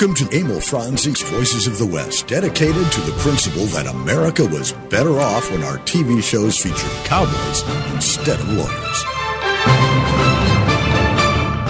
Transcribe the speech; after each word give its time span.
Welcome 0.00 0.28
to 0.28 0.38
Emil 0.38 0.60
Franzi's 0.60 1.22
Voices 1.22 1.66
of 1.66 1.76
the 1.76 1.86
West, 1.86 2.28
dedicated 2.28 2.92
to 2.92 3.00
the 3.00 3.10
principle 3.18 3.64
that 3.64 3.88
America 3.88 4.46
was 4.46 4.70
better 4.90 5.18
off 5.18 5.50
when 5.50 5.64
our 5.64 5.78
TV 5.78 6.22
shows 6.22 6.56
featured 6.56 6.88
cowboys 7.04 7.64
instead 7.92 8.38
of 8.38 8.48
lawyers. 8.48 9.04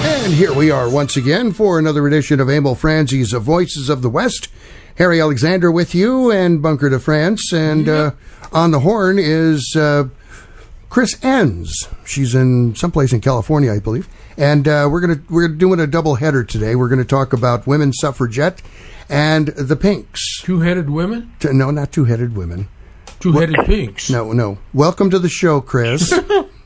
And 0.04 0.34
here 0.34 0.52
we 0.52 0.70
are 0.70 0.90
once 0.90 1.16
again 1.16 1.52
for 1.54 1.78
another 1.78 2.06
edition 2.06 2.38
of 2.38 2.50
Emil 2.50 2.74
Franzi's 2.74 3.32
Voices 3.32 3.88
of 3.88 4.02
the 4.02 4.10
West. 4.10 4.48
Harry 4.96 5.22
Alexander 5.22 5.72
with 5.72 5.94
you 5.94 6.30
and 6.30 6.60
Bunker 6.60 6.90
de 6.90 6.98
France. 6.98 7.50
And 7.50 7.88
uh, 7.88 8.10
on 8.52 8.72
the 8.72 8.80
horn 8.80 9.18
is 9.18 9.74
uh, 9.74 10.08
Chris 10.90 11.14
Enss. 11.16 11.68
She's 12.06 12.34
in 12.34 12.74
someplace 12.74 13.12
in 13.12 13.20
California, 13.20 13.72
I 13.72 13.78
believe. 13.78 14.08
And 14.36 14.66
uh, 14.66 14.88
we're 14.90 15.00
gonna 15.00 15.20
we're 15.28 15.48
doing 15.48 15.80
a 15.80 15.86
double 15.86 16.14
header 16.16 16.44
today. 16.44 16.74
We're 16.76 16.88
gonna 16.88 17.04
talk 17.04 17.32
about 17.32 17.66
women 17.66 17.92
suffragette 17.92 18.62
and 19.08 19.48
the 19.48 19.76
Pinks. 19.76 20.40
Two 20.42 20.60
headed 20.60 20.88
women? 20.90 21.32
T- 21.40 21.48
No, 21.52 21.70
not 21.70 21.92
two 21.92 22.04
headed 22.04 22.36
women. 22.36 22.68
Two 23.20 23.32
headed 23.32 23.56
pinks. 23.66 24.08
No, 24.10 24.32
no. 24.32 24.58
Welcome 24.72 25.10
to 25.10 25.18
the 25.18 25.28
show, 25.28 25.60
Chris. 25.60 26.12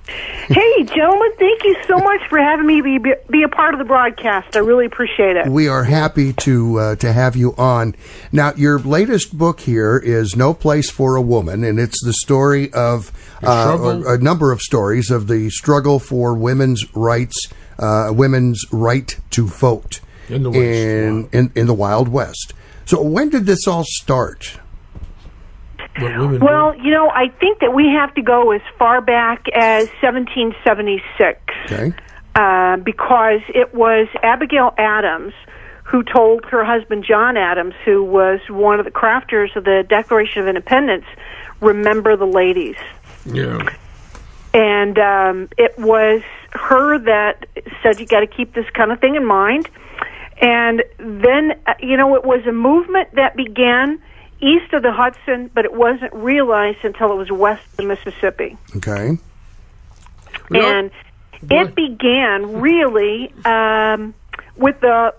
Hey, 0.48 0.84
gentlemen, 0.84 1.30
thank 1.38 1.62
you 1.64 1.76
so 1.86 1.96
much 1.98 2.20
for 2.28 2.38
having 2.38 2.66
me 2.66 2.80
be, 2.80 2.98
be 3.30 3.42
a 3.42 3.48
part 3.48 3.74
of 3.74 3.78
the 3.78 3.84
broadcast. 3.84 4.56
I 4.56 4.58
really 4.58 4.86
appreciate 4.86 5.36
it. 5.36 5.46
we 5.46 5.68
are 5.68 5.84
happy 5.84 6.32
to 6.34 6.78
uh, 6.78 6.96
to 6.96 7.12
have 7.12 7.36
you 7.36 7.54
on. 7.56 7.94
Now, 8.32 8.52
your 8.54 8.78
latest 8.80 9.38
book 9.38 9.60
here 9.60 9.96
is 9.98 10.34
"No 10.36 10.52
Place 10.52 10.90
for 10.90 11.16
a 11.16 11.22
Woman," 11.22 11.62
and 11.64 11.78
it's 11.78 12.04
the 12.04 12.12
story 12.12 12.72
of 12.72 13.12
uh, 13.42 13.62
struggle. 13.62 14.08
a 14.08 14.18
number 14.18 14.52
of 14.52 14.60
stories 14.60 15.10
of 15.10 15.28
the 15.28 15.48
struggle 15.48 15.98
for 15.98 16.34
women's 16.34 16.84
rights, 16.94 17.46
uh, 17.78 18.10
women's 18.12 18.64
right 18.72 19.16
to 19.30 19.46
vote 19.46 20.00
In 20.28 20.42
the 20.42 20.50
in, 20.50 21.28
in 21.32 21.52
in 21.54 21.66
the 21.66 21.74
Wild 21.74 22.08
West. 22.08 22.52
So, 22.84 23.00
when 23.00 23.28
did 23.28 23.46
this 23.46 23.68
all 23.68 23.84
start? 23.86 24.58
What 25.98 26.18
women 26.18 26.40
Well, 26.40 26.74
you 26.76 26.90
know, 26.90 27.10
I 27.10 27.28
think 27.28 27.60
that 27.60 27.74
we 27.74 27.88
have 27.88 28.14
to 28.14 28.22
go 28.22 28.52
as 28.52 28.62
far 28.78 29.00
back 29.00 29.46
as 29.54 29.88
1776 30.00 31.40
Okay, 31.66 31.92
uh, 32.34 32.76
because 32.78 33.40
it 33.54 33.74
was 33.74 34.08
Abigail 34.22 34.74
Adams 34.78 35.34
who 35.84 36.02
told 36.02 36.44
her 36.46 36.64
husband 36.64 37.04
John 37.06 37.36
Adams, 37.36 37.74
who 37.84 38.02
was 38.02 38.40
one 38.48 38.78
of 38.78 38.86
the 38.86 38.90
crafters 38.90 39.54
of 39.56 39.64
the 39.64 39.84
Declaration 39.86 40.40
of 40.40 40.48
Independence, 40.48 41.04
remember 41.60 42.16
the 42.16 42.24
ladies. 42.26 42.76
Yeah. 43.26 43.68
and 44.54 44.98
um, 44.98 45.48
it 45.58 45.78
was 45.78 46.22
her 46.52 46.98
that 46.98 47.46
said 47.82 48.00
you 48.00 48.06
got 48.06 48.20
to 48.20 48.26
keep 48.26 48.54
this 48.54 48.68
kind 48.70 48.90
of 48.90 49.00
thing 49.00 49.16
in 49.16 49.24
mind. 49.26 49.68
And 50.40 50.82
then, 50.98 51.60
uh, 51.66 51.74
you 51.78 51.96
know, 51.96 52.16
it 52.16 52.24
was 52.24 52.44
a 52.46 52.52
movement 52.52 53.14
that 53.14 53.36
began 53.36 54.02
east 54.42 54.72
of 54.72 54.82
the 54.82 54.92
Hudson, 54.92 55.50
but 55.54 55.64
it 55.64 55.72
wasn't 55.72 56.12
realized 56.12 56.84
until 56.84 57.12
it 57.12 57.16
was 57.16 57.30
west 57.30 57.64
of 57.70 57.76
the 57.76 57.82
Mississippi. 57.84 58.56
okay, 58.76 59.16
And 60.66 60.90
it 61.50 61.74
began 61.74 62.60
really 62.60 63.32
um, 63.44 64.14
with 64.56 64.82
a 64.82 65.14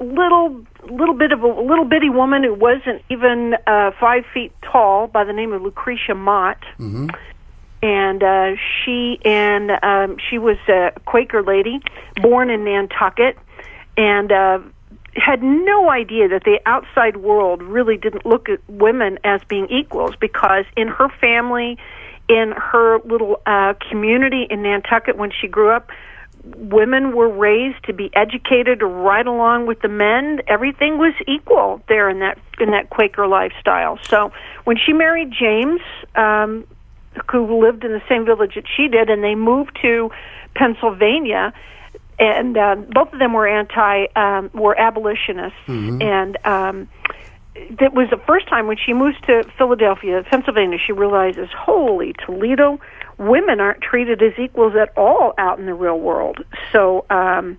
little 0.00 0.64
little 0.90 1.14
bit 1.14 1.32
of 1.32 1.42
a 1.42 1.46
little 1.46 1.84
bitty 1.84 2.10
woman 2.10 2.44
who 2.44 2.54
wasn't 2.54 3.02
even 3.10 3.56
uh, 3.66 3.90
five 3.98 4.24
feet 4.32 4.52
tall 4.62 5.06
by 5.08 5.24
the 5.24 5.32
name 5.32 5.52
of 5.52 5.62
Lucretia 5.62 6.14
Mott. 6.14 6.58
And 7.82 8.22
uh, 8.22 8.56
she 8.56 9.18
and 9.24 9.70
um, 9.82 10.16
she 10.30 10.38
was 10.38 10.56
a 10.68 10.92
Quaker 11.04 11.42
lady, 11.42 11.80
born 12.22 12.50
in 12.50 12.64
Nantucket, 12.64 13.36
and 13.96 14.32
uh, 14.32 14.58
had 15.16 15.42
no 15.42 15.90
idea 15.90 16.28
that 16.28 16.44
the 16.44 16.60
outside 16.66 17.16
world 17.16 17.62
really 17.62 17.96
didn't 17.96 18.26
look 18.26 18.48
at 18.48 18.60
women 18.68 19.18
as 19.24 19.40
being 19.48 19.68
equals 19.70 20.14
because 20.20 20.64
in 20.76 20.88
her 20.88 21.08
family, 21.20 21.78
in 22.28 22.52
her 22.56 22.98
little 23.00 23.40
uh, 23.46 23.74
community 23.88 24.46
in 24.48 24.62
Nantucket 24.62 25.16
when 25.16 25.30
she 25.30 25.46
grew 25.46 25.70
up. 25.70 25.90
Women 26.44 27.16
were 27.16 27.28
raised 27.28 27.82
to 27.84 27.92
be 27.92 28.10
educated 28.14 28.80
right 28.80 29.26
along 29.26 29.66
with 29.66 29.80
the 29.80 29.88
men. 29.88 30.42
Everything 30.46 30.96
was 30.98 31.12
equal 31.26 31.82
there 31.88 32.08
in 32.08 32.20
that 32.20 32.38
in 32.60 32.70
that 32.70 32.88
Quaker 32.90 33.26
lifestyle. 33.26 33.98
So 34.04 34.32
when 34.64 34.76
she 34.76 34.92
married 34.92 35.32
James, 35.32 35.80
um, 36.14 36.64
who 37.30 37.60
lived 37.60 37.84
in 37.84 37.92
the 37.92 38.02
same 38.08 38.24
village 38.24 38.54
that 38.54 38.64
she 38.76 38.86
did, 38.86 39.10
and 39.10 39.24
they 39.24 39.34
moved 39.34 39.76
to 39.82 40.10
Pennsylvania. 40.54 41.52
And 42.18 42.56
uh, 42.56 42.76
both 42.76 43.12
of 43.12 43.18
them 43.18 43.34
were 43.34 43.46
anti, 43.46 44.06
um, 44.16 44.50
were 44.54 44.78
abolitionists, 44.78 45.58
and 46.00 46.38
um, 46.46 46.88
that 47.78 47.92
was 47.92 48.08
the 48.10 48.20
first 48.26 48.48
time 48.48 48.66
when 48.66 48.76
she 48.76 48.92
moves 48.94 49.20
to 49.26 49.44
Philadelphia, 49.58 50.24
Pennsylvania. 50.30 50.78
She 50.78 50.92
realizes, 50.92 51.48
holy 51.54 52.14
Toledo, 52.24 52.80
women 53.18 53.60
aren't 53.60 53.82
treated 53.82 54.22
as 54.22 54.32
equals 54.38 54.74
at 54.76 54.96
all 54.96 55.34
out 55.38 55.58
in 55.58 55.66
the 55.66 55.74
real 55.74 55.98
world. 55.98 56.44
So, 56.72 57.04
um, 57.10 57.58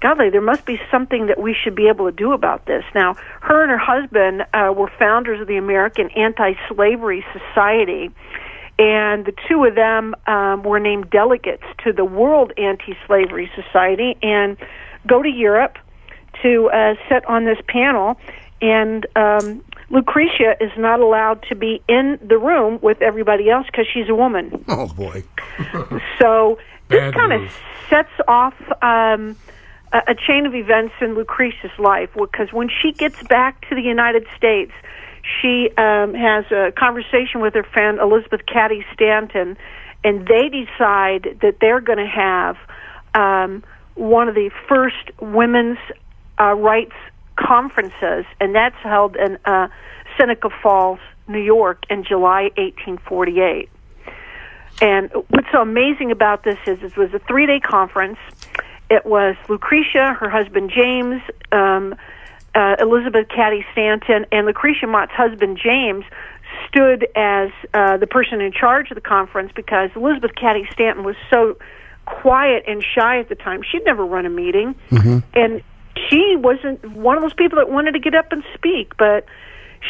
golly, 0.00 0.30
there 0.30 0.40
must 0.42 0.64
be 0.66 0.78
something 0.90 1.26
that 1.26 1.40
we 1.40 1.54
should 1.54 1.74
be 1.74 1.88
able 1.88 2.06
to 2.10 2.16
do 2.16 2.32
about 2.32 2.66
this. 2.66 2.84
Now, 2.94 3.14
her 3.40 3.62
and 3.62 3.70
her 3.70 3.78
husband 3.78 4.42
uh, 4.52 4.72
were 4.76 4.90
founders 4.98 5.40
of 5.40 5.46
the 5.46 5.56
American 5.56 6.10
Anti-Slavery 6.10 7.24
Society, 7.32 8.10
and 8.82 9.24
the 9.24 9.32
two 9.48 9.64
of 9.64 9.76
them 9.76 10.12
um, 10.26 10.64
were 10.64 10.80
named 10.80 11.08
delegates 11.08 11.62
to 11.84 11.92
the 11.92 12.04
World 12.04 12.52
Anti-Slavery 12.58 13.48
Society 13.54 14.16
and 14.22 14.56
go 15.06 15.22
to 15.22 15.28
Europe 15.28 15.78
to 16.42 16.68
uh, 16.74 16.94
sit 17.08 17.24
on 17.26 17.44
this 17.44 17.58
panel. 17.68 18.16
And 18.60 19.06
um, 19.14 19.64
Lucretia 19.88 20.56
is 20.60 20.72
not 20.76 20.98
allowed 20.98 21.44
to 21.48 21.54
be 21.54 21.80
in 21.88 22.18
the 22.20 22.38
room 22.38 22.80
with 22.82 23.00
everybody 23.02 23.50
else 23.50 23.66
because 23.66 23.86
she's 23.92 24.08
a 24.08 24.16
woman. 24.16 24.64
oh 24.68 24.88
boy, 24.88 25.22
So 26.20 26.58
this 26.88 27.14
kind 27.14 27.32
of 27.32 27.52
sets 27.88 28.10
off 28.26 28.54
um, 28.82 29.36
a, 29.92 29.98
a 30.08 30.14
chain 30.26 30.44
of 30.44 30.56
events 30.56 30.94
in 31.00 31.14
Lucretia's 31.14 31.78
life 31.78 32.10
because 32.18 32.52
when 32.52 32.68
she 32.68 32.90
gets 32.90 33.22
back 33.28 33.68
to 33.68 33.76
the 33.76 33.82
United 33.82 34.26
States, 34.36 34.72
she 35.22 35.70
um, 35.76 36.14
has 36.14 36.44
a 36.50 36.72
conversation 36.76 37.40
with 37.40 37.54
her 37.54 37.62
friend 37.62 37.98
Elizabeth 37.98 38.40
Cady 38.46 38.84
Stanton, 38.92 39.56
and 40.04 40.26
they 40.26 40.48
decide 40.48 41.38
that 41.42 41.58
they're 41.60 41.80
going 41.80 41.98
to 41.98 42.06
have 42.06 42.56
um, 43.14 43.62
one 43.94 44.28
of 44.28 44.34
the 44.34 44.50
first 44.68 45.10
women's 45.20 45.78
uh, 46.40 46.54
rights 46.54 46.94
conferences, 47.36 48.24
and 48.40 48.54
that's 48.54 48.76
held 48.82 49.16
in 49.16 49.38
uh, 49.44 49.68
Seneca 50.18 50.50
Falls, 50.62 50.98
New 51.28 51.40
York, 51.40 51.84
in 51.88 52.04
July 52.04 52.50
1848. 52.56 53.68
And 54.80 55.10
what's 55.28 55.46
so 55.52 55.60
amazing 55.60 56.10
about 56.10 56.42
this 56.42 56.58
is 56.66 56.82
it 56.82 56.96
was 56.96 57.12
a 57.14 57.20
three 57.20 57.46
day 57.46 57.60
conference. 57.60 58.18
It 58.90 59.06
was 59.06 59.36
Lucretia, 59.48 60.14
her 60.18 60.28
husband 60.28 60.72
James, 60.74 61.22
um, 61.52 61.94
uh, 62.54 62.76
Elizabeth 62.78 63.28
Cady 63.28 63.64
Stanton, 63.72 64.26
and 64.30 64.46
Lucretia 64.46 64.86
Mott's 64.86 65.12
husband 65.12 65.58
James 65.62 66.04
stood 66.68 67.06
as 67.16 67.50
uh, 67.72 67.96
the 67.96 68.06
person 68.06 68.40
in 68.40 68.52
charge 68.52 68.90
of 68.90 68.94
the 68.94 69.00
conference 69.00 69.52
because 69.54 69.90
Elizabeth 69.96 70.34
Cady 70.34 70.68
Stanton 70.72 71.04
was 71.04 71.16
so 71.30 71.56
quiet 72.04 72.64
and 72.66 72.82
shy 72.82 73.18
at 73.20 73.28
the 73.28 73.34
time. 73.34 73.62
She'd 73.62 73.84
never 73.84 74.04
run 74.04 74.26
a 74.26 74.30
meeting, 74.30 74.74
and 75.34 75.62
she 76.08 76.36
wasn't 76.36 76.84
one 76.90 77.16
of 77.16 77.22
those 77.22 77.34
people 77.34 77.56
that 77.56 77.70
wanted 77.70 77.92
to 77.92 78.00
get 78.00 78.14
up 78.14 78.32
and 78.32 78.42
speak. 78.54 78.96
But 78.96 79.24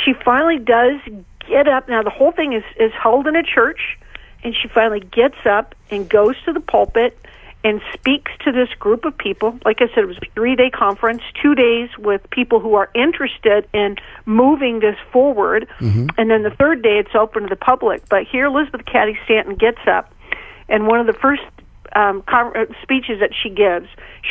she 0.05 0.13
finally 0.25 0.59
does 0.59 1.01
get 1.49 1.69
up. 1.69 1.89
Now 1.89 2.03
the 2.03 2.11
whole 2.11 2.33
thing 2.33 2.53
is 2.53 2.65
is 2.79 2.93
held 2.93 3.27
in 3.27 3.35
a 3.35 3.43
church, 3.43 3.99
and 4.45 4.55
she 4.55 4.69
finally 4.69 5.01
gets 5.01 5.39
up 5.45 5.75
and 5.91 6.09
goes 6.09 6.37
to 6.45 6.53
the 6.53 6.61
pulpit 6.61 7.19
and 7.65 7.81
speaks 7.95 8.33
to 8.45 8.53
this 8.53 8.69
group 8.79 9.05
of 9.05 9.17
people. 9.17 9.59
Like 9.65 9.81
I 9.81 9.89
said, 9.95 9.99
it 9.99 10.07
was 10.07 10.19
a 10.19 10.31
three 10.35 10.57
day 10.57 10.71
conference, 10.71 11.23
two 11.41 11.55
days 11.55 11.89
with 11.99 12.29
people 12.31 12.61
who 12.61 12.75
are 12.75 12.91
interested 12.95 13.69
in 13.73 13.97
moving 14.27 14.81
this 14.81 14.97
forward. 15.13 15.69
Mm-hmm. 15.79 16.07
And 16.19 16.31
then 16.31 16.43
the 16.43 16.51
third 16.51 16.83
day, 16.83 16.99
it's 16.99 17.15
open 17.15 17.45
to 17.45 17.49
the 17.49 17.57
public. 17.57 18.09
But 18.09 18.25
here, 18.27 18.47
Elizabeth 18.47 18.85
Cady 18.87 19.19
Stanton 19.25 19.55
gets 19.55 19.81
up, 19.87 20.13
and 20.69 20.87
one 20.87 21.01
of 21.01 21.07
the 21.07 21.13
first 21.13 21.43
um, 21.95 22.23
uh, 22.29 22.65
speeches 22.83 23.21
that 23.21 23.31
she 23.41 23.49
gives, 23.51 23.87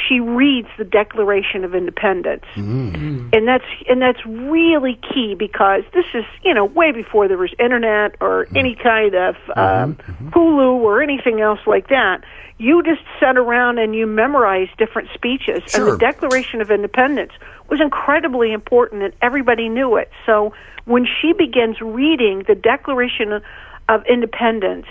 she 0.07 0.19
reads 0.19 0.67
the 0.77 0.83
Declaration 0.83 1.63
of 1.63 1.75
Independence, 1.75 2.43
and 2.55 3.47
that's 3.47 3.65
and 3.89 4.01
that's 4.01 4.25
really 4.25 4.99
key 5.13 5.35
because 5.37 5.83
this 5.93 6.05
is 6.13 6.23
you 6.43 6.53
know 6.53 6.65
way 6.65 6.91
before 6.91 7.27
there 7.27 7.37
was 7.37 7.53
internet 7.59 8.15
or 8.21 8.47
any 8.55 8.75
kind 8.75 9.13
of 9.15 9.35
um, 9.55 9.95
Hulu 10.31 10.81
or 10.81 11.01
anything 11.01 11.41
else 11.41 11.59
like 11.67 11.89
that. 11.89 12.23
You 12.57 12.83
just 12.83 13.01
sat 13.19 13.37
around 13.37 13.79
and 13.79 13.95
you 13.95 14.05
memorized 14.05 14.77
different 14.77 15.09
speeches, 15.15 15.63
Sure. 15.67 15.81
and 15.81 15.93
the 15.93 15.97
Declaration 15.97 16.61
of 16.61 16.69
Independence 16.69 17.31
was 17.69 17.81
incredibly 17.81 18.53
important, 18.53 19.01
and 19.01 19.13
everybody 19.21 19.67
knew 19.67 19.95
it. 19.95 20.11
So 20.25 20.53
when 20.85 21.05
she 21.05 21.33
begins 21.33 21.81
reading 21.81 22.43
the 22.47 22.55
Declaration 22.55 23.41
of 23.89 24.05
Independence, 24.07 24.85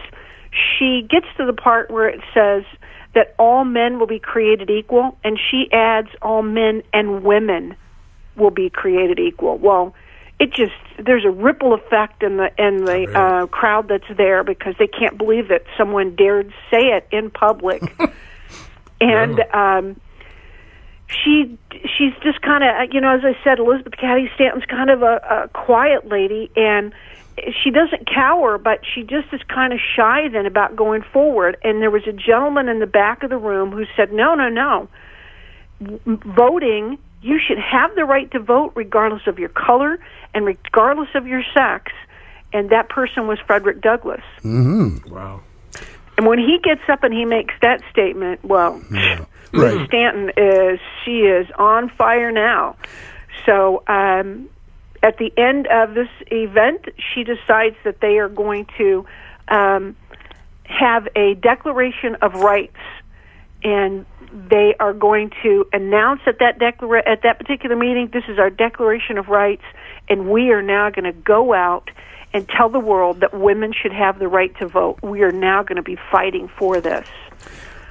she 0.50 1.06
gets 1.08 1.26
to 1.37 1.47
the 1.47 1.52
part 1.52 1.91
where 1.91 2.08
it 2.08 2.20
says 2.35 2.64
that 3.14 3.35
all 3.38 3.64
men 3.64 3.99
will 3.99 4.06
be 4.06 4.19
created 4.19 4.70
equal, 4.70 5.17
and 5.25 5.38
she 5.38 5.69
adds 5.73 6.08
all 6.23 6.43
men 6.43 6.82
and 6.93 7.25
women 7.25 7.76
will 8.37 8.50
be 8.50 8.70
created 8.70 9.19
equal. 9.19 9.58
Well, 9.58 9.94
it 10.38 10.52
just 10.52 10.73
there's 10.99 11.25
a 11.25 11.31
ripple 11.31 11.75
effect 11.75 12.23
in 12.23 12.38
the 12.38 12.50
in 12.58 12.85
the 12.85 13.06
uh, 13.12 13.47
crowd 13.47 13.88
that's 13.88 14.17
there 14.17 14.43
because 14.43 14.75
they 14.79 14.87
can't 14.87 15.19
believe 15.19 15.49
that 15.49 15.64
someone 15.76 16.17
dared 16.17 16.53
say 16.70 16.88
it 16.96 17.06
in 17.12 17.31
public, 17.31 17.82
and 19.00 19.41
um, 19.53 20.00
she 21.08 21.58
she's 21.82 22.14
just 22.23 22.41
kind 22.43 22.64
of 22.64 22.94
you 22.94 23.00
know 23.00 23.14
as 23.14 23.25
I 23.25 23.37
said, 23.44 23.58
Elizabeth 23.58 23.94
Cady 24.00 24.31
Stanton's 24.35 24.64
kind 24.64 24.88
of 24.88 25.03
a, 25.03 25.44
a 25.44 25.49
quiet 25.49 26.08
lady 26.08 26.50
and 26.56 26.94
she 27.62 27.70
doesn't 27.70 28.06
cower, 28.06 28.58
but 28.58 28.81
she 28.94 29.02
just 29.02 29.32
is 29.32 29.40
kind 29.48 29.72
of 29.72 29.78
shy 29.96 30.28
then 30.28 30.46
about 30.46 30.76
going 30.76 31.02
forward. 31.12 31.56
And 31.62 31.81
there 31.81 31.90
was 31.90 32.06
a 32.06 32.12
gentleman 32.12 32.69
in 32.69 32.78
the 32.81 32.87
back 32.87 33.22
of 33.22 33.31
the 33.31 33.37
room 33.37 33.70
who 33.72 33.84
said, 33.96 34.12
"No, 34.12 34.34
no, 34.34 34.48
no. 34.48 34.88
Voting, 35.81 36.98
you 37.22 37.38
should 37.38 37.58
have 37.58 37.94
the 37.94 38.04
right 38.04 38.31
to 38.32 38.38
vote 38.38 38.72
regardless 38.75 39.26
of 39.26 39.38
your 39.38 39.48
color 39.48 39.98
and 40.34 40.44
regardless 40.44 41.08
of 41.14 41.26
your 41.26 41.42
sex." 41.54 41.92
And 42.52 42.70
that 42.70 42.88
person 42.88 43.28
was 43.28 43.38
Frederick 43.46 43.81
Douglass. 43.81 44.25
Mm-hmm. 44.43 45.12
Wow. 45.12 45.40
And 46.19 46.26
when 46.26 46.38
he 46.38 46.58
gets 46.62 46.82
up 46.88 47.04
and 47.04 47.14
he 47.14 47.25
makes 47.25 47.54
that 47.62 47.81
statement, 47.93 48.44
well, 48.44 48.82
Right. 49.52 49.86
Stanton 49.88 50.31
is 50.36 50.78
she 51.04 51.22
is 51.22 51.46
on 51.58 51.88
fire 51.90 52.31
now. 52.31 52.76
So 53.46 53.82
um, 53.86 54.48
at 55.02 55.19
the 55.19 55.32
end 55.37 55.67
of 55.69 55.94
this 55.94 56.08
event, 56.31 56.87
she 56.97 57.25
decides 57.25 57.76
that 57.85 58.00
they 58.00 58.19
are 58.19 58.29
going 58.29 58.67
to 58.79 59.06
um, 59.49 59.97
have 60.64 61.08
a 61.17 61.35
declaration 61.35 62.17
of 62.17 62.35
rights, 62.35 62.76
and 63.62 64.06
they 64.49 64.75
are 64.79 64.93
going 64.93 65.31
to 65.43 65.67
announce 65.73 66.20
at 66.26 66.38
that 66.38 66.58
declara- 66.58 67.06
at 67.06 67.23
that 67.23 67.38
particular 67.38 67.76
meeting, 67.76 68.11
this 68.12 68.25
is 68.29 68.38
our 68.38 68.50
declaration 68.50 69.19
of 69.19 69.29
rights, 69.29 69.64
and 70.08 70.31
we 70.31 70.50
are 70.50 70.62
now 70.62 70.91
going 70.91 71.05
to 71.05 71.12
go 71.12 71.53
out 71.53 71.91
and 72.32 72.49
tell 72.49 72.69
the 72.69 72.79
world 72.79 73.20
that 73.20 73.35
women 73.35 73.73
should 73.73 73.93
have 73.93 74.19
the 74.19 74.29
right 74.29 74.56
to 74.58 74.69
vote. 74.69 74.99
We 75.03 75.23
are 75.23 75.32
now 75.32 75.62
going 75.62 75.76
to 75.76 75.82
be 75.82 75.99
fighting 76.12 76.49
for 76.58 76.81
this. 76.81 77.06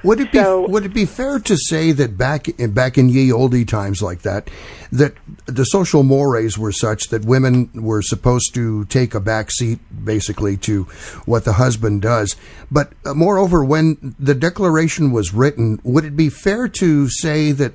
Would 0.02 0.20
it 0.20 0.32
be 0.32 0.38
So- 0.38 0.66
would 0.68 0.84
it 0.86 0.94
be 0.94 1.04
fair 1.04 1.38
to 1.40 1.56
say 1.56 1.92
that 1.92 2.16
back 2.16 2.48
in, 2.48 2.70
back 2.70 2.96
in 2.96 3.08
ye 3.10 3.30
olde 3.30 3.68
times 3.68 4.00
like 4.00 4.22
that, 4.22 4.48
that 4.90 5.14
the 5.46 5.64
social 5.64 6.02
mores 6.02 6.56
were 6.56 6.72
such 6.72 7.08
that 7.08 7.24
women 7.24 7.68
were 7.74 8.00
supposed 8.00 8.54
to 8.54 8.84
take 8.86 9.14
a 9.14 9.20
back 9.20 9.50
seat 9.50 9.78
basically 10.04 10.56
to 10.58 10.84
what 11.26 11.44
the 11.44 11.54
husband 11.54 12.00
does. 12.02 12.34
But 12.70 12.92
uh, 13.04 13.12
moreover, 13.14 13.62
when 13.62 14.14
the 14.18 14.34
Declaration 14.34 15.12
was 15.12 15.34
written, 15.34 15.80
would 15.82 16.04
it 16.04 16.16
be 16.16 16.30
fair 16.30 16.66
to 16.68 17.08
say 17.08 17.52
that 17.52 17.72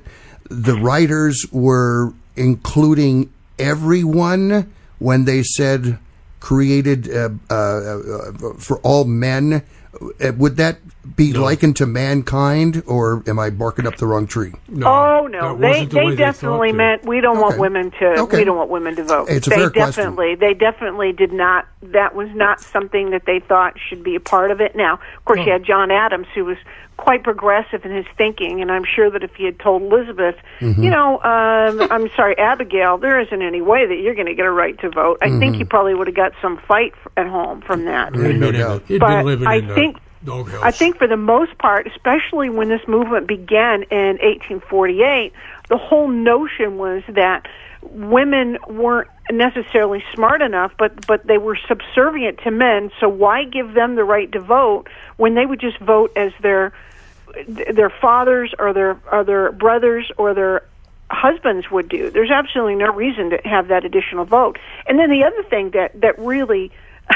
the 0.50 0.74
writers 0.76 1.46
were 1.52 2.12
including 2.34 3.32
everyone 3.58 4.72
when 4.98 5.24
they 5.26 5.42
said 5.42 5.98
created 6.40 7.08
uh, 7.08 7.30
uh, 7.50 7.54
uh, 7.54 8.32
for 8.58 8.78
all 8.78 9.04
men? 9.04 9.62
Uh, 10.20 10.32
Would 10.36 10.56
that 10.58 10.78
be 11.14 11.32
likened 11.32 11.76
to 11.76 11.86
mankind, 11.86 12.82
or 12.86 13.22
am 13.26 13.38
I 13.38 13.50
barking 13.50 13.86
up 13.86 13.96
the 13.96 14.06
wrong 14.06 14.26
tree? 14.26 14.52
No, 14.68 14.86
Oh 14.86 15.26
no, 15.26 15.56
they 15.56 15.84
the 15.84 15.94
they 15.94 16.16
definitely 16.16 16.72
to. 16.72 16.76
meant 16.76 17.04
we 17.04 17.20
don't 17.20 17.40
want 17.40 17.58
women 17.58 17.90
to 17.92 18.20
Okay. 18.22 18.38
we 18.38 18.44
don't 18.44 18.56
want 18.56 18.70
women 18.70 18.96
to 18.96 19.04
vote. 19.04 19.28
It's 19.28 19.46
a 19.46 19.50
they 19.50 19.56
fair 19.56 19.70
question. 19.70 20.04
definitely 20.04 20.34
they 20.34 20.54
definitely 20.54 21.12
did 21.12 21.32
not 21.32 21.66
that 21.82 22.14
was 22.14 22.28
not 22.34 22.60
something 22.60 23.10
that 23.10 23.24
they 23.26 23.40
thought 23.40 23.74
should 23.78 24.02
be 24.02 24.14
a 24.16 24.20
part 24.20 24.50
of 24.50 24.60
it. 24.60 24.74
Now, 24.74 24.94
of 24.94 25.24
course, 25.24 25.40
you 25.44 25.52
had 25.52 25.64
John 25.64 25.90
Adams 25.90 26.26
who 26.34 26.44
was 26.44 26.56
quite 26.96 27.22
progressive 27.22 27.84
in 27.84 27.92
his 27.94 28.06
thinking, 28.16 28.62
and 28.62 28.72
I'm 28.72 28.84
sure 28.84 29.10
that 29.10 29.22
if 29.22 29.34
he 29.34 29.44
had 29.44 29.58
told 29.60 29.82
Elizabeth, 29.82 30.36
Mm-hmm. 30.60 30.82
you 30.82 30.88
know, 30.90 31.16
um, 31.22 31.86
I'm 31.92 32.08
sorry, 32.16 32.38
Abigail, 32.38 32.96
there 32.96 33.20
isn't 33.20 33.42
any 33.42 33.60
way 33.60 33.84
that 33.86 33.96
you're 33.96 34.14
going 34.14 34.26
to 34.28 34.34
get 34.34 34.46
a 34.46 34.50
right 34.50 34.78
to 34.80 34.88
vote. 34.88 35.18
I 35.20 35.26
Mm-hmm. 35.26 35.38
think 35.38 35.56
he 35.56 35.64
probably 35.64 35.94
would 35.94 36.06
have 36.06 36.16
got 36.16 36.32
some 36.40 36.56
fight 36.66 36.94
at 37.16 37.26
home 37.26 37.60
from 37.60 37.84
that. 37.84 38.14
It'd 38.14 38.40
No 38.40 38.50
doubt. 38.50 38.84
But 38.88 38.98
been 39.00 39.26
living 39.26 39.46
I 39.46 39.56
in 39.56 39.66
the 39.68 39.74
think- 39.74 39.96
I 40.62 40.70
think 40.70 40.98
for 40.98 41.06
the 41.06 41.16
most 41.16 41.56
part, 41.58 41.86
especially 41.86 42.50
when 42.50 42.68
this 42.68 42.80
movement 42.88 43.26
began 43.28 43.82
in 43.84 44.18
1848, 44.18 45.32
the 45.68 45.76
whole 45.76 46.08
notion 46.08 46.78
was 46.78 47.02
that 47.08 47.46
women 47.82 48.58
weren't 48.68 49.08
necessarily 49.30 50.02
smart 50.14 50.42
enough, 50.42 50.72
but 50.78 51.06
but 51.06 51.26
they 51.26 51.38
were 51.38 51.58
subservient 51.68 52.38
to 52.44 52.50
men. 52.50 52.90
So 53.00 53.08
why 53.08 53.44
give 53.44 53.74
them 53.74 53.94
the 53.94 54.04
right 54.04 54.30
to 54.32 54.40
vote 54.40 54.88
when 55.16 55.34
they 55.34 55.46
would 55.46 55.60
just 55.60 55.78
vote 55.78 56.12
as 56.16 56.32
their 56.40 56.72
their 57.46 57.90
fathers 57.90 58.54
or 58.58 58.72
their 58.72 59.00
or 59.10 59.24
their 59.24 59.52
brothers 59.52 60.10
or 60.16 60.34
their 60.34 60.62
husbands 61.10 61.70
would 61.70 61.88
do. 61.88 62.10
There's 62.10 62.30
absolutely 62.30 62.76
no 62.76 62.92
reason 62.92 63.30
to 63.30 63.38
have 63.44 63.68
that 63.68 63.84
additional 63.84 64.24
vote. 64.24 64.58
And 64.86 64.98
then 64.98 65.10
the 65.10 65.24
other 65.24 65.42
thing 65.44 65.70
that 65.70 66.00
that 66.00 66.18
really 66.18 66.72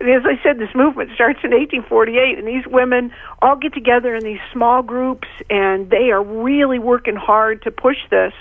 as 0.00 0.22
I 0.24 0.38
said, 0.42 0.58
this 0.58 0.74
movement 0.74 1.10
starts 1.14 1.40
in 1.42 1.52
1848, 1.52 2.38
and 2.38 2.46
these 2.46 2.66
women 2.66 3.12
all 3.40 3.56
get 3.56 3.72
together 3.72 4.14
in 4.14 4.24
these 4.24 4.40
small 4.52 4.82
groups, 4.82 5.28
and 5.48 5.88
they 5.88 6.10
are 6.10 6.22
really 6.22 6.78
working 6.78 7.16
hard 7.16 7.62
to 7.62 7.70
push 7.70 7.96
this. 8.10 8.32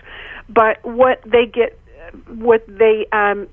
But 0.50 0.84
what 0.84 1.22
they 1.26 1.46
get, 1.46 1.80
what 2.28 2.66
they, 2.68 3.06
um, 3.14 3.48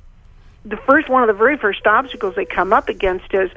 the 0.64 0.78
first 0.88 1.08
one 1.08 1.22
of 1.22 1.28
the 1.28 1.38
very 1.38 1.56
first 1.56 1.86
obstacles 1.86 2.34
they 2.34 2.44
come 2.44 2.72
up 2.72 2.88
against 2.88 3.32
is 3.32 3.50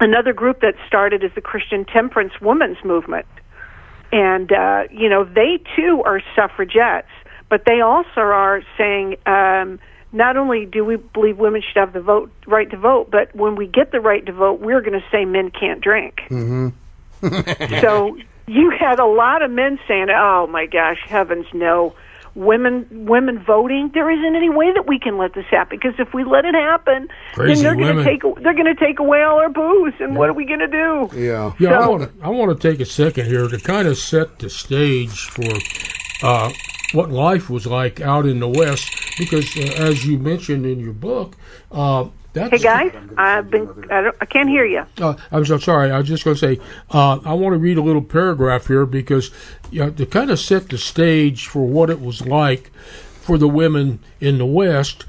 another 0.00 0.32
group 0.32 0.60
that 0.60 0.74
started 0.88 1.22
as 1.22 1.30
the 1.34 1.40
Christian 1.40 1.84
Temperance 1.84 2.32
Women's 2.40 2.82
Movement, 2.84 3.26
and 4.10 4.50
uh, 4.50 4.84
you 4.90 5.08
know 5.08 5.22
they 5.22 5.60
too 5.76 6.02
are 6.04 6.20
suffragettes, 6.34 7.08
but 7.48 7.64
they 7.66 7.80
also 7.80 8.20
are 8.20 8.62
saying. 8.76 9.16
Um, 9.26 9.78
not 10.14 10.36
only 10.36 10.64
do 10.64 10.84
we 10.84 10.96
believe 10.96 11.38
women 11.38 11.60
should 11.60 11.78
have 11.78 11.92
the 11.92 12.00
vote 12.00 12.30
right 12.46 12.70
to 12.70 12.76
vote, 12.76 13.10
but 13.10 13.34
when 13.34 13.56
we 13.56 13.66
get 13.66 13.90
the 13.90 14.00
right 14.00 14.24
to 14.24 14.32
vote, 14.32 14.60
we're 14.60 14.80
going 14.80 14.98
to 14.98 15.04
say 15.10 15.24
men 15.24 15.50
can't 15.50 15.80
drink. 15.80 16.20
Mm-hmm. 16.30 16.68
so 17.80 18.16
you 18.46 18.70
had 18.70 19.00
a 19.00 19.06
lot 19.06 19.42
of 19.42 19.50
men 19.50 19.78
saying, 19.88 20.08
"Oh 20.10 20.46
my 20.46 20.66
gosh, 20.66 20.98
heavens 21.06 21.46
no." 21.52 21.94
Women, 22.36 23.06
women 23.06 23.38
voting. 23.38 23.92
There 23.94 24.10
isn't 24.10 24.34
any 24.34 24.50
way 24.50 24.72
that 24.72 24.88
we 24.88 24.98
can 24.98 25.18
let 25.18 25.34
this 25.34 25.44
happen 25.52 25.78
because 25.78 26.00
if 26.00 26.12
we 26.12 26.24
let 26.24 26.44
it 26.44 26.56
happen, 26.56 27.06
Crazy 27.34 27.62
then 27.62 27.62
they're 27.62 27.74
going 27.76 27.96
to 27.96 28.02
women. 28.02 28.04
take 28.04 28.42
they're 28.42 28.54
going 28.54 28.66
to 28.66 28.74
take 28.74 28.98
away 28.98 29.22
all 29.22 29.38
our 29.38 29.48
booze, 29.48 29.94
and 30.00 30.16
what 30.16 30.30
are 30.30 30.32
we 30.32 30.44
going 30.44 30.58
to 30.58 30.66
do? 30.66 31.10
Yeah. 31.14 31.52
Yeah, 31.60 31.78
I 31.78 31.86
want 31.86 32.02
to. 32.02 32.24
I 32.24 32.30
want 32.30 32.60
to 32.60 32.70
take 32.70 32.80
a 32.80 32.86
second 32.86 33.26
here 33.26 33.46
to 33.46 33.58
kind 33.60 33.86
of 33.86 33.96
set 33.98 34.40
the 34.40 34.50
stage 34.50 35.28
for 35.28 35.48
uh, 36.26 36.50
what 36.94 37.10
life 37.10 37.50
was 37.50 37.66
like 37.66 38.00
out 38.00 38.24
in 38.24 38.40
the 38.40 38.48
West, 38.48 38.88
because 39.18 39.56
uh, 39.56 39.60
as 39.60 40.06
you 40.06 40.18
mentioned 40.18 40.64
in 40.64 40.78
your 40.78 40.92
book, 40.92 41.36
uh, 41.72 42.08
that's 42.32 42.50
Hey 42.50 42.58
guys, 42.58 42.92
I've 43.16 43.50
been 43.50 43.68
I, 43.90 44.10
I 44.20 44.24
can't 44.24 44.48
hear 44.48 44.64
you. 44.64 44.84
Uh, 45.00 45.14
I'm 45.30 45.44
so 45.44 45.58
sorry. 45.58 45.90
I 45.90 45.98
was 45.98 46.08
just 46.08 46.24
going 46.24 46.36
to 46.36 46.56
say 46.56 46.60
uh, 46.90 47.20
I 47.24 47.34
want 47.34 47.52
to 47.52 47.58
read 47.58 47.78
a 47.78 47.82
little 47.82 48.02
paragraph 48.02 48.66
here 48.66 48.86
because 48.86 49.30
you 49.70 49.80
know, 49.80 49.90
to 49.90 50.06
kind 50.06 50.30
of 50.30 50.40
set 50.40 50.68
the 50.68 50.78
stage 50.78 51.46
for 51.46 51.66
what 51.66 51.90
it 51.90 52.00
was 52.00 52.26
like 52.26 52.72
for 53.20 53.38
the 53.38 53.48
women 53.48 54.00
in 54.20 54.38
the 54.38 54.46
West, 54.46 55.04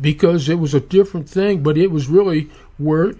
because 0.00 0.48
it 0.48 0.58
was 0.58 0.74
a 0.74 0.80
different 0.80 1.28
thing, 1.28 1.62
but 1.62 1.76
it 1.76 1.90
was 1.90 2.08
really 2.08 2.50
where 2.78 3.14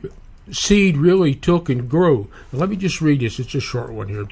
seed 0.50 0.96
really 0.96 1.34
took 1.34 1.68
and 1.68 1.88
grew. 1.88 2.28
Now, 2.52 2.60
let 2.60 2.70
me 2.70 2.76
just 2.76 3.00
read 3.00 3.20
this. 3.20 3.38
It's 3.38 3.54
a 3.54 3.60
short 3.60 3.92
one 3.92 4.08
here. 4.08 4.26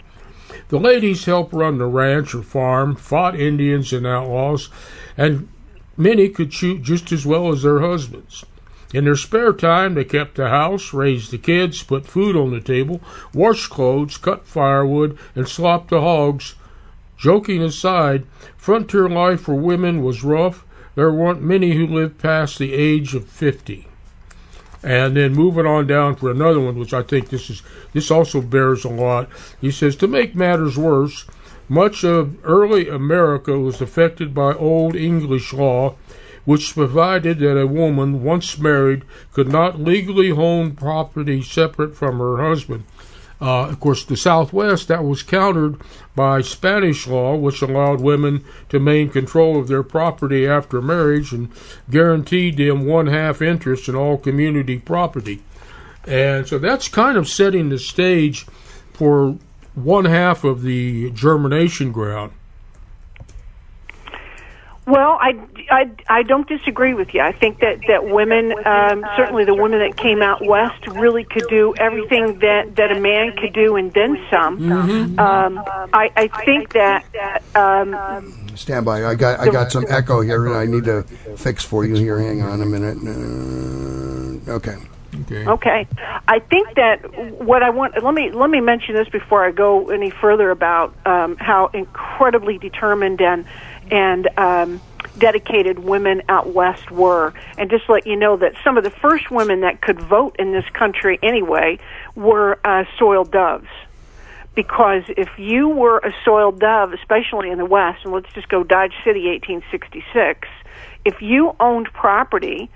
The 0.69 0.79
ladies 0.79 1.25
helped 1.25 1.55
run 1.55 1.79
the 1.79 1.87
ranch 1.87 2.35
or 2.35 2.43
farm, 2.43 2.95
fought 2.95 3.39
Indians 3.39 3.93
and 3.93 4.07
outlaws, 4.07 4.69
and 5.17 5.49
many 5.97 6.29
could 6.29 6.53
shoot 6.53 6.83
just 6.83 7.11
as 7.11 7.25
well 7.25 7.51
as 7.51 7.63
their 7.63 7.81
husbands. 7.81 8.45
In 8.93 9.05
their 9.05 9.17
spare 9.17 9.53
time, 9.55 9.95
they 9.95 10.05
kept 10.05 10.35
the 10.37 10.49
house, 10.49 10.93
raised 10.93 11.31
the 11.31 11.39
kids, 11.39 11.83
put 11.83 12.07
food 12.07 12.37
on 12.37 12.51
the 12.51 12.61
table, 12.61 13.01
washed 13.33 13.71
clothes, 13.71 14.19
cut 14.19 14.47
firewood, 14.47 15.17
and 15.35 15.49
slopped 15.49 15.89
the 15.89 16.01
hogs. 16.01 16.55
Joking 17.17 17.63
aside, 17.63 18.25
frontier 18.57 19.09
life 19.09 19.43
for 19.43 19.55
women 19.55 20.03
was 20.03 20.23
rough. 20.23 20.65
There 20.95 21.13
weren't 21.13 21.43
many 21.43 21.77
who 21.77 21.87
lived 21.87 22.19
past 22.19 22.59
the 22.59 22.75
age 22.75 23.15
of 23.15 23.27
50. 23.27 23.89
And 24.83 25.17
then 25.17 25.33
moving 25.33 25.67
on 25.67 25.87
down 25.87 26.17
for 26.17 26.31
another 26.31 26.61
one, 26.61 26.79
which 26.79 26.95
I 26.95 27.03
think 27.03 27.31
this 27.31 27.51
is 27.51 27.63
this 27.93 28.11
also 28.11 28.41
bears 28.41 28.85
a 28.85 28.89
lot. 28.89 29.29
He 29.61 29.71
says 29.71 29.97
to 29.97 30.07
make 30.07 30.35
matters 30.35 30.79
worse, 30.79 31.27
much 31.69 32.05
of 32.05 32.37
early 32.45 32.89
America 32.89 33.59
was 33.59 33.81
affected 33.81 34.33
by 34.33 34.55
old 34.55 34.95
English 34.95 35.53
law, 35.53 35.97
which 36.45 36.75
provided 36.75 37.41
that 37.41 37.61
a 37.61 37.67
woman 37.67 38.23
once 38.23 38.59
married 38.59 39.05
could 39.33 39.49
not 39.49 39.81
legally 39.81 40.31
own 40.31 40.73
property 40.73 41.43
separate 41.43 41.95
from 41.95 42.19
her 42.19 42.39
husband. 42.39 42.85
Uh, 43.41 43.69
of 43.69 43.79
course, 43.79 44.05
the 44.05 44.17
Southwest 44.17 44.89
that 44.89 45.05
was 45.05 45.23
countered 45.23 45.77
by 46.17 46.41
Spanish 46.41 47.07
law, 47.07 47.37
which 47.37 47.63
allowed 47.63 48.01
women 48.01 48.45
to 48.69 48.81
maintain 48.81 49.11
control 49.13 49.59
of 49.59 49.69
their 49.69 49.85
property 49.85 50.47
after 50.47 50.83
marriage 50.83 51.33
and 51.33 51.49
guaranteed 51.89 52.57
them 52.57 52.85
one 52.85 53.07
half 53.07 53.41
interest 53.41 53.89
in 53.89 53.95
all 53.95 54.19
community 54.19 54.79
property. 54.79 55.41
And 56.05 56.49
so 56.49 56.59
that's 56.59 56.89
kind 56.89 57.17
of 57.17 57.29
setting 57.29 57.69
the 57.69 57.79
stage 57.79 58.45
for 58.93 59.39
one 59.75 60.07
half 60.07 60.43
of 60.43 60.63
the 60.63 61.11
germination 61.11 61.93
ground. 61.93 62.33
Well, 64.89 65.19
I, 65.21 65.39
I, 65.71 65.91
I 66.09 66.23
don't 66.23 66.49
disagree 66.49 66.95
with 66.95 67.13
you. 67.13 67.21
I 67.21 67.33
think 67.33 67.61
that 67.61 67.81
that 67.89 68.07
women, 68.09 68.55
um, 68.65 69.05
certainly 69.19 69.45
the 69.45 69.55
women 69.55 69.81
that 69.81 69.99
came 69.99 70.23
out 70.23 70.43
west, 70.43 70.87
really 70.87 71.25
could 71.25 71.45
do 71.51 71.75
everything 71.77 72.39
that 72.39 72.77
that 72.77 72.91
a 72.91 72.99
man 72.99 73.37
could 73.37 73.53
do 73.53 73.77
and 73.77 73.93
then 73.93 74.17
some. 74.31 74.59
Mm-hmm. 74.59 75.19
Um, 75.21 75.63
I, 75.93 76.11
I 76.17 76.29
think 76.43 76.73
that 76.73 77.05
um, 77.55 78.49
Stand 78.57 78.87
by. 78.87 79.05
I 79.05 79.15
got 79.15 79.41
I 79.41 79.51
got 79.51 79.71
some 79.71 79.85
echo 79.91 80.23
here, 80.23 80.47
and 80.47 80.57
I 80.57 80.65
need 80.65 80.85
to 80.85 81.03
fix 81.37 81.65
for 81.65 81.85
you 81.85 81.95
here. 81.95 82.19
Hang 82.19 82.41
on 82.41 82.63
a 82.63 82.67
minute. 82.67 82.97
Uh, 82.97 84.53
okay. 84.53 84.77
Okay. 85.23 85.47
Okay, 85.47 85.87
I 86.29 86.39
think 86.39 86.75
that 86.77 86.99
what 87.41 87.63
I 87.63 87.71
want. 87.71 88.03
Let 88.03 88.15
me 88.15 88.31
let 88.31 88.51
me 88.51 88.61
mention 88.61 88.95
this 88.95 89.09
before 89.09 89.45
I 89.45 89.51
go 89.51 89.91
any 89.91 90.11
further 90.11 90.51
about 90.51 90.95
um, 91.07 91.37
how 91.37 91.67
incredibly 91.75 92.59
determined 92.59 93.21
and 93.21 93.45
and 93.91 94.29
um, 94.39 94.81
dedicated 95.19 95.79
women 95.79 96.23
out 96.29 96.53
west 96.53 96.91
were, 96.91 97.33
and 97.57 97.71
just 97.71 97.89
let 97.89 98.07
you 98.07 98.17
know 98.17 98.37
that 98.37 98.55
some 98.65 98.77
of 98.77 98.85
the 98.85 98.91
first 98.91 99.31
women 99.31 99.61
that 99.61 99.81
could 99.81 100.01
vote 100.01 100.37
in 100.39 100.53
this 100.53 100.69
country 100.73 101.19
anyway 101.23 101.79
were 102.15 102.59
uh, 102.65 102.85
soiled 102.99 103.31
doves. 103.31 103.69
Because 104.55 105.05
if 105.17 105.29
you 105.39 105.69
were 105.69 105.99
a 105.99 106.13
soiled 106.25 106.59
dove, 106.59 106.93
especially 106.93 107.51
in 107.51 107.59
the 107.59 107.65
West, 107.65 108.01
and 108.05 108.13
let's 108.13 108.33
just 108.33 108.49
go 108.49 108.65
Dodge 108.65 108.95
City, 109.05 109.29
1866, 109.29 110.49
if 111.05 111.23
you 111.23 111.55
owned 111.61 111.87
property, 111.93 112.69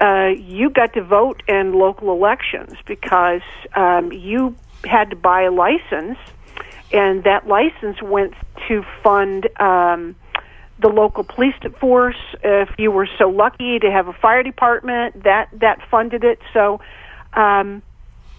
uh, 0.00 0.28
you 0.36 0.68
got 0.68 0.92
to 0.92 1.02
vote 1.02 1.42
in 1.48 1.72
local 1.72 2.12
elections 2.12 2.74
because 2.86 3.40
um, 3.74 4.12
you 4.12 4.54
had 4.84 5.10
to 5.10 5.16
buy 5.16 5.42
a 5.42 5.50
license, 5.50 6.18
and 6.92 7.24
that 7.24 7.46
license 7.46 8.02
went 8.02 8.34
to 8.68 8.84
fund 9.02 9.48
um, 9.58 10.14
the 10.78 10.88
local 10.88 11.24
police 11.24 11.54
force. 11.80 12.16
If 12.42 12.70
you 12.78 12.90
were 12.90 13.08
so 13.18 13.28
lucky 13.28 13.78
to 13.78 13.90
have 13.90 14.08
a 14.08 14.12
fire 14.12 14.42
department, 14.42 15.24
that 15.24 15.48
that 15.60 15.80
funded 15.90 16.24
it. 16.24 16.38
So. 16.52 16.80
Um, 17.32 17.82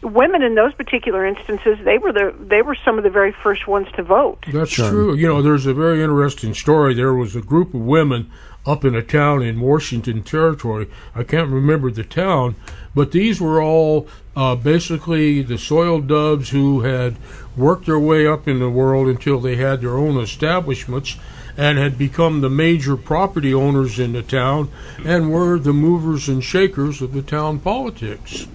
women 0.03 0.43
in 0.43 0.55
those 0.55 0.73
particular 0.73 1.25
instances 1.25 1.77
they 1.83 1.97
were 1.97 2.13
the 2.13 2.33
they 2.39 2.61
were 2.61 2.75
some 2.75 2.97
of 2.97 3.03
the 3.03 3.09
very 3.09 3.31
first 3.31 3.67
ones 3.67 3.87
to 3.95 4.03
vote 4.03 4.45
That's 4.51 4.71
true. 4.71 5.15
You 5.15 5.27
know, 5.27 5.41
there's 5.41 5.65
a 5.65 5.73
very 5.73 6.03
interesting 6.03 6.53
story. 6.53 6.93
There 6.93 7.13
was 7.13 7.35
a 7.35 7.41
group 7.41 7.73
of 7.73 7.81
women 7.81 8.31
up 8.65 8.83
in 8.83 8.95
a 8.95 9.01
town 9.01 9.41
in 9.41 9.59
Washington 9.61 10.21
Territory. 10.23 10.87
I 11.15 11.23
can't 11.23 11.49
remember 11.49 11.89
the 11.89 12.03
town, 12.03 12.55
but 12.93 13.11
these 13.11 13.39
were 13.39 13.61
all 13.61 14.07
uh, 14.35 14.55
basically 14.55 15.41
the 15.41 15.57
soiled 15.57 16.07
doves 16.07 16.49
who 16.49 16.81
had 16.81 17.15
worked 17.55 17.85
their 17.85 17.99
way 17.99 18.27
up 18.27 18.47
in 18.47 18.59
the 18.59 18.69
world 18.69 19.07
until 19.07 19.39
they 19.39 19.55
had 19.55 19.81
their 19.81 19.97
own 19.97 20.17
establishments 20.17 21.15
and 21.57 21.77
had 21.79 21.97
become 21.97 22.41
the 22.41 22.49
major 22.49 22.95
property 22.95 23.53
owners 23.53 23.97
in 23.99 24.13
the 24.13 24.21
town 24.21 24.69
and 25.03 25.31
were 25.31 25.57
the 25.57 25.73
movers 25.73 26.29
and 26.29 26.43
shakers 26.43 27.01
of 27.01 27.13
the 27.13 27.21
town 27.23 27.59
politics. 27.59 28.47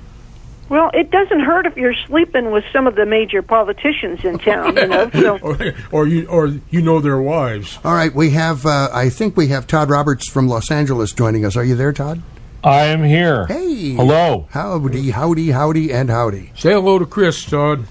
well 0.69 0.89
it 0.95 1.11
doesn't 1.11 1.41
hurt 1.41 1.67
if 1.67 1.77
you're 1.77 1.95
sleeping 2.07 2.53
with 2.53 2.65
some 2.73 2.87
of 2.87 2.95
the 2.95 3.05
major 3.05 3.43
politicians 3.43 4.25
in 4.25 4.39
town 4.39 4.77
you 4.77 4.87
know 4.87 5.11
so 5.13 5.39
or, 5.43 5.59
or 5.91 6.07
you 6.07 6.27
or 6.29 6.47
you 6.71 6.81
know 6.81 7.01
their 7.01 7.21
wives. 7.21 7.79
All 7.85 7.93
right. 7.95 8.15
We 8.15 8.31
have. 8.31 8.65
Uh, 8.65 8.89
I 8.93 9.09
think 9.11 9.37
we 9.37 9.49
have 9.49 9.67
Todd 9.67 9.91
Roberts 9.91 10.29
from 10.31 10.47
Los 10.49 10.71
Angeles 10.71 11.13
joining 11.13 11.45
us. 11.45 11.57
Are 11.57 11.65
you 11.65 11.75
there, 11.75 11.93
Todd? 11.93 12.23
I 12.65 12.85
am 12.85 13.03
here. 13.03 13.47
Hey. 13.47 13.95
Hello. 13.95 14.47
Howdy, 14.51 15.11
howdy, 15.11 15.51
howdy, 15.51 15.93
and 15.93 16.09
howdy. 16.09 16.53
Say 16.57 16.71
hello 16.73 17.01
to 17.01 17.07
Chris, 17.07 17.45
Todd. 17.45 17.87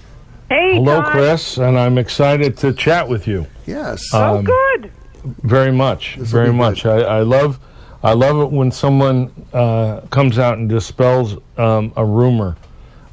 hey 0.48 0.76
Hello, 0.76 1.02
Todd. 1.02 1.12
Chris, 1.12 1.58
and 1.58 1.78
I'm 1.78 1.98
excited 1.98 2.56
to 2.58 2.72
chat 2.72 3.06
with 3.08 3.28
you 3.28 3.46
Yes. 3.66 4.08
oh 4.14 4.38
Um, 4.38 4.44
good 4.46 4.90
very 5.24 5.72
much. 5.72 6.16
This 6.16 6.32
will 6.32 6.40
Very 6.40 6.52
much. 6.52 6.86
I, 6.86 7.00
I 7.00 7.20
love, 7.20 7.58
I 8.02 8.12
love 8.12 8.40
it 8.40 8.50
when 8.50 8.70
someone 8.70 9.30
uh, 9.52 10.00
comes 10.10 10.38
out 10.38 10.58
and 10.58 10.68
dispels 10.68 11.36
um, 11.56 11.92
a 11.96 12.04
rumor, 12.04 12.56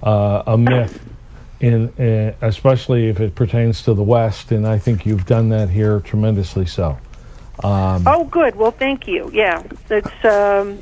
uh, 0.03 0.43
a 0.47 0.57
myth, 0.57 0.99
in 1.59 1.89
uh, 1.99 2.33
especially 2.41 3.09
if 3.09 3.19
it 3.19 3.35
pertains 3.35 3.83
to 3.83 3.93
the 3.93 4.03
West. 4.03 4.51
And 4.51 4.65
I 4.67 4.77
think 4.77 5.05
you've 5.05 5.25
done 5.25 5.49
that 5.49 5.69
here 5.69 5.99
tremendously. 5.99 6.65
So. 6.65 6.97
Um, 7.63 8.07
Oh, 8.07 8.23
good. 8.23 8.55
Well, 8.55 8.71
thank 8.71 9.07
you. 9.07 9.29
Yeah, 9.33 9.63
it's. 9.89 10.25
Um, 10.25 10.81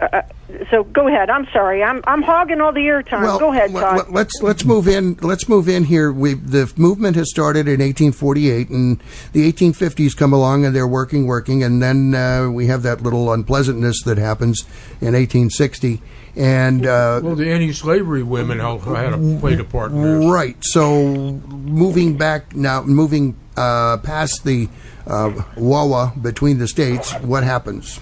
uh, 0.00 0.22
so 0.70 0.84
go 0.84 1.08
ahead. 1.08 1.30
I'm 1.30 1.46
sorry. 1.52 1.82
I'm 1.82 2.00
I'm 2.06 2.22
hogging 2.22 2.60
all 2.60 2.72
the 2.72 2.80
airtime. 2.80 3.38
go 3.38 3.52
ahead, 3.52 3.72
well, 3.72 3.82
Todd. 3.82 3.96
let- 3.96 4.12
let's 4.12 4.42
let's 4.42 4.64
move 4.64 4.86
in. 4.88 5.14
Let's 5.20 5.48
move 5.48 5.68
in 5.68 5.84
here. 5.84 6.12
We 6.12 6.34
the 6.34 6.72
movement 6.76 7.16
has 7.16 7.30
started 7.30 7.66
in 7.68 7.80
1848, 7.80 8.68
and 8.70 9.00
the 9.32 9.50
1850s 9.52 10.16
come 10.16 10.32
along, 10.32 10.64
and 10.64 10.74
they're 10.74 10.86
working, 10.86 11.26
working, 11.26 11.62
and 11.62 11.82
then 11.82 12.14
uh, 12.14 12.48
we 12.50 12.66
have 12.66 12.82
that 12.82 13.02
little 13.02 13.32
unpleasantness 13.32 14.02
that 14.04 14.18
happens 14.18 14.62
in 15.00 15.14
1860, 15.14 16.00
and 16.36 16.86
uh, 16.86 17.20
Well, 17.22 17.34
the 17.36 17.50
anti-slavery 17.50 18.22
women 18.22 18.58
hel- 18.58 18.78
had 18.78 19.12
a, 19.14 19.38
played 19.40 19.60
a 19.60 19.64
part 19.64 19.90
right. 19.92 20.56
So 20.60 21.40
moving 21.48 22.16
back 22.16 22.54
now, 22.54 22.82
moving 22.82 23.36
uh, 23.56 23.98
past 23.98 24.44
the 24.44 24.68
uh, 25.06 25.42
Wawa 25.56 26.12
between 26.20 26.58
the 26.58 26.68
states, 26.68 27.12
what 27.20 27.42
happens? 27.44 28.00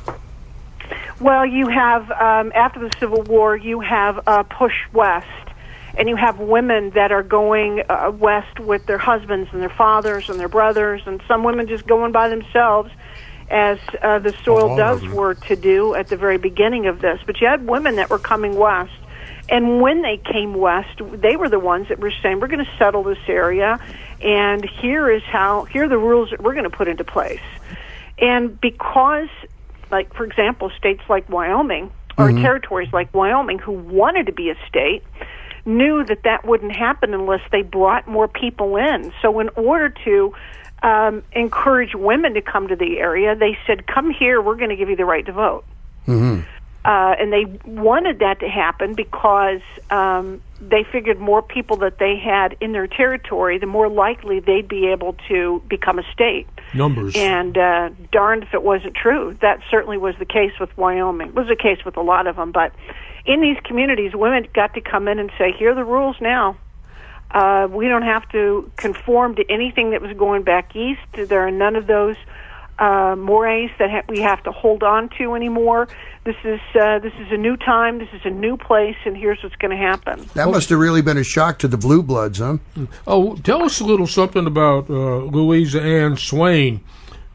Well, 1.20 1.44
you 1.44 1.66
have 1.66 2.10
um, 2.12 2.52
after 2.54 2.78
the 2.78 2.94
Civil 3.00 3.22
War, 3.22 3.56
you 3.56 3.80
have 3.80 4.20
uh, 4.26 4.44
push 4.44 4.74
west, 4.92 5.26
and 5.96 6.08
you 6.08 6.14
have 6.14 6.38
women 6.38 6.90
that 6.90 7.10
are 7.10 7.24
going 7.24 7.82
uh, 7.88 8.12
west 8.12 8.60
with 8.60 8.86
their 8.86 8.98
husbands 8.98 9.50
and 9.52 9.60
their 9.60 9.68
fathers 9.68 10.28
and 10.28 10.38
their 10.38 10.48
brothers, 10.48 11.02
and 11.06 11.20
some 11.26 11.42
women 11.42 11.66
just 11.66 11.88
going 11.88 12.12
by 12.12 12.28
themselves, 12.28 12.92
as 13.50 13.78
uh, 14.00 14.20
the 14.20 14.32
soil 14.44 14.70
all 14.70 14.76
does 14.76 15.02
were 15.08 15.34
to 15.34 15.56
do 15.56 15.96
at 15.96 16.08
the 16.08 16.16
very 16.16 16.38
beginning 16.38 16.86
of 16.86 17.00
this. 17.00 17.18
But 17.26 17.40
you 17.40 17.48
had 17.48 17.66
women 17.66 17.96
that 17.96 18.10
were 18.10 18.20
coming 18.20 18.54
west, 18.54 18.92
and 19.48 19.80
when 19.80 20.02
they 20.02 20.18
came 20.18 20.54
west, 20.54 21.00
they 21.00 21.34
were 21.34 21.48
the 21.48 21.58
ones 21.58 21.88
that 21.88 21.98
were 21.98 22.12
saying, 22.22 22.38
"We're 22.38 22.46
going 22.46 22.64
to 22.64 22.76
settle 22.78 23.02
this 23.02 23.18
area, 23.26 23.80
and 24.22 24.64
here 24.64 25.10
is 25.10 25.24
how 25.24 25.64
here 25.64 25.86
are 25.86 25.88
the 25.88 25.98
rules 25.98 26.30
that 26.30 26.40
we're 26.40 26.54
going 26.54 26.70
to 26.70 26.70
put 26.70 26.86
into 26.86 27.02
place." 27.02 27.40
And 28.20 28.60
because 28.60 29.28
like 29.90 30.14
for 30.14 30.24
example 30.24 30.70
states 30.76 31.02
like 31.08 31.28
Wyoming 31.28 31.90
or 32.16 32.32
territories 32.32 32.92
like 32.92 33.12
Wyoming 33.14 33.58
who 33.58 33.72
wanted 33.72 34.26
to 34.26 34.32
be 34.32 34.50
a 34.50 34.56
state 34.66 35.04
knew 35.64 36.04
that 36.04 36.24
that 36.24 36.44
wouldn't 36.44 36.74
happen 36.74 37.14
unless 37.14 37.42
they 37.52 37.62
brought 37.62 38.08
more 38.08 38.26
people 38.26 38.76
in. 38.76 39.12
So 39.22 39.38
in 39.38 39.50
order 39.50 39.90
to 40.04 40.34
um, 40.82 41.22
encourage 41.32 41.94
women 41.94 42.34
to 42.34 42.40
come 42.40 42.68
to 42.68 42.76
the 42.76 42.98
area 42.98 43.36
they 43.36 43.56
said 43.66 43.86
come 43.86 44.10
here 44.10 44.40
we're 44.40 44.56
going 44.56 44.70
to 44.70 44.76
give 44.76 44.88
you 44.88 44.96
the 44.96 45.04
right 45.04 45.24
to 45.26 45.32
vote. 45.32 45.64
Uh, 46.84 47.14
and 47.18 47.32
they 47.32 47.44
wanted 47.66 48.20
that 48.20 48.40
to 48.40 48.48
happen 48.48 48.94
because 48.94 49.60
um, 49.90 50.40
they 50.60 50.84
figured 50.90 51.20
more 51.20 51.40
people 51.40 51.76
that 51.78 51.98
they 51.98 52.16
had 52.16 52.56
in 52.60 52.72
their 52.72 52.86
territory, 52.86 53.58
the 53.58 53.66
more 53.66 53.88
likely 53.88 54.40
they'd 54.40 54.68
be 54.68 54.88
able 54.88 55.14
to 55.28 55.62
become 55.68 55.98
a 55.98 56.02
state. 56.12 56.46
Numbers. 56.74 57.14
And 57.16 57.56
uh, 57.56 57.90
darned 58.10 58.42
if 58.42 58.54
it 58.54 58.62
wasn't 58.62 58.94
true. 58.94 59.36
That 59.40 59.60
certainly 59.70 59.98
was 59.98 60.14
the 60.18 60.26
case 60.26 60.52
with 60.58 60.76
Wyoming. 60.76 61.28
It 61.28 61.34
was 61.34 61.48
the 61.48 61.56
case 61.56 61.84
with 61.84 61.96
a 61.96 62.02
lot 62.02 62.26
of 62.26 62.36
them. 62.36 62.52
But 62.52 62.72
in 63.24 63.40
these 63.40 63.56
communities, 63.64 64.12
women 64.14 64.48
got 64.52 64.74
to 64.74 64.80
come 64.80 65.06
in 65.06 65.18
and 65.18 65.30
say, 65.38 65.52
"Here 65.52 65.70
are 65.70 65.74
the 65.74 65.84
rules 65.84 66.16
now." 66.20 66.56
Uh, 67.30 67.68
we 67.70 67.88
don't 67.88 68.02
have 68.02 68.26
to 68.30 68.70
conform 68.76 69.34
to 69.36 69.44
anything 69.50 69.90
that 69.90 70.00
was 70.00 70.16
going 70.16 70.42
back 70.42 70.74
east. 70.74 71.00
There 71.12 71.46
are 71.46 71.50
none 71.50 71.76
of 71.76 71.86
those 71.86 72.16
uh, 72.78 73.16
mores 73.16 73.70
that 73.78 73.90
ha- 73.90 74.02
we 74.08 74.20
have 74.20 74.42
to 74.44 74.52
hold 74.52 74.82
on 74.82 75.08
to 75.18 75.34
anymore. 75.34 75.88
This 76.24 76.36
is 76.44 76.60
uh, 76.80 76.98
this 76.98 77.12
is 77.18 77.32
a 77.32 77.36
new 77.36 77.56
time. 77.56 77.98
This 77.98 78.08
is 78.12 78.20
a 78.24 78.30
new 78.30 78.56
place, 78.56 78.96
and 79.04 79.16
here's 79.16 79.42
what's 79.42 79.56
going 79.56 79.70
to 79.70 79.76
happen. 79.76 80.28
That 80.34 80.48
must 80.48 80.68
have 80.68 80.78
really 80.78 81.02
been 81.02 81.16
a 81.16 81.24
shock 81.24 81.58
to 81.60 81.68
the 81.68 81.78
Blue 81.78 82.02
Bloods, 82.02 82.38
huh? 82.38 82.58
Oh, 83.06 83.36
tell 83.36 83.62
us 83.62 83.80
a 83.80 83.84
little 83.84 84.06
something 84.06 84.46
about 84.46 84.88
uh, 84.90 85.18
Louisa 85.18 85.80
Ann 85.82 86.16
Swain, 86.16 86.80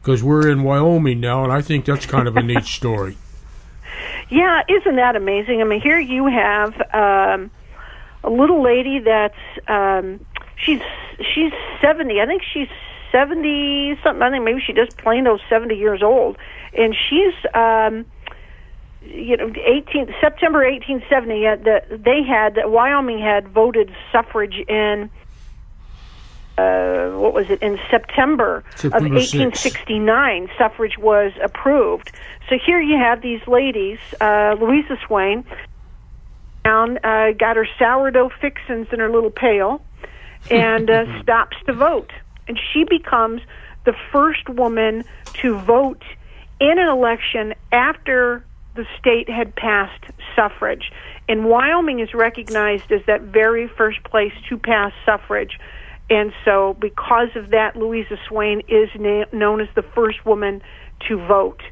because 0.00 0.22
we're 0.22 0.48
in 0.48 0.62
Wyoming 0.62 1.20
now, 1.20 1.44
and 1.44 1.52
I 1.52 1.60
think 1.60 1.84
that's 1.84 2.06
kind 2.06 2.28
of 2.28 2.36
a 2.36 2.42
neat 2.42 2.64
story. 2.80 3.16
Yeah, 4.30 4.62
isn't 4.68 4.96
that 4.96 5.16
amazing? 5.16 5.60
I 5.60 5.64
mean, 5.64 5.80
here 5.80 5.98
you 5.98 6.26
have 6.26 6.72
um, 6.94 7.50
a 8.22 8.30
little 8.30 8.62
lady 8.62 9.00
that's 9.00 9.34
um, 9.68 10.24
she's 10.56 10.80
she's 11.34 11.52
seventy. 11.80 12.20
I 12.20 12.26
think 12.26 12.42
she's 12.42 12.68
seventy 13.14 13.96
something. 14.02 14.22
I 14.22 14.30
think 14.30 14.44
maybe 14.44 14.60
she 14.66 14.72
just 14.72 14.96
plain 14.98 15.26
old 15.26 15.40
seventy 15.48 15.76
years 15.76 16.02
old, 16.02 16.36
and 16.76 16.94
she's. 17.08 17.34
Um, 17.54 18.06
you 19.06 19.36
know, 19.36 19.52
18 19.66 20.14
September 20.18 20.60
1870. 20.60 21.46
Uh, 21.46 21.56
the, 21.56 21.98
they 21.98 22.22
had 22.22 22.54
that 22.54 22.70
Wyoming 22.70 23.18
had 23.18 23.46
voted 23.48 23.94
suffrage 24.10 24.54
in 24.66 25.10
uh, 26.56 27.10
what 27.10 27.34
was 27.34 27.50
it 27.50 27.60
in 27.62 27.78
September, 27.90 28.62
September 28.76 29.16
of 29.16 29.22
6th. 29.22 29.38
1869? 29.38 30.48
Suffrage 30.56 30.96
was 30.98 31.32
approved. 31.42 32.12
So 32.48 32.56
here 32.64 32.80
you 32.80 32.96
have 32.96 33.22
these 33.22 33.44
ladies, 33.46 33.98
uh, 34.20 34.56
Louisa 34.60 34.96
Swain, 35.06 35.44
down, 36.64 36.98
uh, 37.02 37.32
got 37.32 37.56
her 37.56 37.66
sourdough 37.78 38.30
fixins 38.40 38.86
in 38.92 39.00
her 39.00 39.10
little 39.10 39.30
pail, 39.30 39.82
and 40.50 40.88
uh, 40.88 41.04
stops 41.22 41.56
to 41.66 41.72
vote, 41.72 42.12
and 42.48 42.58
she 42.72 42.84
becomes 42.84 43.40
the 43.84 43.94
first 44.12 44.48
woman 44.48 45.04
to 45.42 45.58
vote 45.60 46.02
in 46.60 46.78
an 46.78 46.88
election 46.88 47.54
after 47.72 48.44
the 48.74 48.86
state 48.98 49.28
had 49.28 49.54
passed 49.54 50.04
suffrage. 50.34 50.90
And 51.28 51.44
Wyoming 51.44 52.00
is 52.00 52.12
recognized 52.12 52.90
as 52.90 53.00
that 53.06 53.22
very 53.22 53.68
first 53.68 54.02
place 54.04 54.32
to 54.48 54.58
pass 54.58 54.92
suffrage. 55.06 55.58
And 56.10 56.32
so, 56.44 56.76
because 56.80 57.28
of 57.34 57.50
that, 57.50 57.76
Louisa 57.76 58.16
Swain 58.28 58.60
is 58.68 58.88
na- 58.98 59.24
known 59.32 59.60
as 59.60 59.68
the 59.74 59.82
first 59.82 60.26
woman 60.26 60.60
to 61.08 61.16
vote. 61.16 61.62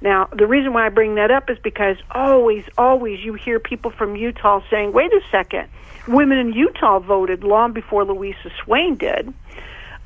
Now, 0.00 0.28
the 0.36 0.46
reason 0.46 0.72
why 0.72 0.86
I 0.86 0.88
bring 0.88 1.14
that 1.16 1.30
up 1.30 1.50
is 1.50 1.58
because 1.62 1.96
always, 2.10 2.64
always 2.76 3.20
you 3.20 3.34
hear 3.34 3.60
people 3.60 3.90
from 3.90 4.16
Utah 4.16 4.60
saying, 4.70 4.92
wait 4.92 5.12
a 5.12 5.20
second, 5.30 5.68
women 6.08 6.38
in 6.38 6.52
Utah 6.52 6.98
voted 6.98 7.44
long 7.44 7.72
before 7.72 8.04
Louisa 8.04 8.50
Swain 8.64 8.96
did. 8.96 9.32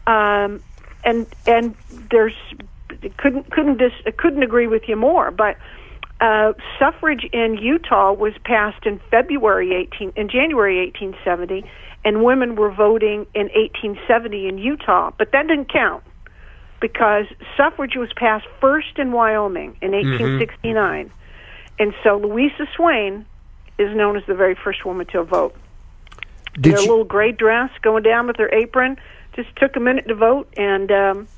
Um, 0.06 0.62
and 1.04 1.26
and 1.46 1.74
there's 2.10 2.34
couldn't 3.16 3.50
couldn't 3.50 3.78
dis, 3.78 3.92
couldn't 4.16 4.42
agree 4.42 4.66
with 4.66 4.88
you 4.88 4.96
more. 4.96 5.30
But 5.30 5.56
uh, 6.20 6.52
suffrage 6.78 7.24
in 7.32 7.58
Utah 7.58 8.12
was 8.12 8.32
passed 8.44 8.86
in 8.86 9.00
February 9.10 9.74
18 9.74 10.12
in 10.16 10.28
January 10.28 10.78
1870, 10.86 11.68
and 12.04 12.24
women 12.24 12.56
were 12.56 12.70
voting 12.70 13.26
in 13.34 13.48
1870 13.54 14.48
in 14.48 14.58
Utah. 14.58 15.10
But 15.16 15.32
that 15.32 15.46
didn't 15.46 15.72
count 15.72 16.02
because 16.80 17.26
suffrage 17.56 17.96
was 17.96 18.10
passed 18.16 18.46
first 18.60 18.98
in 18.98 19.12
Wyoming 19.12 19.76
in 19.80 19.92
1869, 19.92 21.10
and 21.78 21.94
so 22.02 22.18
Louisa 22.18 22.66
Swain 22.74 23.26
is 23.78 23.94
known 23.94 24.16
as 24.16 24.24
the 24.26 24.34
very 24.34 24.54
first 24.54 24.84
woman 24.84 25.06
to 25.06 25.22
vote. 25.22 25.54
Did 26.58 26.72
in 26.72 26.78
a 26.78 26.80
little 26.80 27.04
gray 27.04 27.32
dress, 27.32 27.70
going 27.82 28.02
down 28.02 28.26
with 28.26 28.36
her 28.36 28.48
apron, 28.52 28.96
just 29.36 29.54
took 29.56 29.76
a 29.76 29.80
minute 29.80 30.08
to 30.08 30.14
vote, 30.14 30.52
and 30.56 30.90
um, 30.90 31.28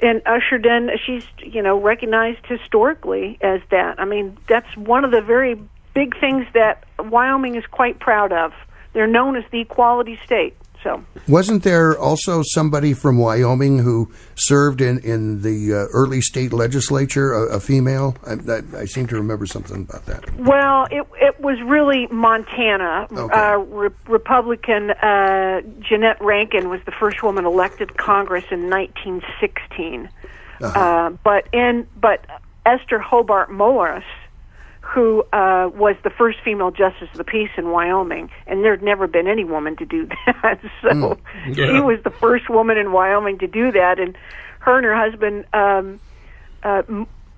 and 0.00 0.22
ushered 0.26 0.66
in. 0.66 0.90
She's 1.04 1.24
you 1.38 1.62
know 1.62 1.80
recognized 1.80 2.44
historically 2.46 3.38
as 3.40 3.60
that. 3.70 4.00
I 4.00 4.04
mean, 4.04 4.36
that's 4.48 4.76
one 4.76 5.04
of 5.04 5.10
the 5.10 5.20
very 5.20 5.60
big 5.94 6.18
things 6.18 6.46
that 6.54 6.84
Wyoming 6.98 7.54
is 7.54 7.64
quite 7.66 8.00
proud 8.00 8.32
of. 8.32 8.52
They're 8.92 9.06
known 9.06 9.36
as 9.36 9.44
the 9.50 9.60
equality 9.60 10.18
state. 10.24 10.56
So 10.84 11.02
Wasn't 11.26 11.62
there 11.62 11.98
also 11.98 12.42
somebody 12.44 12.92
from 12.92 13.16
Wyoming 13.18 13.78
who 13.78 14.12
served 14.34 14.82
in, 14.82 14.98
in 14.98 15.40
the 15.40 15.72
uh, 15.72 15.76
early 15.94 16.20
state 16.20 16.52
legislature, 16.52 17.32
a, 17.32 17.56
a 17.56 17.60
female? 17.60 18.16
I, 18.26 18.32
I, 18.34 18.82
I 18.82 18.84
seem 18.84 19.06
to 19.06 19.16
remember 19.16 19.46
something 19.46 19.88
about 19.88 20.04
that. 20.04 20.32
Well, 20.36 20.86
it 20.90 21.06
it 21.20 21.40
was 21.40 21.58
really 21.62 22.06
Montana. 22.08 23.08
Okay. 23.10 23.34
Uh, 23.34 23.56
Re- 23.56 23.90
Republican 24.06 24.90
uh, 24.90 25.62
Jeannette 25.80 26.20
Rankin 26.20 26.68
was 26.68 26.80
the 26.84 26.92
first 26.92 27.22
woman 27.22 27.46
elected 27.46 27.96
Congress 27.96 28.44
in 28.50 28.68
1916. 28.68 30.08
uh 30.60 31.10
but 31.24 31.48
in 31.52 31.86
but 31.98 32.26
Esther 32.66 32.98
Hobart 32.98 33.50
Morris, 33.50 34.04
who 34.84 35.22
uh, 35.32 35.68
was 35.74 35.96
the 36.04 36.10
first 36.10 36.38
female 36.44 36.70
justice 36.70 37.08
of 37.12 37.18
the 37.18 37.24
peace 37.24 37.50
in 37.56 37.70
Wyoming, 37.70 38.30
and 38.46 38.62
there'd 38.62 38.82
never 38.82 39.06
been 39.06 39.26
any 39.26 39.42
woman 39.44 39.76
to 39.76 39.86
do 39.86 40.06
that. 40.26 40.60
so 40.82 41.18
she 41.46 41.60
Yeah. 41.62 41.80
was 41.80 42.00
the 42.04 42.10
first 42.10 42.48
woman 42.50 42.76
in 42.76 42.92
Wyoming 42.92 43.38
to 43.38 43.46
do 43.46 43.72
that, 43.72 43.98
and 43.98 44.16
her 44.60 44.76
and 44.76 44.84
her 44.84 44.94
husband. 44.96 45.44
Um, 45.52 46.00
uh, 46.62 46.82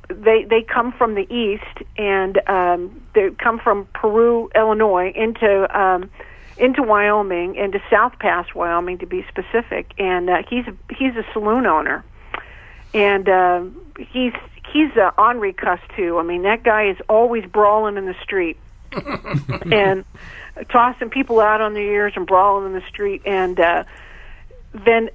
they 0.08 0.44
they 0.48 0.62
come 0.62 0.92
from 0.92 1.14
the 1.14 1.26
east 1.34 1.82
and 1.96 2.38
um, 2.48 3.00
they 3.14 3.30
come 3.42 3.58
from 3.58 3.88
Peru, 3.92 4.48
Illinois, 4.54 5.12
into 5.16 5.78
um, 5.78 6.10
into 6.58 6.82
Wyoming, 6.82 7.56
into 7.56 7.80
South 7.90 8.18
Pass, 8.20 8.46
Wyoming, 8.54 8.98
to 8.98 9.06
be 9.06 9.24
specific. 9.28 9.92
And 9.98 10.30
uh, 10.30 10.42
he's 10.48 10.64
a, 10.66 10.74
he's 10.94 11.14
a 11.16 11.24
saloon 11.32 11.66
owner, 11.66 12.04
and 12.94 13.28
uh, 13.28 13.62
he's 13.98 14.32
he's 14.72 14.94
a 14.96 15.12
Henri 15.18 15.52
cuss 15.52 15.80
too. 15.96 16.18
I 16.18 16.22
mean, 16.22 16.42
that 16.42 16.62
guy 16.62 16.90
is 16.90 16.96
always 17.08 17.44
brawling 17.44 17.96
in 17.96 18.06
the 18.06 18.16
street 18.22 18.58
and 19.72 20.04
tossing 20.70 21.10
people 21.10 21.40
out 21.40 21.60
on 21.60 21.74
their 21.74 21.82
ears 21.82 22.12
and 22.16 22.26
brawling 22.26 22.66
in 22.66 22.72
the 22.72 22.86
street. 22.88 23.22
And 23.26 23.58
uh, 23.58 23.84
then 24.72 25.10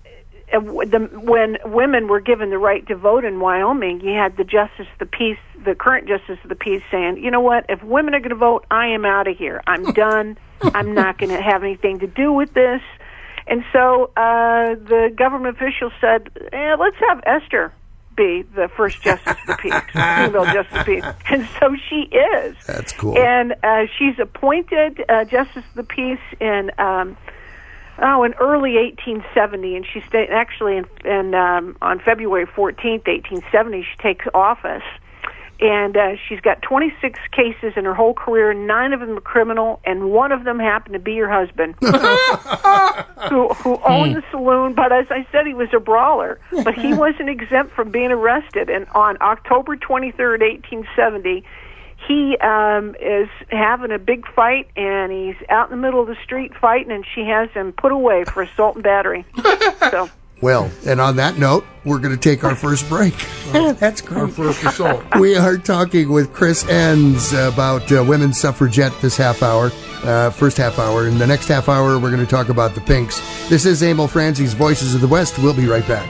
uh, 0.53 0.59
the, 0.59 1.09
when 1.13 1.57
women 1.65 2.07
were 2.07 2.19
given 2.19 2.49
the 2.49 2.57
right 2.57 2.85
to 2.87 2.95
vote 2.95 3.25
in 3.25 3.39
Wyoming, 3.39 4.01
you 4.01 4.13
had 4.13 4.37
the 4.37 4.43
justice 4.43 4.87
of 4.91 4.99
the 4.99 5.05
peace, 5.05 5.39
the 5.63 5.75
current 5.75 6.07
justice 6.07 6.37
of 6.43 6.49
the 6.49 6.55
peace, 6.55 6.83
saying, 6.91 7.23
"You 7.23 7.31
know 7.31 7.41
what? 7.41 7.65
If 7.69 7.83
women 7.83 8.13
are 8.13 8.19
going 8.19 8.29
to 8.29 8.35
vote, 8.35 8.65
I 8.69 8.87
am 8.87 9.05
out 9.05 9.27
of 9.27 9.37
here. 9.37 9.61
I'm 9.65 9.83
done. 9.93 10.37
I'm 10.61 10.93
not 10.93 11.17
going 11.17 11.31
to 11.31 11.41
have 11.41 11.63
anything 11.63 11.99
to 11.99 12.07
do 12.07 12.31
with 12.33 12.53
this." 12.53 12.81
And 13.47 13.63
so 13.73 14.11
uh, 14.15 14.75
the 14.75 15.11
government 15.15 15.57
officials 15.57 15.93
said, 15.99 16.29
eh, 16.51 16.75
"Let's 16.77 16.97
have 17.07 17.23
Esther." 17.25 17.73
Be 18.21 18.43
the 18.55 18.69
first 18.77 19.01
justice 19.01 19.31
of 19.31 19.47
the 19.47 19.55
peace, 19.55 19.73
female 19.93 20.45
justice 20.45 20.79
of 20.79 20.85
the 20.85 21.01
peace, 21.01 21.05
and 21.31 21.47
so 21.59 21.75
she 21.89 22.01
is. 22.15 22.55
That's 22.67 22.91
cool. 22.91 23.17
And 23.17 23.55
uh, 23.63 23.87
she's 23.97 24.19
appointed 24.19 25.03
uh, 25.09 25.25
justice 25.25 25.63
of 25.69 25.73
the 25.73 25.83
peace 25.83 26.19
in 26.39 26.69
um, 26.77 27.17
oh 27.97 28.23
in 28.23 28.35
early 28.35 28.75
1870, 28.75 29.75
and 29.75 29.85
she 29.91 30.01
stayed 30.01 30.29
actually 30.29 30.77
in, 30.77 30.85
in 31.03 31.33
um, 31.33 31.75
on 31.81 31.99
February 31.99 32.45
14th, 32.45 33.07
1870, 33.07 33.81
she 33.81 33.97
takes 34.03 34.25
office, 34.35 34.83
and 35.61 35.95
uh, 35.95 36.15
she's 36.27 36.39
got 36.41 36.61
26 36.63 37.19
cases 37.31 37.73
in 37.77 37.85
her 37.85 37.93
whole 37.93 38.15
career. 38.15 38.53
Nine 38.53 38.93
of 38.93 38.99
them 38.99 39.15
are 39.15 39.21
criminal, 39.21 39.79
and 39.85 40.11
one 40.11 40.31
of 40.31 40.43
them 40.43 40.57
happened 40.57 40.93
to 40.93 40.99
be 40.99 41.17
her 41.17 41.29
husband, 41.29 41.75
who 43.29 43.49
who 43.49 43.79
owned 43.85 44.15
the 44.15 44.23
saloon. 44.31 44.73
But 44.73 44.91
as 44.91 45.05
I 45.11 45.27
said, 45.31 45.45
he 45.45 45.53
was 45.53 45.69
a 45.73 45.79
brawler, 45.79 46.39
but 46.51 46.73
he 46.73 46.93
wasn't 46.95 47.29
exempt 47.29 47.75
from 47.75 47.91
being 47.91 48.11
arrested. 48.11 48.69
And 48.69 48.87
on 48.95 49.17
October 49.21 49.77
23rd, 49.77 50.41
1870 50.41 51.45
he 52.07 52.35
um 52.39 52.95
is 52.99 53.29
having 53.51 53.91
a 53.91 53.99
big 53.99 54.25
fight 54.33 54.67
and 54.75 55.11
he's 55.11 55.35
out 55.49 55.69
in 55.69 55.77
the 55.77 55.81
middle 55.81 56.01
of 56.01 56.07
the 56.07 56.17
street 56.23 56.51
fighting 56.59 56.91
and 56.91 57.05
she 57.13 57.21
has 57.21 57.47
him 57.51 57.71
put 57.71 57.91
away 57.91 58.23
for 58.23 58.41
assault 58.41 58.73
and 58.73 58.83
battery 58.83 59.23
so 59.91 60.09
Well, 60.41 60.71
and 60.87 60.99
on 60.99 61.17
that 61.17 61.37
note, 61.37 61.65
we're 61.85 61.99
going 61.99 62.15
to 62.15 62.19
take 62.19 62.43
our 62.43 62.55
first 62.55 62.89
break. 62.89 63.13
That's 63.51 64.01
great. 64.01 64.21
Our 64.21 64.27
first 64.27 64.63
assault. 64.63 65.03
We 65.19 65.35
are 65.35 65.57
talking 65.57 66.09
with 66.09 66.33
Chris 66.33 66.63
Enss 66.63 67.31
about 67.33 67.91
uh, 67.91 68.03
women's 68.03 68.39
suffragette 68.39 68.93
this 69.01 69.17
half 69.17 69.43
hour, 69.43 69.71
uh, 70.03 70.31
first 70.31 70.57
half 70.57 70.79
hour. 70.79 71.07
In 71.07 71.19
the 71.19 71.27
next 71.27 71.47
half 71.47 71.69
hour, 71.69 71.99
we're 71.99 72.09
going 72.09 72.25
to 72.25 72.29
talk 72.29 72.49
about 72.49 72.73
the 72.73 72.81
Pinks. 72.81 73.19
This 73.49 73.65
is 73.65 73.83
Emil 73.83 74.07
Franzi's 74.07 74.53
Voices 74.53 74.95
of 74.95 75.01
the 75.01 75.07
West. 75.07 75.37
We'll 75.37 75.53
be 75.53 75.67
right 75.67 75.87
back. 75.87 76.09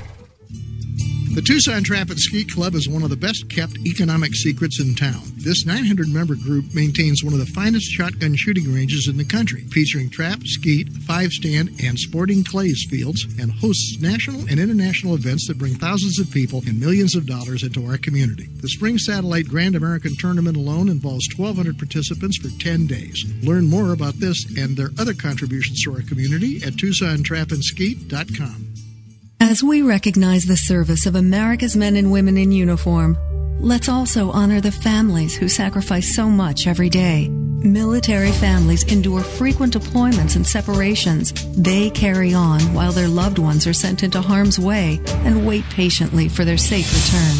The 1.33 1.41
Tucson 1.41 1.81
Trap 1.81 2.09
and 2.09 2.19
Skeet 2.19 2.51
Club 2.51 2.75
is 2.75 2.89
one 2.89 3.03
of 3.03 3.09
the 3.09 3.15
best 3.15 3.49
kept 3.49 3.77
economic 3.85 4.35
secrets 4.35 4.81
in 4.81 4.95
town. 4.95 5.21
This 5.37 5.65
900 5.65 6.09
member 6.09 6.35
group 6.35 6.75
maintains 6.75 7.23
one 7.23 7.31
of 7.31 7.39
the 7.39 7.45
finest 7.45 7.89
shotgun 7.89 8.35
shooting 8.35 8.73
ranges 8.73 9.07
in 9.07 9.15
the 9.15 9.23
country, 9.23 9.61
featuring 9.71 10.09
trap, 10.09 10.41
skeet, 10.43 10.91
five 11.07 11.31
stand, 11.31 11.69
and 11.81 11.97
sporting 11.97 12.43
clays 12.43 12.85
fields, 12.89 13.23
and 13.39 13.49
hosts 13.49 13.97
national 14.01 14.41
and 14.49 14.59
international 14.59 15.15
events 15.15 15.47
that 15.47 15.57
bring 15.57 15.75
thousands 15.75 16.19
of 16.19 16.29
people 16.31 16.63
and 16.67 16.77
millions 16.77 17.15
of 17.15 17.27
dollars 17.27 17.63
into 17.63 17.85
our 17.85 17.97
community. 17.97 18.47
The 18.59 18.67
Spring 18.67 18.97
Satellite 18.97 19.47
Grand 19.47 19.77
American 19.77 20.17
Tournament 20.19 20.57
alone 20.57 20.89
involves 20.89 21.29
1,200 21.37 21.77
participants 21.77 22.39
for 22.39 22.49
10 22.59 22.87
days. 22.87 23.23
Learn 23.41 23.69
more 23.69 23.93
about 23.93 24.15
this 24.15 24.43
and 24.57 24.75
their 24.75 24.89
other 24.99 25.13
contributions 25.13 25.81
to 25.83 25.93
our 25.93 26.01
community 26.01 26.57
at 26.57 26.73
TucsonTrapandSkeet.com. 26.73 28.80
As 29.51 29.61
we 29.61 29.81
recognize 29.81 30.45
the 30.45 30.55
service 30.55 31.05
of 31.05 31.15
America's 31.15 31.75
men 31.75 31.97
and 31.97 32.09
women 32.09 32.37
in 32.37 32.53
uniform, 32.53 33.17
let's 33.59 33.89
also 33.89 34.31
honor 34.31 34.61
the 34.61 34.71
families 34.71 35.35
who 35.35 35.49
sacrifice 35.49 36.15
so 36.15 36.29
much 36.29 36.67
every 36.67 36.89
day. 36.89 37.27
Military 37.27 38.31
families 38.31 38.85
endure 38.85 39.19
frequent 39.19 39.73
deployments 39.73 40.37
and 40.37 40.47
separations. 40.47 41.33
They 41.61 41.89
carry 41.89 42.33
on 42.33 42.61
while 42.73 42.93
their 42.93 43.09
loved 43.09 43.39
ones 43.39 43.67
are 43.67 43.73
sent 43.73 44.03
into 44.03 44.21
harm's 44.21 44.57
way 44.57 45.01
and 45.25 45.45
wait 45.45 45.65
patiently 45.65 46.29
for 46.29 46.45
their 46.45 46.57
safe 46.57 46.87
return. 46.87 47.35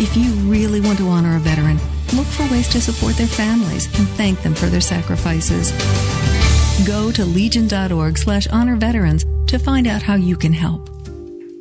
If 0.00 0.16
you 0.16 0.30
really 0.48 0.80
want 0.80 0.98
to 0.98 1.08
honor 1.08 1.34
a 1.34 1.40
veteran, 1.40 1.78
look 2.14 2.28
for 2.28 2.48
ways 2.52 2.68
to 2.68 2.80
support 2.80 3.16
their 3.16 3.26
families 3.26 3.86
and 3.98 4.06
thank 4.10 4.42
them 4.42 4.54
for 4.54 4.66
their 4.66 4.80
sacrifices. 4.80 5.72
Go 6.86 7.10
to 7.10 7.24
legion.org 7.24 8.16
slash 8.16 8.46
honor 8.46 8.76
veterans 8.76 9.26
to 9.48 9.58
find 9.58 9.88
out 9.88 10.02
how 10.02 10.14
you 10.14 10.36
can 10.36 10.52
help. 10.52 10.88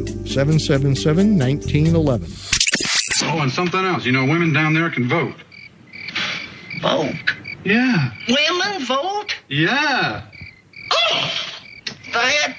777 0.00 1.38
1911. 1.38 2.32
Oh, 3.24 3.40
and 3.40 3.52
something 3.52 3.84
else. 3.84 4.04
You 4.04 4.12
know, 4.12 4.24
women 4.24 4.52
down 4.52 4.74
there 4.74 4.90
can 4.90 5.08
vote. 5.08 5.36
Vote? 6.80 7.14
Yeah. 7.64 8.12
Women 8.28 8.84
vote? 8.84 9.36
Yeah. 9.48 10.22
Oh, 10.90 11.30
that. 12.12 12.56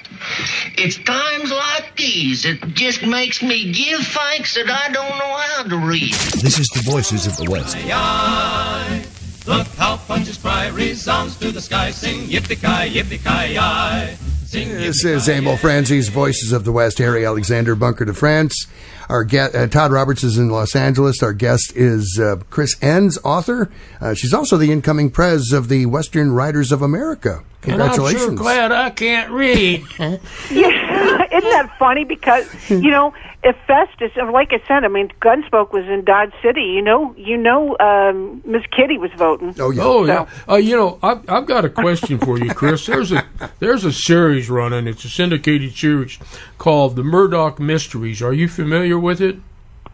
It's 0.78 0.98
times 0.98 1.52
like 1.52 1.96
these 1.98 2.46
it 2.46 2.62
just 2.74 3.06
makes 3.06 3.44
me 3.44 3.72
give 3.74 4.00
thanks 4.00 4.56
that 4.56 4.70
I 4.70 4.92
don't 4.92 5.18
know 5.18 5.36
how 5.38 5.64
to 5.64 5.78
read. 5.78 6.14
This 6.42 6.60
is 6.60 6.70
the 6.70 6.82
Voices 6.90 7.28
of 7.28 7.38
the 7.38 7.50
West. 7.52 7.76
Look 9.46 9.68
how 9.76 9.98
punches 9.98 10.38
cry 10.38 10.68
resounds 10.70 11.36
to 11.38 11.52
the 11.52 11.62
sky. 11.62 11.92
Sing 11.92 12.28
yippee-ki, 12.28 12.98
yippee-ki-yi. 12.98 14.33
This 14.54 15.04
is 15.04 15.28
Emil 15.28 15.58
Franzi's 15.58 16.10
Voices 16.10 16.52
of 16.52 16.64
the 16.64 16.72
West, 16.72 17.00
Harry 17.00 17.26
Alexander, 17.26 17.74
Bunker 17.74 18.06
de 18.06 18.14
France. 18.14 18.68
Our 19.10 19.24
guest, 19.24 19.56
uh, 19.56 19.66
Todd 19.66 19.92
Roberts 19.92 20.24
is 20.24 20.38
in 20.38 20.50
Los 20.50 20.76
Angeles. 20.76 21.24
Our 21.24 21.34
guest 21.34 21.74
is 21.76 22.20
uh, 22.22 22.36
Chris 22.52 22.76
Enss, 22.76 23.18
author. 23.24 23.72
Uh, 24.00 24.14
she's 24.14 24.32
also 24.32 24.58
the 24.58 24.72
incoming 24.72 25.10
prez 25.10 25.54
of 25.54 25.70
the 25.70 25.88
Western 25.88 26.34
Writers 26.34 26.72
of 26.72 26.84
America. 26.84 27.44
Congratulations. 27.62 28.22
And 28.22 28.32
I'm 28.32 28.38
sure 28.38 28.44
glad 28.44 28.72
I 28.72 28.92
can't 28.92 29.32
read. 29.32 29.86
yeah, 30.94 31.28
isn't 31.38 31.50
that 31.50 31.76
funny? 31.78 32.04
Because 32.06 32.48
you 32.70 32.90
know, 32.92 33.14
if 33.44 33.56
Festus, 33.68 34.12
like 34.32 34.54
I 34.54 34.62
said, 34.68 34.84
I 34.84 34.88
mean, 34.88 35.10
Gunsmoke 35.22 35.72
was 35.72 35.86
in 35.86 36.04
Dodge 36.06 36.34
City. 36.42 36.62
You 36.64 36.82
know, 36.82 37.14
you 37.18 37.38
know, 37.38 37.78
um, 37.80 38.42
Miss 38.46 38.64
Kitty 38.76 38.98
was 38.98 39.12
voting. 39.18 39.56
Oh 39.60 39.72
yeah. 39.72 39.82
Oh 39.84 40.06
So- 40.06 40.14
yeah. 40.14 40.30
Uh, 40.50 40.56
you 40.58 40.76
know, 40.76 41.00
I've, 41.04 41.30
I've 41.30 41.46
got 41.46 41.66
a 41.66 41.70
question 41.70 42.18
for 42.20 42.38
you, 42.38 42.54
Chris. 42.54 42.86
There's 42.94 43.12
a 43.12 43.24
there's 43.60 43.84
a 43.86 43.92
series 43.94 44.50
running. 44.50 44.88
It's 44.88 45.04
a 45.06 45.10
syndicated 45.10 45.76
series 45.76 46.20
called 46.58 46.96
The 46.96 47.04
Murdoch 47.04 47.60
Mysteries. 47.60 48.22
Are 48.22 48.34
you 48.34 48.48
familiar 48.48 49.00
with 49.00 49.22
it? 49.22 49.38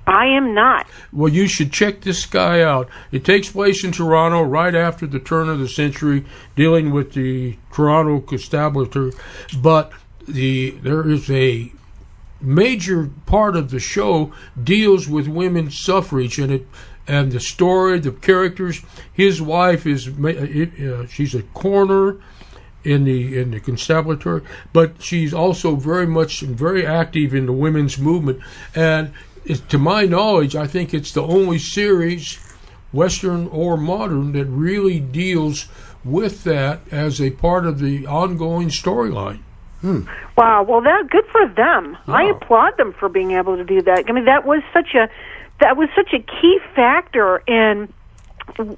I 0.07 0.25
am 0.25 0.55
not. 0.55 0.87
Well, 1.13 1.31
you 1.31 1.47
should 1.47 1.71
check 1.71 2.01
this 2.01 2.25
guy 2.25 2.61
out. 2.63 2.89
It 3.11 3.23
takes 3.23 3.51
place 3.51 3.83
in 3.83 3.91
Toronto 3.91 4.41
right 4.41 4.73
after 4.73 5.05
the 5.05 5.19
turn 5.19 5.49
of 5.49 5.59
the 5.59 5.67
century, 5.67 6.25
dealing 6.55 6.89
with 6.91 7.13
the 7.13 7.57
Toronto 7.71 8.19
constabulary. 8.19 9.11
But 9.61 9.91
the 10.33 10.71
there 10.71 11.07
is 11.07 11.29
a 11.29 11.71
major 12.41 13.09
part 13.25 13.55
of 13.55 13.69
the 13.69 13.79
show 13.79 14.31
deals 14.61 15.07
with 15.09 15.27
women's 15.27 15.79
suffrage, 15.83 16.39
and 16.39 16.51
it 16.51 16.67
and 17.07 17.31
the 17.31 17.39
story, 17.39 17.99
the 17.99 18.11
characters. 18.11 18.81
His 19.11 19.41
wife 19.41 19.85
is 19.85 20.07
uh, 20.07 21.07
she's 21.07 21.35
a 21.35 21.43
coroner 21.53 22.17
in 22.83 23.03
the 23.03 23.39
in 23.39 23.51
the 23.51 23.59
constabulary, 23.59 24.43
but 24.71 25.01
she's 25.01 25.33
also 25.33 25.75
very 25.75 26.07
much 26.07 26.41
and 26.41 26.55
very 26.55 26.85
active 26.85 27.33
in 27.33 27.45
the 27.45 27.53
women's 27.53 27.97
movement. 27.97 28.41
And 28.75 29.13
to 29.69 29.77
my 29.77 30.05
knowledge, 30.05 30.55
I 30.55 30.67
think 30.67 30.93
it's 30.93 31.11
the 31.11 31.23
only 31.23 31.57
series, 31.57 32.37
Western 32.91 33.47
or 33.47 33.77
modern, 33.77 34.33
that 34.33 34.45
really 34.45 34.99
deals 34.99 35.67
with 36.03 36.43
that 36.43 36.81
as 36.91 37.19
a 37.19 37.31
part 37.31 37.65
of 37.65 37.79
the 37.79 38.05
ongoing 38.05 38.69
storyline. 38.69 39.39
Hmm. 39.81 40.01
Wow. 40.37 40.63
Well, 40.63 40.81
that 40.81 41.09
good 41.09 41.25
for 41.31 41.47
them. 41.47 41.97
I 42.07 42.25
Oh. 42.25 42.29
applaud 42.31 42.77
them 42.77 42.93
for 42.93 43.07
being 43.09 43.31
able 43.31 43.55
to 43.57 43.63
do 43.63 43.81
that. 43.83 44.05
I 44.07 44.11
mean, 44.11 44.25
that 44.25 44.45
was 44.45 44.61
such 44.73 44.93
a 44.95 45.09
that 45.59 45.75
was 45.77 45.89
such 45.95 46.13
a 46.13 46.19
key 46.19 46.59
factor 46.75 47.37
in 47.47 47.91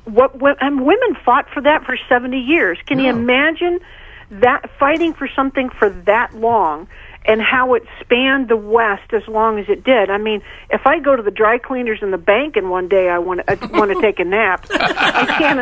what 0.05 0.35
and 0.61 0.81
women 0.85 1.15
fought 1.23 1.47
for 1.49 1.61
that 1.61 1.83
for 1.85 1.97
70 2.09 2.37
years. 2.39 2.77
Can 2.85 2.99
you 2.99 3.09
imagine 3.09 3.79
that 4.31 4.69
fighting 4.79 5.13
for 5.13 5.27
something 5.27 5.69
for 5.69 5.89
that 5.89 6.35
long? 6.35 6.87
And 7.23 7.39
how 7.39 7.75
it 7.75 7.83
spanned 7.99 8.49
the 8.49 8.57
West 8.57 9.13
as 9.13 9.21
long 9.27 9.59
as 9.59 9.69
it 9.69 9.83
did. 9.83 10.09
I 10.09 10.17
mean, 10.17 10.41
if 10.71 10.87
I 10.87 10.97
go 10.97 11.15
to 11.15 11.21
the 11.21 11.29
dry 11.29 11.59
cleaners 11.59 11.99
and 12.01 12.11
the 12.11 12.17
bank 12.17 12.55
and 12.55 12.71
one 12.71 12.87
day 12.87 13.09
I 13.09 13.19
want 13.19 13.45
to 13.45 13.51
I 13.51 13.65
want 13.77 13.91
to 13.91 14.01
take 14.01 14.19
a 14.19 14.23
nap, 14.25 14.65
I 14.71 15.25
can't 15.37 15.59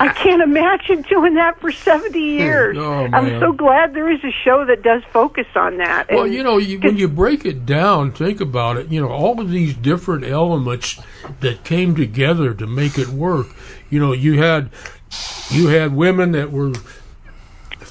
I 0.00 0.08
can't 0.14 0.40
imagine 0.42 1.02
doing 1.02 1.34
that 1.34 1.60
for 1.60 1.70
70 1.72 2.18
years. 2.18 2.76
Oh, 2.88 3.06
I'm 3.12 3.38
so 3.38 3.52
glad 3.52 3.92
there 3.94 4.10
is 4.10 4.20
a 4.24 4.30
show 4.44 4.64
that 4.64 4.82
does 4.82 5.02
focus 5.12 5.46
on 5.54 5.76
that. 5.76 6.06
Well, 6.10 6.24
And- 6.24 6.32
you 6.34 6.42
know, 6.42 6.56
you, 6.56 6.78
when 6.80 6.96
you 6.96 7.08
break 7.08 7.44
it 7.44 7.66
down, 7.66 8.12
think 8.12 8.40
about 8.40 8.76
it. 8.78 8.88
You 8.88 9.02
know, 9.02 9.08
all 9.10 9.40
of 9.40 9.50
these 9.50 9.74
different 9.74 10.24
elements 10.24 10.98
that 11.40 11.64
came 11.64 11.94
together 11.96 12.54
to 12.54 12.66
make 12.66 12.96
it 12.98 13.08
work. 13.08 13.48
You 13.90 14.00
know, 14.00 14.12
you 14.12 14.38
had 14.40 14.70
you 15.50 15.68
had 15.68 15.94
women 15.94 16.32
that 16.32 16.50
were 16.50 16.72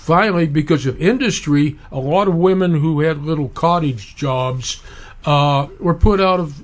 finally 0.07 0.47
because 0.47 0.85
of 0.85 1.01
industry. 1.01 1.77
A 1.91 1.99
lot 1.99 2.29
of 2.29 2.35
women 2.35 2.79
who 2.79 3.01
had 3.01 3.25
little 3.25 3.49
cottage 3.49 4.15
jobs 4.15 4.81
uh, 5.25 5.67
were 5.81 5.93
put 5.93 6.21
out 6.21 6.39
of 6.39 6.63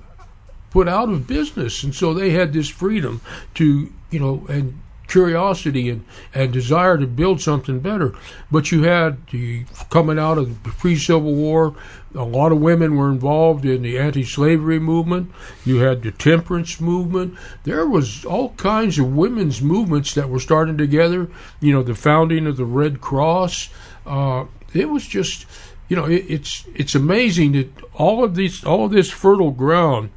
put 0.71 0.87
out 0.87 1.09
of 1.09 1.27
business, 1.27 1.83
and 1.83 1.93
so 1.93 2.13
they 2.13 2.29
had 2.29 2.53
this 2.53 2.69
freedom 2.69 3.19
to 3.55 3.91
you 4.11 4.19
know 4.19 4.45
and 4.47 4.79
curiosity 5.13 5.89
and, 5.91 6.03
and 6.33 6.51
desire 6.51 6.97
to 6.97 7.05
build 7.05 7.39
something 7.39 7.79
better. 7.79 8.15
But 8.51 8.71
you 8.71 8.83
had 8.83 9.27
the 9.27 9.65
coming 9.91 10.17
out 10.17 10.39
of 10.39 10.63
the 10.63 10.69
pre-Civil 10.71 11.35
War, 11.35 11.75
a 12.15 12.23
lot 12.23 12.51
of 12.51 12.59
women 12.59 12.95
were 12.95 13.11
involved 13.11 13.63
in 13.63 13.83
the 13.83 13.99
anti-slavery 13.99 14.79
movement. 14.79 15.31
You 15.65 15.77
had 15.77 16.01
the 16.01 16.11
temperance 16.11 16.81
movement. 16.81 17.37
There 17.63 17.87
was 17.87 18.25
all 18.25 18.49
kinds 18.51 18.97
of 18.97 19.15
women's 19.15 19.61
movements 19.61 20.13
that 20.15 20.29
were 20.29 20.39
starting 20.39 20.77
together. 20.77 21.29
You 21.59 21.73
know, 21.73 21.83
the 21.83 21.95
founding 21.95 22.47
of 22.47 22.57
the 22.57 22.65
Red 22.65 22.99
Cross. 22.99 23.69
Uh, 24.05 24.45
it 24.73 24.89
was 24.89 25.07
just, 25.07 25.45
you 25.89 25.95
know, 25.95 26.05
it, 26.05 26.25
it's 26.27 26.65
it's 26.73 26.95
amazing 26.95 27.51
that 27.53 27.69
all 27.93 28.23
of 28.23 28.33
these 28.35 28.63
all 28.63 28.85
of 28.85 28.91
this 28.91 29.11
fertile 29.11 29.51
ground 29.51 30.09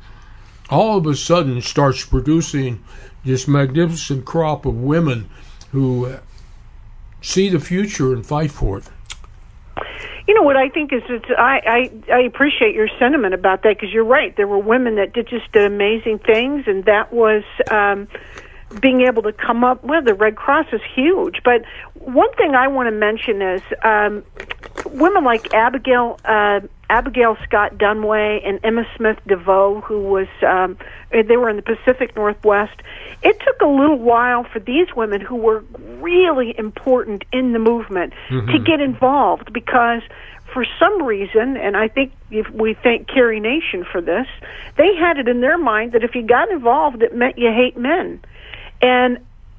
all 0.68 0.98
of 0.98 1.06
a 1.06 1.14
sudden 1.14 1.60
starts 1.60 2.04
producing 2.04 2.82
this 3.26 3.46
magnificent 3.46 4.24
crop 4.24 4.64
of 4.64 4.74
women 4.74 5.28
who 5.72 6.06
uh, 6.06 6.20
see 7.20 7.48
the 7.48 7.60
future 7.60 8.14
and 8.14 8.24
fight 8.24 8.50
for 8.50 8.78
it. 8.78 8.84
You 10.26 10.34
know 10.34 10.42
what 10.42 10.56
I 10.56 10.68
think 10.68 10.92
is 10.92 11.02
it's 11.08 11.26
I 11.36 11.90
I, 12.08 12.12
I 12.14 12.20
appreciate 12.22 12.74
your 12.74 12.88
sentiment 12.98 13.34
about 13.34 13.62
that 13.62 13.76
because 13.76 13.92
you're 13.92 14.04
right. 14.04 14.34
There 14.36 14.48
were 14.48 14.58
women 14.58 14.96
that 14.96 15.12
did 15.12 15.28
just 15.28 15.50
did 15.52 15.64
amazing 15.64 16.18
things, 16.20 16.64
and 16.66 16.84
that 16.86 17.12
was 17.12 17.44
um, 17.70 18.08
being 18.80 19.02
able 19.02 19.22
to 19.22 19.32
come 19.32 19.62
up. 19.62 19.84
Well, 19.84 20.02
the 20.02 20.14
Red 20.14 20.36
Cross 20.36 20.66
is 20.72 20.80
huge, 20.94 21.42
but 21.44 21.64
one 21.94 22.32
thing 22.34 22.54
I 22.54 22.66
want 22.68 22.88
to 22.88 22.92
mention 22.92 23.40
is 23.40 23.62
um, 23.84 24.24
women 24.86 25.22
like 25.22 25.54
Abigail 25.54 26.18
uh, 26.24 26.60
Abigail 26.88 27.36
Scott 27.44 27.76
Duniway 27.78 28.46
and 28.46 28.60
Emma 28.62 28.86
Smith 28.96 29.18
DeVoe, 29.26 29.80
who 29.80 30.00
was 30.02 30.28
um, 30.46 30.78
they 31.10 31.36
were 31.36 31.48
in 31.48 31.56
the 31.56 31.62
Pacific 31.62 32.14
Northwest. 32.14 32.80
It 33.22 33.38
took 33.40 33.60
a 33.60 33.66
little 33.66 33.98
while 33.98 34.44
for 34.44 34.60
these 34.60 34.88
women 34.94 35.20
who 35.20 35.36
were 35.36 35.64
really 36.00 36.56
important 36.56 37.24
in 37.32 37.52
the 37.52 37.58
movement 37.58 38.12
Mhm. 38.28 38.52
to 38.52 38.58
get 38.58 38.80
involved 38.80 39.52
because 39.52 40.02
for 40.52 40.64
some 40.78 41.02
reason, 41.02 41.56
and 41.56 41.76
I 41.76 41.88
think 41.88 42.12
if 42.30 42.48
we 42.50 42.74
thank 42.74 43.08
Carrie 43.08 43.40
Nation 43.40 43.84
for 43.84 44.00
this, 44.00 44.26
they 44.76 44.94
had 44.94 45.18
it 45.18 45.28
in 45.28 45.40
their 45.40 45.58
mind 45.58 45.92
that 45.92 46.04
if 46.04 46.14
you 46.14 46.22
got 46.22 46.50
involved, 46.50 47.02
it 47.02 47.14
meant 47.14 47.36
you 47.36 47.50
hate 47.52 47.76
men. 47.76 48.20
And 48.80 49.18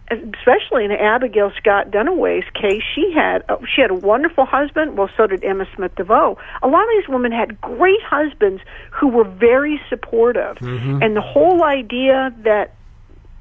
especially 0.09 0.85
in 0.85 0.91
Abigail 0.91 1.51
Scott 1.57 1.91
Duniway's 1.91 2.49
case, 2.53 2.81
she 2.95 3.11
had 3.13 3.43
uh, 3.49 3.57
she 3.75 3.81
had 3.81 3.91
a 3.91 3.95
wonderful 3.95 4.45
husband. 4.45 4.97
Well, 4.97 5.09
so 5.17 5.27
did 5.27 5.43
Emma 5.43 5.65
Smith 5.75 5.95
DeVoe. 5.95 6.37
A 6.63 6.67
lot 6.67 6.83
of 6.83 6.89
these 6.97 7.07
women 7.09 7.31
had 7.31 7.59
great 7.61 8.01
husbands 8.03 8.61
who 8.91 9.07
were 9.07 9.25
very 9.25 9.81
supportive, 9.89 10.57
Mhm. 10.57 11.03
and 11.03 11.15
the 11.15 11.21
whole 11.21 11.63
idea 11.63 12.33
that 12.43 12.73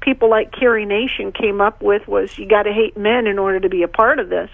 people 0.01 0.29
like 0.29 0.51
Carrie 0.51 0.85
Nation 0.85 1.31
came 1.31 1.59
up 1.61 1.81
with 1.81 2.07
was 2.07 2.37
you 2.37 2.47
got 2.47 2.63
to 2.63 2.71
hate 2.73 2.95
men 2.97 3.27
in 3.27 3.39
order 3.39 3.59
to 3.59 3.69
be 3.69 3.83
a 3.83 3.87
part 3.87 4.19
of 4.19 4.29
this. 4.29 4.49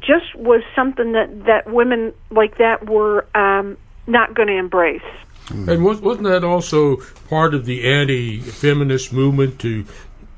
Just 0.00 0.34
was 0.34 0.62
something 0.74 1.12
that 1.12 1.46
that 1.46 1.70
women 1.72 2.12
like 2.30 2.58
that 2.58 2.86
were 2.88 3.26
um, 3.34 3.76
not 4.06 4.34
going 4.34 4.48
to 4.48 4.56
embrace. 4.56 5.00
And 5.50 5.84
wasn't 5.84 6.24
that 6.24 6.42
also 6.44 6.96
part 7.28 7.54
of 7.54 7.66
the 7.66 7.84
anti-feminist 7.88 9.12
movement 9.12 9.60
to, 9.60 9.84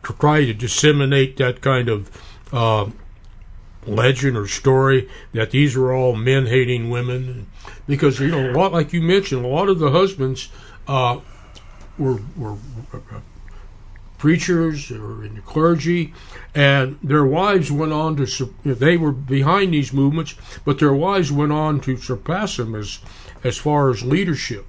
to 0.04 0.12
try 0.14 0.44
to 0.44 0.54
disseminate 0.54 1.36
that 1.36 1.60
kind 1.60 1.88
of 1.88 2.10
uh, 2.52 2.90
legend 3.86 4.36
or 4.36 4.46
story 4.46 5.08
that 5.32 5.50
these 5.50 5.76
are 5.76 5.92
all 5.92 6.14
men-hating 6.14 6.90
women? 6.90 7.46
Because 7.86 8.20
you 8.20 8.28
know, 8.28 8.50
a 8.50 8.52
lot 8.52 8.72
like 8.72 8.92
you 8.92 9.02
mentioned, 9.02 9.44
a 9.44 9.48
lot 9.48 9.68
of 9.68 9.78
the 9.78 9.90
husbands 9.90 10.48
uh, 10.86 11.20
were 11.98 12.20
were 12.36 12.56
uh, 12.92 13.20
preachers 14.18 14.90
or 14.90 15.24
in 15.24 15.36
the 15.36 15.40
clergy, 15.40 16.12
and 16.54 16.98
their 17.02 17.24
wives 17.24 17.70
went 17.70 17.92
on 17.92 18.16
to 18.16 18.54
they 18.64 18.96
were 18.96 19.12
behind 19.12 19.72
these 19.72 19.92
movements, 19.92 20.34
but 20.64 20.78
their 20.78 20.92
wives 20.92 21.32
went 21.32 21.52
on 21.52 21.80
to 21.80 21.96
surpass 21.96 22.56
them 22.56 22.74
as 22.74 22.98
as 23.44 23.56
far 23.56 23.90
as 23.90 24.02
leadership. 24.02 24.66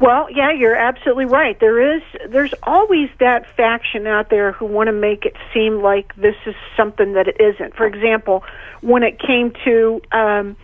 Well, 0.00 0.28
yeah, 0.30 0.50
you're 0.50 0.74
absolutely 0.74 1.26
right. 1.26 1.60
There 1.60 1.96
is 1.96 2.02
there's 2.30 2.54
always 2.62 3.10
that 3.20 3.44
faction 3.54 4.06
out 4.06 4.30
there 4.30 4.52
who 4.52 4.64
want 4.64 4.86
to 4.86 4.92
make 4.92 5.26
it 5.26 5.36
seem 5.52 5.82
like 5.82 6.16
this 6.16 6.36
is 6.46 6.54
something 6.74 7.12
that 7.12 7.28
it 7.28 7.36
isn't. 7.38 7.76
For 7.76 7.86
example, 7.86 8.42
when 8.80 9.02
it 9.02 9.18
came 9.18 9.52
to 9.64 10.00
um 10.10 10.56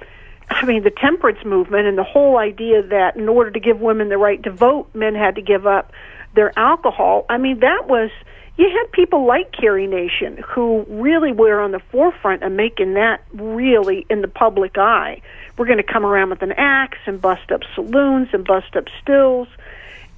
I 0.49 0.65
mean 0.65 0.85
the 0.85 0.91
temperance 0.91 1.45
movement 1.45 1.87
and 1.87 1.99
the 1.99 2.05
whole 2.05 2.39
idea 2.39 2.83
that 2.83 3.17
in 3.17 3.29
order 3.29 3.51
to 3.51 3.61
give 3.61 3.79
women 3.79 4.09
the 4.09 4.17
right 4.17 4.43
to 4.45 4.51
vote, 4.51 4.89
men 4.95 5.15
had 5.15 5.35
to 5.35 5.43
give 5.43 5.67
up 5.67 5.93
their 6.35 6.59
alcohol. 6.59 7.27
I 7.29 7.37
mean 7.37 7.61
that 7.61 7.87
was 7.87 8.11
you 8.57 8.71
had 8.71 8.91
people 8.93 9.27
like 9.27 9.53
Carrie 9.53 9.87
Nation 9.87 10.43
who 10.49 10.85
really 10.89 11.33
were 11.33 11.61
on 11.61 11.73
the 11.73 11.81
forefront 11.91 12.43
of 12.43 12.53
making 12.53 12.95
that 12.95 13.23
really 13.33 14.07
in 14.09 14.23
the 14.23 14.29
public 14.29 14.79
eye. 14.79 15.21
We're 15.59 15.67
going 15.67 15.79
to 15.79 15.93
come 15.93 16.05
around 16.07 16.31
with 16.31 16.43
an 16.43 16.53
axe 16.53 16.99
and 17.07 17.21
bust 17.21 17.51
up 17.53 17.61
saloons 17.75 18.29
and 18.33 18.47
bust 18.47 18.75
up 18.77 18.85
stills. 19.03 19.49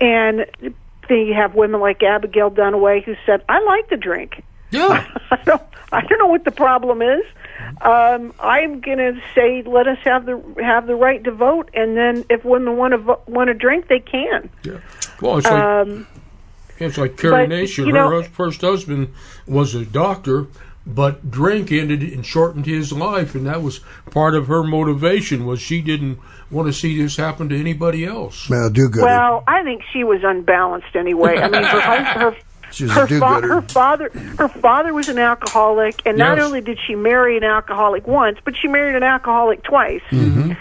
And 0.01 0.47
then 1.09 1.19
you 1.19 1.35
have 1.35 1.55
women 1.55 1.81
like 1.81 2.03
Abigail 2.03 2.51
Duniway 2.51 3.03
who 3.05 3.17
said, 3.27 3.43
"I 3.49 3.61
like 3.61 3.89
to 3.89 3.97
drink. 3.97 4.43
Yeah, 4.71 5.07
I 5.31 5.37
don't. 5.45 5.63
I 5.91 6.03
don't 6.03 6.19
know 6.19 6.27
what 6.27 6.45
the 6.45 6.51
problem 6.51 7.03
is. 7.03 7.25
Um, 7.81 8.35
I'm 8.39 8.81
going 8.81 8.99
to 8.99 9.21
say 9.35 9.63
let 9.63 9.89
us 9.89 9.99
have 10.05 10.27
the 10.27 10.41
have 10.63 10.87
the 10.87 10.95
right 10.95 11.23
to 11.25 11.33
vote, 11.33 11.71
and 11.75 11.97
then 11.97 12.25
if 12.29 12.45
women 12.45 12.77
want 12.77 12.93
to 12.93 12.99
vo- 12.99 13.23
want 13.27 13.49
to 13.49 13.55
drink, 13.55 13.89
they 13.89 14.01
can. 14.01 14.51
Yeah. 14.63 14.79
Well, 15.21 15.39
it's 15.39 15.47
like 15.47 15.63
Um, 15.63 16.07
it's 16.81 16.99
like 16.99 17.17
Carrie 17.17 17.45
but, 17.45 17.49
Nation. 17.49 17.87
you 17.87 17.95
Her 17.95 18.11
know- 18.11 18.21
hus- 18.23 18.29
first 18.29 18.61
husband 18.61 19.09
was 19.47 19.75
a 19.75 19.85
doctor, 19.85 20.47
but 20.87 21.31
drink 21.31 21.71
ended 21.73 22.03
and 22.03 22.25
shortened 22.25 22.67
his 22.67 22.93
life, 22.93 23.35
and 23.35 23.47
that 23.47 23.63
was 23.63 23.81
part 24.11 24.35
of 24.35 24.47
her 24.47 24.63
motivation. 24.63 25.45
Was 25.47 25.61
she 25.61 25.81
didn't 25.83 26.19
want 26.51 26.67
to 26.67 26.73
see 26.73 27.01
this 27.01 27.17
happen 27.17 27.49
to 27.51 27.59
anybody 27.59 28.05
else. 28.07 28.49
Well, 28.49 28.71
do 28.71 28.89
good. 28.89 29.03
Well, 29.05 29.45
I 29.47 29.63
think 29.65 29.83
she 29.93 30.03
was 30.05 30.21
unbalanced 30.25 30.95
anyway. 30.97 31.37
I 31.37 31.49
mean, 31.49 31.63
her 31.63 31.81
her 31.81 32.37
She 32.71 32.85
was 32.85 32.93
a 32.93 33.01
her, 33.01 33.07
do-gooder. 33.07 33.49
her 33.49 33.63
father 33.63 34.11
her 34.39 34.49
father 34.49 34.93
was 34.93 35.09
an 35.09 35.19
alcoholic, 35.19 36.03
and 36.05 36.19
not 36.19 36.39
only 36.39 36.61
did 36.61 36.79
she 36.87 36.95
marry 36.95 37.37
an 37.39 37.45
alcoholic 37.45 38.07
once, 38.07 38.39
but 38.45 38.55
she 38.57 38.69
married 38.69 38.95
an 38.95 39.03
alcoholic 39.03 39.63
twice. 39.63 40.03
Mm-hmm. 40.11 40.53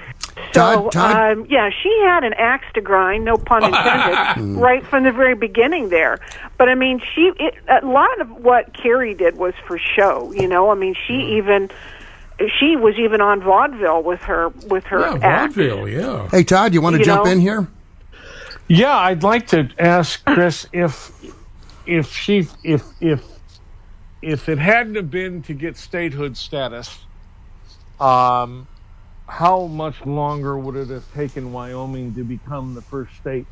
So, 0.54 0.89
Todd- 0.89 0.91
Todd- 0.91 1.38
Um, 1.38 1.45
yeah, 1.50 1.69
she 1.69 1.89
had 2.06 2.23
an 2.23 2.34
axe 2.34 2.65
to 2.76 2.82
grind, 2.82 3.26
no 3.26 3.38
pun 3.38 3.63
intended, 3.73 4.58
right 4.60 4.86
from 4.86 5.04
the 5.04 5.12
very 5.12 5.36
beginning 5.36 5.89
there. 5.89 6.17
But 6.58 6.69
I 6.69 6.76
mean, 6.76 7.02
she 7.13 7.32
it, 7.39 7.56
a 7.69 7.86
lot 7.86 8.19
of 8.21 8.30
what 8.32 8.73
Carrie 8.73 9.13
did 9.13 9.38
was 9.38 9.54
for 9.67 9.78
show. 9.78 10.32
You 10.34 10.47
know, 10.47 10.69
I 10.71 10.76
mean, 10.76 10.95
she 11.08 11.38
even 11.38 11.69
she 12.60 12.76
was 12.76 12.95
even 12.97 13.19
on 13.21 13.41
vaudeville 13.41 14.04
with 14.04 14.21
her 14.21 14.50
with 14.67 14.84
her 14.86 15.00
Yeah, 15.02 15.17
act. 15.21 15.54
vaudeville. 15.56 15.88
Yeah. 15.89 16.30
Hey, 16.30 16.43
Todd, 16.43 16.73
you 16.73 16.82
want 16.82 16.93
to 16.95 17.00
You 17.00 17.06
jump 17.06 17.26
know? 17.26 17.32
in 17.32 17.39
here? 17.39 17.67
Yeah, 18.67 18.95
I'd 18.95 19.23
like 19.23 19.47
to 19.47 19.69
ask 19.80 20.23
Chris 20.26 20.67
if 20.73 21.12
if 21.86 22.12
she 22.13 22.47
if 22.63 22.84
if 23.02 23.23
if 24.21 24.50
it 24.50 24.58
hadn't 24.60 24.95
have 24.95 25.10
been 25.10 25.41
to 25.43 25.54
get 25.54 25.78
statehood 25.78 26.36
status, 26.38 27.06
um, 28.00 28.67
how 29.28 29.66
much 29.66 30.06
longer 30.06 30.58
would 30.58 30.76
it 30.76 30.90
have 30.90 31.13
taken 31.13 31.52
Wyoming 31.52 32.16
to 32.16 32.24
become 32.24 32.74
the 32.74 32.82
first 32.82 33.16
state 33.18 33.46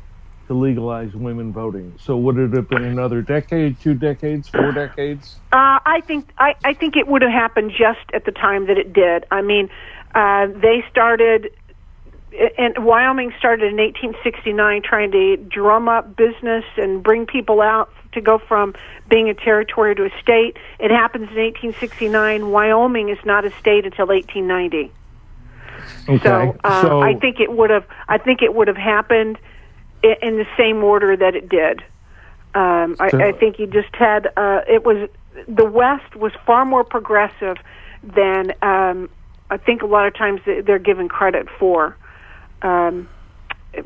to 0.48 0.54
legalize 0.54 1.14
women 1.14 1.52
voting? 1.52 1.94
So 2.00 2.16
would 2.16 2.38
it 2.38 2.52
have 2.54 2.68
been 2.68 2.84
another 2.84 3.20
decade, 3.20 3.78
two 3.80 3.94
decades, 3.94 4.48
four 4.48 4.72
decades? 4.72 5.36
Uh, 5.52 5.78
I 5.84 6.00
think 6.06 6.30
I, 6.38 6.54
I 6.64 6.74
think 6.74 6.96
it 6.96 7.06
would 7.06 7.22
have 7.22 7.32
happened 7.32 7.72
just 7.72 8.10
at 8.14 8.24
the 8.24 8.32
time 8.32 8.66
that 8.66 8.78
it 8.78 8.92
did. 8.92 9.24
I 9.30 9.42
mean, 9.42 9.68
uh, 10.14 10.46
they 10.46 10.84
started, 10.90 11.50
and 12.56 12.84
Wyoming 12.84 13.32
started 13.38 13.70
in 13.70 13.76
1869 13.76 14.82
trying 14.82 15.12
to 15.12 15.36
drum 15.36 15.88
up 15.88 16.16
business 16.16 16.64
and 16.76 17.02
bring 17.02 17.26
people 17.26 17.60
out 17.60 17.92
to 18.12 18.20
go 18.22 18.38
from 18.38 18.74
being 19.10 19.28
a 19.28 19.34
territory 19.34 19.94
to 19.94 20.04
a 20.06 20.10
state. 20.22 20.56
It 20.78 20.90
happens 20.90 21.28
in 21.30 21.36
1869. 21.36 22.50
Wyoming 22.50 23.10
is 23.10 23.18
not 23.26 23.44
a 23.44 23.50
state 23.58 23.84
until 23.84 24.06
1890. 24.06 24.90
Okay. 26.08 26.18
So, 26.20 26.56
uh, 26.64 26.98
I 27.00 27.14
think 27.14 27.40
it 27.40 27.52
would 27.52 27.70
have. 27.70 27.84
I 28.08 28.18
think 28.18 28.42
it 28.42 28.54
would 28.54 28.68
have 28.68 28.76
happened 28.76 29.38
i- 30.04 30.16
in 30.22 30.36
the 30.36 30.46
same 30.56 30.82
order 30.84 31.16
that 31.16 31.34
it 31.34 31.48
did. 31.48 31.82
Um, 32.54 32.96
I, 33.00 33.08
So- 33.10 33.20
I 33.20 33.32
think 33.32 33.58
you 33.58 33.66
just 33.66 33.94
had. 33.94 34.28
Uh, 34.36 34.60
it 34.68 34.84
was 34.84 35.08
the 35.48 35.66
West 35.66 36.16
was 36.16 36.32
far 36.46 36.64
more 36.64 36.84
progressive 36.84 37.56
than 38.02 38.52
um, 38.62 39.08
I 39.50 39.56
think 39.58 39.82
a 39.82 39.86
lot 39.86 40.06
of 40.06 40.14
times 40.14 40.40
they- 40.46 40.60
they're 40.60 40.78
given 40.78 41.08
credit 41.08 41.48
for. 41.58 41.96
Um, 42.62 43.08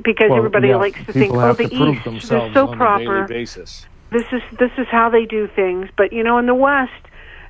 because 0.03 0.31
Well, 0.31 0.39
everybody 0.39 0.69
yeah, 0.69 0.77
likes 0.77 1.05
to 1.07 1.13
think, 1.13 1.35
oh, 1.35 1.53
the 1.53 1.65
East, 1.65 2.05
they're 2.29 2.53
so 2.53 2.69
on 2.69 2.77
proper 2.77 3.25
a 3.25 3.27
daily 3.27 3.41
basis. 3.41 3.87
this 4.13 4.25
is 4.33 4.41
this 4.59 4.71
is 4.79 4.87
how 4.89 5.09
they 5.09 5.25
do 5.25 5.49
things 5.49 5.89
but 5.97 6.13
you 6.13 6.23
know 6.23 6.39
in 6.39 6.47
the 6.47 6.55
west 6.55 6.93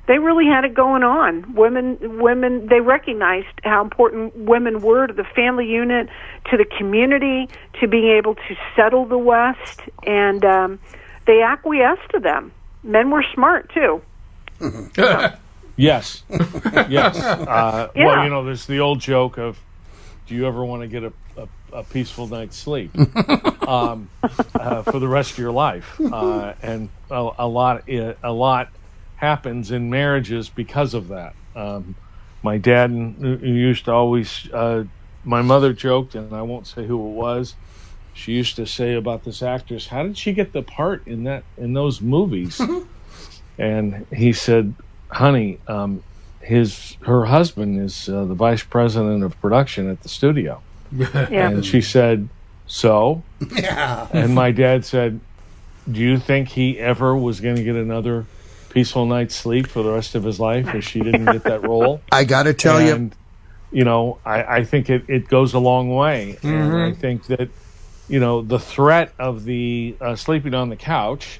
they 0.07 0.17
really 0.17 0.45
had 0.45 0.63
it 0.65 0.73
going 0.73 1.03
on 1.03 1.53
women 1.55 1.97
women 2.19 2.67
they 2.67 2.79
recognized 2.81 3.47
how 3.63 3.81
important 3.81 4.35
women 4.35 4.81
were 4.81 5.07
to 5.07 5.13
the 5.13 5.23
family 5.35 5.67
unit 5.67 6.09
to 6.49 6.57
the 6.57 6.65
community 6.77 7.47
to 7.79 7.87
being 7.87 8.09
able 8.09 8.35
to 8.35 8.55
settle 8.75 9.05
the 9.05 9.17
west 9.17 9.81
and 10.05 10.43
um 10.45 10.79
they 11.27 11.41
acquiesced 11.41 12.09
to 12.11 12.19
them 12.19 12.51
men 12.83 13.09
were 13.11 13.23
smart 13.33 13.69
too 13.73 14.01
Yes, 15.77 16.23
yes. 16.29 17.17
Uh, 17.17 17.89
Yeah. 17.95 18.05
Well, 18.05 18.23
you 18.23 18.29
know, 18.29 18.43
there's 18.43 18.65
the 18.67 18.79
old 18.81 18.99
joke 18.99 19.37
of, 19.39 19.57
"Do 20.27 20.35
you 20.35 20.45
ever 20.45 20.63
want 20.63 20.83
to 20.83 20.87
get 20.87 21.03
a, 21.03 21.13
a, 21.37 21.47
a 21.79 21.83
peaceful 21.83 22.27
night's 22.27 22.57
sleep 22.57 22.91
um, 23.67 24.09
uh, 24.53 24.83
for 24.83 24.99
the 24.99 25.07
rest 25.07 25.31
of 25.31 25.37
your 25.39 25.51
life?" 25.51 25.99
Uh, 25.99 26.53
and 26.61 26.89
a, 27.09 27.29
a 27.39 27.47
lot, 27.47 27.89
a 27.89 28.31
lot 28.31 28.69
happens 29.21 29.69
in 29.69 29.89
marriages 29.89 30.49
because 30.49 30.93
of 30.95 31.07
that. 31.09 31.35
Um, 31.55 31.95
my 32.43 32.57
dad 32.57 32.91
used 32.91 33.85
to 33.85 33.91
always. 33.91 34.49
Uh, 34.51 34.85
my 35.23 35.43
mother 35.43 35.73
joked, 35.73 36.15
and 36.15 36.33
I 36.33 36.41
won't 36.41 36.65
say 36.65 36.87
who 36.87 36.95
it 36.95 37.13
was. 37.13 37.55
She 38.13 38.31
used 38.31 38.55
to 38.55 38.65
say 38.65 38.95
about 38.95 39.23
this 39.23 39.43
actress, 39.43 39.87
"How 39.87 40.03
did 40.03 40.17
she 40.17 40.33
get 40.33 40.53
the 40.53 40.63
part 40.63 41.05
in 41.05 41.23
that 41.25 41.45
in 41.55 41.73
those 41.73 42.01
movies?" 42.01 42.59
and 43.59 44.07
he 44.11 44.33
said, 44.33 44.75
"Honey, 45.11 45.61
um, 45.67 46.03
his 46.39 46.97
her 47.03 47.25
husband 47.25 47.79
is 47.79 48.09
uh, 48.09 48.25
the 48.25 48.33
vice 48.33 48.63
president 48.63 49.23
of 49.23 49.39
production 49.39 49.89
at 49.89 50.01
the 50.01 50.09
studio." 50.09 50.63
Yeah. 50.91 51.49
And 51.49 51.65
she 51.65 51.79
said, 51.79 52.29
"So?" 52.65 53.23
Yeah. 53.55 54.07
And 54.11 54.33
my 54.33 54.51
dad 54.51 54.83
said, 54.83 55.21
"Do 55.89 56.01
you 56.01 56.17
think 56.17 56.49
he 56.49 56.79
ever 56.79 57.15
was 57.15 57.39
going 57.39 57.55
to 57.55 57.63
get 57.63 57.75
another 57.75 58.25
peaceful 58.73 59.05
night's 59.05 59.35
sleep 59.35 59.67
for 59.67 59.83
the 59.83 59.91
rest 59.91 60.15
of 60.15 60.23
his 60.23 60.39
life 60.39 60.73
if 60.73 60.83
she 60.83 61.01
didn't 61.01 61.25
get 61.25 61.43
that 61.43 61.67
role?" 61.67 62.01
I 62.11 62.23
got 62.23 62.43
to 62.43 62.53
tell 62.53 62.81
you, 62.81 62.93
And 62.93 63.15
you 63.71 63.83
know, 63.85 64.19
I, 64.25 64.43
I 64.43 64.63
think 64.63 64.89
it, 64.89 65.05
it 65.07 65.27
goes 65.27 65.53
a 65.53 65.59
long 65.59 65.89
way. 65.89 66.37
And 66.43 66.75
I 66.75 66.91
think 66.93 67.27
that, 67.27 67.49
you 68.07 68.19
know, 68.19 68.41
the 68.41 68.59
threat 68.59 69.13
of 69.17 69.45
the 69.45 69.95
uh, 70.01 70.15
sleeping 70.15 70.53
on 70.53 70.69
the 70.69 70.75
couch, 70.75 71.39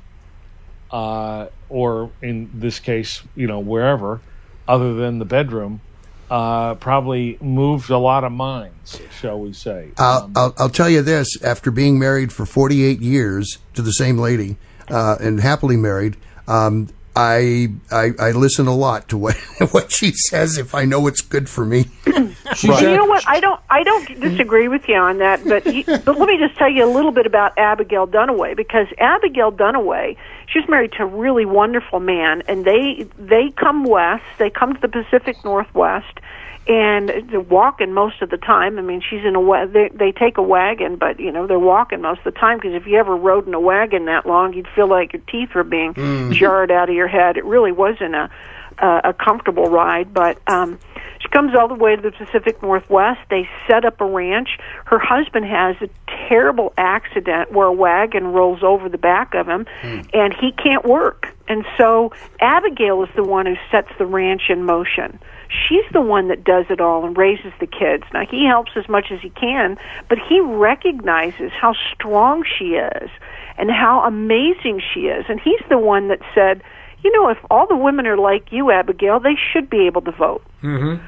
uh, 0.92 1.48
or 1.70 2.12
in 2.22 2.50
this 2.54 2.80
case, 2.80 3.22
you 3.36 3.48
know, 3.48 3.60
wherever, 3.60 4.22
other 4.68 4.94
than 4.94 5.20
the 5.20 5.26
bedroom, 5.26 5.82
uh, 6.30 6.76
probably 6.76 7.38
moved 7.42 7.90
a 7.90 7.98
lot 7.98 8.24
of 8.24 8.32
minds, 8.32 9.02
shall 9.20 9.40
we 9.40 9.52
say. 9.52 9.90
I'll, 9.98 10.32
I'll, 10.34 10.54
I'll 10.58 10.70
tell 10.70 10.90
you 10.90 11.02
this: 11.02 11.42
after 11.44 11.72
being 11.72 12.00
married 12.00 12.32
for 12.32 12.46
48 12.46 13.02
years 13.02 13.58
to 13.74 13.82
the 13.82 13.92
same 13.92 14.18
lady 14.18 14.56
uh, 14.88 15.18
and 15.20 15.42
happily 15.42 15.76
married, 15.76 16.16
um, 16.48 16.88
I, 17.16 17.74
I 17.92 18.12
I 18.18 18.32
listen 18.32 18.68
a 18.68 18.76
lot 18.76 19.10
to 19.10 19.18
what 19.18 19.36
what 19.72 19.92
she 19.92 20.12
says 20.12 20.58
if 20.58 20.74
I 20.74 20.86
know 20.86 21.08
it's 21.08 21.22
good 21.22 21.50
for 21.50 21.66
me. 21.66 21.86
you 22.06 22.16
know 22.64 23.06
what? 23.06 23.28
I 23.28 23.40
don't. 23.42 23.60
I 23.70 23.84
don't 23.84 24.20
disagree 24.20 24.70
with 24.70 24.88
you 24.88 24.96
on 24.96 25.18
that. 25.18 25.44
But 25.44 25.66
you, 25.66 25.84
but 25.88 26.18
let 26.18 26.28
me 26.28 26.38
just 26.38 26.58
tell 26.58 26.72
you 26.72 26.86
a 26.86 26.92
little 26.92 27.12
bit 27.12 27.26
about 27.26 27.58
Abigail 27.58 28.08
Duniway 28.08 28.56
because 28.56 28.88
Abigail 28.98 29.52
Duniway, 29.52 30.16
she's 30.48 30.68
married 30.70 30.94
to 30.94 31.04
a 31.04 31.06
really 31.06 31.46
wonderful 31.46 32.00
man, 32.00 32.44
and 32.48 32.64
they 32.64 33.06
they 33.18 33.52
come 33.58 33.84
west. 33.84 34.24
They 34.38 34.50
come 34.50 34.74
to 34.74 34.80
the 34.80 34.88
Pacific 34.88 35.44
Northwest, 35.44 36.20
and 36.68 37.10
they're 37.30 37.40
walking 37.40 37.94
most 37.94 38.22
of 38.22 38.30
the 38.30 38.38
time. 38.38 38.78
I 38.78 38.82
mean, 38.82 39.02
she's 39.08 39.26
in 39.26 39.36
a 39.36 39.40
wa- 39.42 39.66
they 39.66 39.90
they 39.94 40.12
take 40.12 40.38
a 40.38 40.42
wagon, 40.44 40.96
but 40.96 41.20
you 41.20 41.32
know 41.32 41.48
they're 41.48 41.60
walking 41.60 42.02
most 42.02 42.20
of 42.26 42.34
the 42.34 42.40
time 42.40 42.58
because 42.58 42.74
if 42.76 42.86
you 42.86 42.98
ever 43.00 43.16
rode 43.16 43.48
in 43.48 43.54
a 43.54 43.60
wagon 43.60 44.06
that 44.06 44.26
long, 44.26 44.54
you'd 44.54 44.68
feel 44.76 44.88
like 44.88 45.14
your 45.14 45.22
teeth 45.32 45.50
were 45.56 45.64
being 45.64 45.94
Mm. 45.94 46.34
jarred 46.34 46.72
out 46.72 46.90
of 46.90 46.96
your 46.96 47.08
head. 47.08 47.38
It 47.38 47.46
really 47.46 47.72
wasn't 47.72 48.16
a 48.16 48.30
a, 48.78 49.02
a 49.10 49.14
comfortable 49.14 49.66
ride, 49.66 50.14
but. 50.14 50.38
um 50.48 50.80
she 51.22 51.28
comes 51.30 51.52
all 51.56 51.68
the 51.68 51.76
way 51.76 51.96
to 51.96 52.02
the 52.02 52.10
Pacific 52.12 52.64
Northwest. 52.64 53.20
They 53.30 53.48
set 53.70 53.86
up 53.86 54.02
a 54.02 54.06
ranch. 54.06 54.58
Her 54.86 54.98
husband 54.98 55.46
has 55.46 55.76
a 55.80 55.88
terrible 56.28 56.74
accident 56.80 57.52
where 57.52 57.68
a 57.68 57.72
wagon 57.72 58.26
rolls 58.34 58.64
over 58.64 58.90
the 58.90 58.98
back 58.98 59.36
of 59.36 59.46
him, 59.48 59.68
and 59.84 60.34
he 60.34 60.52
can't 60.52 60.84
work. 60.84 61.28
And 61.48 61.64
so 61.78 62.12
Abigail 62.40 63.04
is 63.04 63.10
the 63.16 63.24
one 63.24 63.46
who 63.46 63.54
sets 63.70 63.90
the 64.00 64.06
ranch 64.08 64.44
in 64.50 64.64
motion. 64.64 65.20
She's 65.52 65.84
the 65.92 66.02
one 66.02 66.30
that 66.30 66.44
does 66.44 66.66
it 66.70 66.80
all 66.80 67.06
and 67.06 67.18
raises 67.18 67.52
the 67.60 67.68
kids. 67.68 68.04
Now 68.14 68.26
he 68.26 68.46
helps 68.46 68.72
as 68.76 68.88
much 68.88 69.12
as 69.12 69.20
he 69.22 69.30
can, 69.30 69.78
but 70.08 70.18
he 70.18 70.40
recognizes 70.40 71.52
how 71.52 71.74
strong 71.94 72.44
she 72.58 72.76
is 72.76 73.10
and 73.58 73.70
how 73.70 74.02
amazing 74.06 74.82
she 74.94 75.02
is. 75.02 75.26
And 75.28 75.40
he's 75.40 75.62
the 75.70 75.78
one 75.78 76.08
that 76.08 76.20
said, 76.34 76.64
you 77.04 77.12
know, 77.12 77.30
if 77.30 77.38
all 77.50 77.68
the 77.68 77.76
women 77.76 78.08
are 78.08 78.18
like 78.18 78.52
you, 78.52 78.72
Abigail, 78.72 79.20
they 79.20 79.36
should 79.52 79.70
be 79.70 79.88
able 79.88 80.02
to 80.04 80.12
vote. 80.12 80.44
Mm-hmm. 80.64 81.06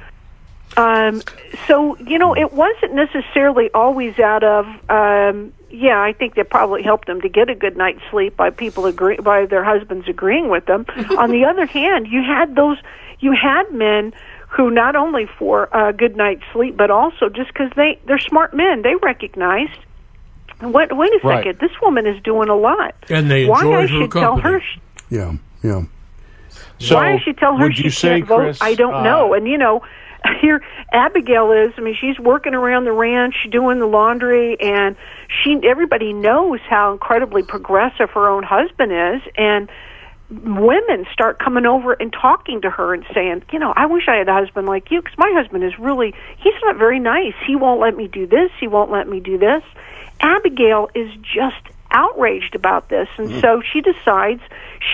Um, 0.76 1.22
so 1.68 1.98
you 1.98 2.18
know, 2.18 2.36
it 2.36 2.52
wasn't 2.54 2.94
necessarily 2.94 3.70
always 3.74 4.18
out 4.20 4.44
of. 4.44 4.66
Um, 4.90 5.54
yeah, 5.70 6.02
I 6.02 6.14
think 6.14 6.36
that 6.36 6.50
probably 6.50 6.84
helped 6.84 7.08
them 7.08 7.22
to 7.22 7.30
get 7.30 7.50
a 7.50 7.56
good 7.56 7.78
night's 7.78 8.02
sleep 8.12 8.36
by 8.36 8.50
people 8.50 8.86
agree 8.86 9.18
by 9.18 9.46
their 9.46 9.64
husbands 9.64 10.08
agreeing 10.08 10.50
with 10.50 10.66
them. 10.66 10.86
On 11.18 11.32
the 11.32 11.46
other 11.46 11.66
hand, 11.66 12.08
you 12.08 12.22
had 12.22 12.56
those. 12.56 12.78
You 13.20 13.32
had 13.32 13.72
men 13.72 14.14
who 14.56 14.70
not 14.70 14.96
only 14.96 15.28
for 15.40 15.66
a 15.74 15.94
good 15.94 16.16
night's 16.16 16.44
sleep, 16.54 16.78
but 16.78 16.92
also 16.92 17.30
just 17.30 17.52
because 17.54 17.72
they 17.76 18.00
they're 18.06 18.20
smart 18.20 18.54
men, 18.54 18.82
they 18.82 18.96
recognized. 18.96 19.78
Wait, 20.62 20.96
wait 20.96 21.12
a 21.12 21.20
second. 21.20 21.26
Right. 21.26 21.60
This 21.60 21.72
woman 21.82 22.06
is 22.06 22.22
doing 22.24 22.50
a 22.50 22.56
lot. 22.56 22.96
And 23.10 23.30
they 23.30 23.46
Why 23.46 23.60
enjoyed 23.60 23.76
I 23.76 23.82
her 23.82 23.88
should 23.88 24.12
tell 24.12 24.38
her 24.38 24.60
company. 24.60 24.82
Yeah, 25.10 25.34
yeah. 25.64 25.84
So, 26.80 26.96
Why 26.96 27.14
I 27.14 27.20
should 27.20 27.38
tell 27.38 27.58
her 27.58 27.72
she 27.72 27.84
you 27.86 27.90
say, 27.90 28.20
can't 28.20 28.28
vote? 28.28 28.38
Chris, 28.38 28.58
I 28.62 28.76
don't 28.76 28.94
uh, 28.94 29.04
know. 29.04 29.34
And 29.34 29.48
you 29.48 29.58
know, 29.58 29.82
here 30.42 30.62
Abigail 30.92 31.52
is. 31.52 31.74
I 31.78 31.82
mean, 31.82 31.96
she's 32.00 32.20
working 32.20 32.54
around 32.54 32.86
the 32.86 32.92
ranch, 32.92 33.36
doing 33.52 33.80
the 33.80 33.88
laundry, 33.88 34.60
and 34.60 34.96
she. 35.28 35.60
Everybody 35.64 36.14
knows 36.14 36.60
how 36.70 36.94
incredibly 36.94 37.44
progressive 37.44 38.12
her 38.12 38.30
own 38.30 38.44
husband 38.44 38.92
is, 38.92 39.22
and 39.36 39.70
women 40.30 41.06
start 41.12 41.40
coming 41.40 41.66
over 41.66 41.94
and 41.94 42.12
talking 42.12 42.62
to 42.62 42.70
her 42.70 42.94
and 42.94 43.06
saying, 43.14 43.44
you 43.52 43.60
know, 43.60 43.74
I 43.76 43.86
wish 43.86 44.04
I 44.08 44.16
had 44.16 44.28
a 44.28 44.34
husband 44.34 44.68
like 44.68 44.90
you 44.90 45.02
because 45.02 45.18
my 45.18 45.32
husband 45.36 45.64
is 45.64 45.78
really. 45.78 46.14
He's 46.38 46.54
not 46.64 46.78
very 46.78 47.00
nice. 47.00 47.34
He 47.46 47.56
won't 47.56 47.80
let 47.80 47.96
me 47.96 48.08
do 48.08 48.26
this. 48.26 48.52
He 48.60 48.68
won't 48.68 48.92
let 48.92 49.08
me 49.08 49.20
do 49.20 49.38
this. 49.38 49.64
Abigail 50.20 50.90
is 50.96 51.12
just 51.22 51.62
outraged 51.92 52.56
about 52.56 52.90
this, 52.90 53.08
and 53.18 53.32
hmm. 53.32 53.40
so 53.40 53.62
she 53.62 53.82
decides 53.82 54.42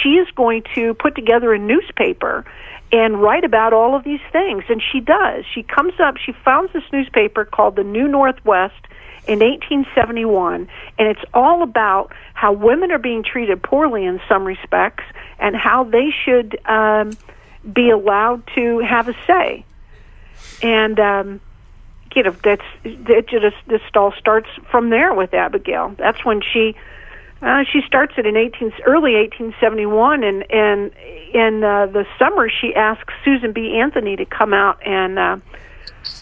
she 0.02 0.10
is 0.10 0.28
going 0.36 0.63
to 0.76 0.94
put 0.96 1.15
together 1.15 1.54
a 1.54 1.60
newspaper 1.60 2.46
and 2.92 3.22
write 3.22 3.44
about 3.44 3.72
all 3.72 3.96
of 3.96 4.04
these 4.04 4.20
things. 4.32 4.63
And 4.68 4.82
she 4.92 5.00
does. 5.00 5.46
She 5.54 5.63
comes 5.63 5.94
up, 6.00 6.15
she 6.18 6.34
founds 6.44 6.74
this 6.74 6.84
newspaper 6.92 7.46
called 7.46 7.76
the 7.76 7.84
New 7.84 8.08
Northwest 8.08 8.74
in 9.30 9.42
1871, 9.42 10.68
and 10.98 11.08
it's 11.08 11.22
all 11.36 11.62
about 11.62 12.12
how 12.34 12.52
women 12.52 12.92
are 12.92 12.98
being 12.98 13.22
treated 13.22 13.62
poorly 13.62 14.04
in 14.04 14.20
some 14.28 14.44
respects 14.44 15.04
and 15.38 15.56
how 15.56 15.84
they 15.84 16.10
should 16.26 16.60
um, 16.68 17.15
be 17.72 17.92
allowed 17.92 18.42
to 18.56 18.80
have 18.80 19.08
a 19.08 19.13
say. 19.28 19.63
And 20.63 21.00
um, 21.00 21.42
you 22.15 22.24
know 22.24 22.36
that's 22.44 22.63
it 22.84 23.28
just 23.28 23.56
this 23.68 23.82
all 23.94 24.13
starts 24.18 24.50
from 24.72 24.89
there 24.89 25.13
with 25.13 25.34
Abigail. 25.36 25.94
That's 25.98 26.26
when 26.26 26.42
she 26.42 26.76
uh, 27.44 27.63
she 27.72 27.82
starts 27.86 28.13
it 28.18 28.26
in 28.26 28.36
18 28.36 28.74
early 28.86 29.13
1871 29.13 30.24
and 30.24 30.52
and 30.52 30.92
in 31.34 31.63
uh, 31.63 31.86
the 31.86 32.08
summer 32.18 32.50
she 32.50 32.74
asks 32.74 33.13
Susan 33.24 33.54
B. 33.54 33.78
Anthony 33.80 34.15
to 34.15 34.26
come 34.26 34.56
out 34.56 34.86
and 34.86 35.20
uh, 35.20 35.38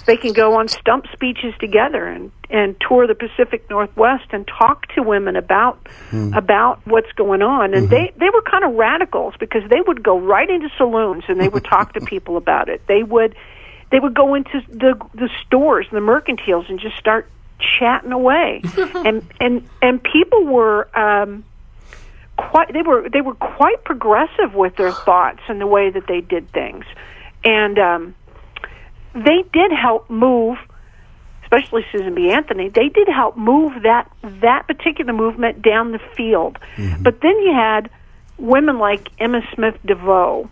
they 0.05 0.17
can 0.17 0.33
go 0.33 0.55
on 0.55 0.67
stump 0.67 1.05
speeches 1.13 1.53
together 1.59 2.05
and 2.07 2.31
and 2.49 2.75
tour 2.79 3.07
the 3.07 3.15
Pacific 3.15 3.69
Northwest 3.69 4.25
and 4.31 4.47
talk 4.47 4.87
to 4.93 5.03
women 5.03 5.35
about 5.35 5.85
about 6.33 6.79
what's 6.85 7.11
going 7.13 7.41
on. 7.41 7.73
And 7.73 7.89
they 7.89 8.13
they 8.17 8.29
were 8.33 8.41
kind 8.41 8.63
of 8.63 8.73
radicals 8.75 9.35
because 9.39 9.63
they 9.69 9.81
would 9.85 10.01
go 10.03 10.19
right 10.19 10.49
into 10.49 10.69
saloons 10.77 11.25
and 11.27 11.39
they 11.39 11.49
would 11.49 11.65
talk 11.65 11.93
to 11.93 12.01
people 12.05 12.37
about 12.37 12.69
it. 12.69 12.81
They 12.87 13.03
would 13.03 13.35
they 13.91 13.99
would 13.99 14.13
go 14.13 14.33
into 14.33 14.61
the 14.69 14.99
the 15.13 15.29
stores 15.45 15.87
the 15.91 15.99
mercantiles 15.99 16.69
and 16.69 16.79
just 16.79 16.97
start 16.97 17.29
chatting 17.59 18.11
away. 18.11 18.61
And 18.95 19.29
and 19.39 19.67
and 19.81 20.01
people 20.01 20.45
were 20.45 20.87
um 20.97 21.43
quite 22.37 22.71
they 22.71 22.81
were 22.81 23.09
they 23.09 23.21
were 23.21 23.35
quite 23.35 23.83
progressive 23.83 24.53
with 24.53 24.75
their 24.77 24.91
thoughts 24.91 25.39
and 25.47 25.59
the 25.59 25.67
way 25.67 25.89
that 25.89 26.07
they 26.07 26.21
did 26.21 26.51
things. 26.51 26.85
And 27.43 27.77
um 27.77 28.15
they 29.13 29.43
did 29.53 29.71
help 29.71 30.09
move 30.09 30.57
especially 31.43 31.85
Susan 31.93 32.13
B. 32.13 32.29
Anthony, 32.29 32.67
they 32.67 32.89
did 32.89 33.07
help 33.07 33.37
move 33.37 33.83
that 33.83 34.11
that 34.41 34.67
particular 34.67 35.13
movement 35.13 35.61
down 35.61 35.93
the 35.93 35.99
field. 36.15 36.57
But 37.01 37.21
then 37.21 37.39
you 37.39 37.53
had 37.53 37.89
women 38.37 38.79
like 38.79 39.07
Emma 39.17 39.41
Smith 39.55 39.75
DeVoe, 39.85 40.49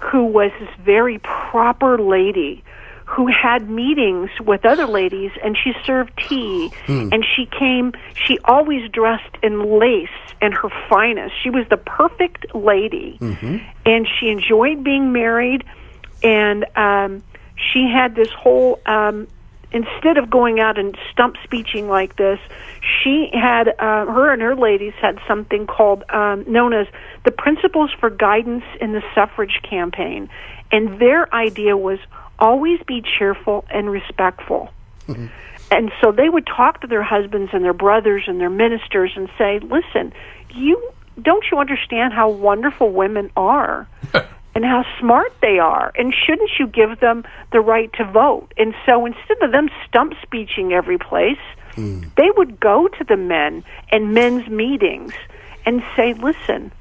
who 0.00 0.26
was 0.26 0.50
this 0.60 0.68
very 0.84 1.18
proper 1.20 1.98
lady 1.98 2.62
who 3.06 3.26
had 3.26 3.68
meetings 3.70 4.30
with 4.40 4.64
other 4.66 4.86
ladies 4.86 5.30
and 5.42 5.56
she 5.56 5.72
served 5.86 6.10
tea 6.28 6.70
Hmm. 6.86 7.08
and 7.12 7.24
she 7.24 7.46
came 7.46 7.92
she 8.26 8.38
always 8.44 8.90
dressed 8.90 9.36
in 9.42 9.78
lace 9.78 10.08
and 10.42 10.52
her 10.54 10.68
finest. 10.90 11.34
She 11.42 11.48
was 11.50 11.66
the 11.70 11.76
perfect 11.78 12.54
lady 12.54 13.16
and 13.86 14.06
she 14.18 14.28
enjoyed 14.28 14.84
being 14.84 15.12
married 15.12 15.64
and 16.22 16.64
um 16.76 17.22
she 17.56 17.88
had 17.92 18.14
this 18.14 18.30
whole 18.36 18.80
um 18.86 19.26
instead 19.72 20.18
of 20.18 20.30
going 20.30 20.60
out 20.60 20.78
and 20.78 20.96
stump 21.12 21.36
speeching 21.44 21.88
like 21.88 22.16
this 22.16 22.38
she 23.02 23.28
had 23.32 23.68
uh, 23.68 24.06
her 24.06 24.32
and 24.32 24.42
her 24.42 24.54
ladies 24.54 24.92
had 25.00 25.18
something 25.26 25.66
called 25.66 26.04
um 26.10 26.44
known 26.46 26.72
as 26.72 26.86
the 27.24 27.30
principles 27.30 27.90
for 27.98 28.10
guidance 28.10 28.64
in 28.80 28.92
the 28.92 29.02
suffrage 29.14 29.60
campaign. 29.68 30.28
And 30.70 31.00
their 31.00 31.32
idea 31.34 31.76
was 31.76 31.98
always 32.38 32.80
be 32.86 33.02
cheerful 33.18 33.64
and 33.70 33.90
respectful. 33.90 34.70
And 35.70 35.90
so 36.02 36.12
they 36.12 36.28
would 36.28 36.46
talk 36.46 36.80
to 36.82 36.86
their 36.86 37.02
husbands 37.02 37.50
and 37.52 37.64
their 37.64 37.72
brothers 37.72 38.24
and 38.26 38.40
their 38.40 38.50
ministers 38.50 39.12
and 39.16 39.28
say, 39.38 39.60
"Listen, 39.60 40.12
you 40.50 40.90
don't 41.20 41.44
you 41.50 41.58
understand 41.58 42.12
how 42.12 42.28
wonderful 42.28 42.90
women 42.90 43.30
are 43.36 43.88
and 44.54 44.64
how 44.64 44.84
smart 45.00 45.32
they 45.40 45.58
are 45.58 45.92
and 45.96 46.14
shouldn't 46.14 46.50
you 46.58 46.66
give 46.66 47.00
them 47.00 47.24
the 47.52 47.60
right 47.60 47.92
to 47.94 48.04
vote?" 48.04 48.52
And 48.56 48.74
so 48.86 49.06
instead 49.06 49.42
of 49.42 49.52
them 49.52 49.68
stump 49.86 50.14
speeching 50.22 50.72
every 50.72 50.98
place, 50.98 51.44
hmm. 51.74 52.02
they 52.16 52.30
would 52.36 52.60
go 52.60 52.88
to 52.88 53.04
the 53.04 53.16
men 53.16 53.64
and 53.90 54.14
men's 54.14 54.48
meetings 54.48 55.12
and 55.66 55.82
say, 55.96 56.14
"Listen, 56.14 56.72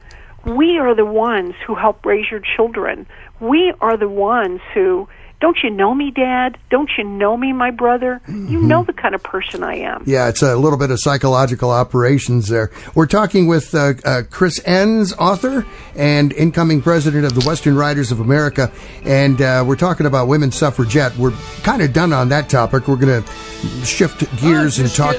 we 0.46 0.78
are 0.78 0.94
the 0.94 1.06
ones 1.06 1.56
who 1.66 1.76
help 1.76 2.06
raise 2.06 2.30
your 2.30 2.42
children. 2.42 3.08
We 3.40 3.74
are 3.80 3.98
the 3.98 4.10
ones 4.10 4.62
who 4.74 5.08
Don't 5.44 5.58
you 5.62 5.72
know 5.72 5.94
me, 5.94 6.10
Dad? 6.10 6.58
Don't 6.70 6.90
you 6.98 7.04
know 7.04 7.36
me, 7.36 7.52
my 7.52 7.70
brother? 7.70 8.22
You 8.30 8.62
know 8.62 8.86
the 8.86 8.94
kind 8.94 9.14
of 9.14 9.22
person 9.24 9.62
I 9.62 9.76
am. 9.76 10.02
Yeah, 10.06 10.30
it's 10.30 10.42
a 10.42 10.56
little 10.56 10.80
bit 10.80 10.90
of 10.90 11.02
psychological 11.02 11.70
operations 11.70 12.48
there. 12.48 12.72
We're 12.96 13.08
talking 13.08 13.48
with 13.48 13.76
uh, 13.76 13.96
uh, 14.06 14.22
Chris 14.30 14.62
Enss, 14.62 15.14
author 15.18 15.66
and 15.98 16.32
incoming 16.32 16.82
president 16.82 17.26
of 17.26 17.36
the 17.36 17.46
Western 17.46 17.76
Writers 17.76 18.10
of 18.10 18.22
America, 18.22 18.72
and 19.04 19.42
uh, 19.42 19.66
we're 19.68 19.76
talking 19.76 20.06
about 20.06 20.30
women's 20.30 20.56
suffragette. 20.56 21.14
We're 21.18 21.36
kind 21.64 21.82
of 21.82 21.92
done 21.92 22.14
on 22.14 22.30
that 22.30 22.48
topic. 22.48 22.88
We're 22.88 22.96
going 22.96 23.22
to 23.22 23.30
shift 23.86 24.22
gears 24.40 24.80
and 24.80 24.90
talk. 24.92 25.18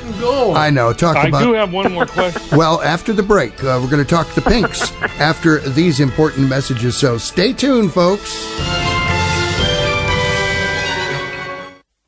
I 0.56 0.70
know. 0.70 0.94
Talk 0.94 1.16
I 1.16 1.28
about. 1.28 1.42
I 1.42 1.44
do 1.44 1.52
have 1.52 1.70
one 1.70 1.92
more 1.92 2.06
question. 2.06 2.40
Well, 2.56 2.80
after 2.80 3.12
the 3.12 3.22
break, 3.22 3.62
uh, 3.62 3.78
we're 3.82 3.90
going 3.90 4.02
to 4.02 4.08
talk 4.08 4.26
the 4.28 4.40
Pinks 4.40 4.90
after 5.20 5.58
these 5.58 6.00
important 6.00 6.48
messages. 6.48 6.96
So 6.96 7.18
stay 7.18 7.52
tuned, 7.52 7.92
folks. 7.92 8.83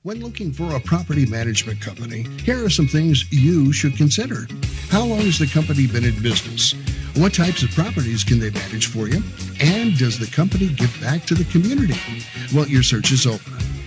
When 0.06 0.20
looking 0.20 0.52
for 0.52 0.76
a 0.76 0.78
property 0.78 1.26
management 1.26 1.80
company, 1.80 2.28
here 2.44 2.64
are 2.64 2.70
some 2.70 2.86
things 2.86 3.24
you 3.32 3.72
should 3.72 3.96
consider. 3.96 4.46
How 4.88 5.04
long 5.04 5.22
has 5.22 5.40
the 5.40 5.48
company 5.48 5.88
been 5.88 6.04
in 6.04 6.22
business? 6.22 6.74
What 7.16 7.34
types 7.34 7.64
of 7.64 7.72
properties 7.72 8.22
can 8.22 8.38
they 8.38 8.50
manage 8.50 8.86
for 8.86 9.08
you? 9.08 9.20
And 9.60 9.98
does 9.98 10.16
the 10.16 10.28
company 10.28 10.68
give 10.68 10.96
back 11.00 11.24
to 11.24 11.34
the 11.34 11.42
community? 11.46 11.98
Well, 12.54 12.68
your 12.68 12.84
search 12.84 13.10
is 13.10 13.26
open. 13.26 13.52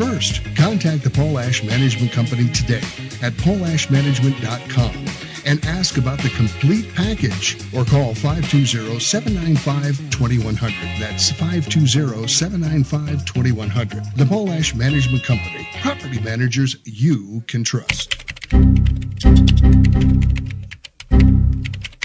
first. 0.00 0.40
Contact 0.56 1.04
the 1.04 1.10
Polash 1.10 1.64
Management 1.66 2.10
Company 2.10 2.48
today 2.50 2.80
at 3.22 3.34
polashmanagement.com 3.34 4.94
and 5.44 5.62
ask 5.66 5.98
about 5.98 6.18
the 6.20 6.30
complete 6.30 6.90
package 6.94 7.58
or 7.74 7.84
call 7.84 8.14
520-795-2100. 8.14 10.98
That's 10.98 11.30
520-795-2100. 11.32 14.14
The 14.14 14.24
Polash 14.24 14.74
Management 14.74 15.22
Company. 15.24 15.68
Property 15.82 16.20
managers 16.20 16.78
you 16.84 17.44
can 17.46 17.62
trust. 17.62 18.16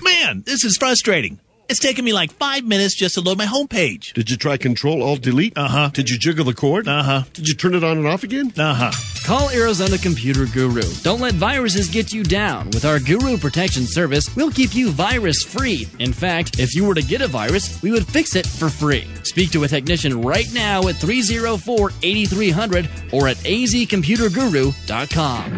Man, 0.03 0.43
this 0.45 0.65
is 0.65 0.75
frustrating. 0.77 1.39
It's 1.67 1.79
taken 1.79 2.05
me 2.05 2.13
like 2.13 2.31
five 2.31 2.63
minutes 2.63 2.93
just 2.93 3.15
to 3.15 3.21
load 3.21 3.39
my 3.39 3.47
homepage. 3.47 4.13
Did 4.13 4.29
you 4.29 4.37
try 4.37 4.55
Control 4.57 5.01
Alt 5.01 5.21
Delete? 5.21 5.57
Uh 5.57 5.67
huh. 5.67 5.89
Did 5.91 6.11
you 6.11 6.19
jiggle 6.19 6.45
the 6.45 6.53
cord? 6.53 6.87
Uh 6.87 7.01
huh. 7.01 7.23
Did 7.33 7.47
you 7.47 7.55
turn 7.55 7.73
it 7.73 7.83
on 7.83 7.97
and 7.97 8.05
off 8.05 8.23
again? 8.23 8.53
Uh 8.55 8.75
huh. 8.75 8.91
Call 9.25 9.49
Arizona 9.49 9.97
Computer 9.97 10.45
Guru. 10.45 10.83
Don't 11.01 11.19
let 11.19 11.33
viruses 11.33 11.89
get 11.89 12.13
you 12.13 12.23
down. 12.23 12.67
With 12.67 12.85
our 12.85 12.99
Guru 12.99 13.39
Protection 13.39 13.87
Service, 13.87 14.29
we'll 14.35 14.51
keep 14.51 14.75
you 14.75 14.91
virus 14.91 15.43
free. 15.43 15.87
In 15.97 16.13
fact, 16.13 16.59
if 16.59 16.75
you 16.75 16.85
were 16.85 16.93
to 16.93 17.01
get 17.01 17.21
a 17.21 17.27
virus, 17.27 17.81
we 17.81 17.89
would 17.91 18.05
fix 18.05 18.35
it 18.35 18.45
for 18.45 18.69
free. 18.69 19.07
Speak 19.23 19.49
to 19.51 19.63
a 19.63 19.67
technician 19.67 20.21
right 20.21 20.45
now 20.53 20.87
at 20.87 20.97
304 20.97 21.91
8300 22.03 22.87
or 23.11 23.27
at 23.27 23.37
azcomputerguru.com. 23.37 25.57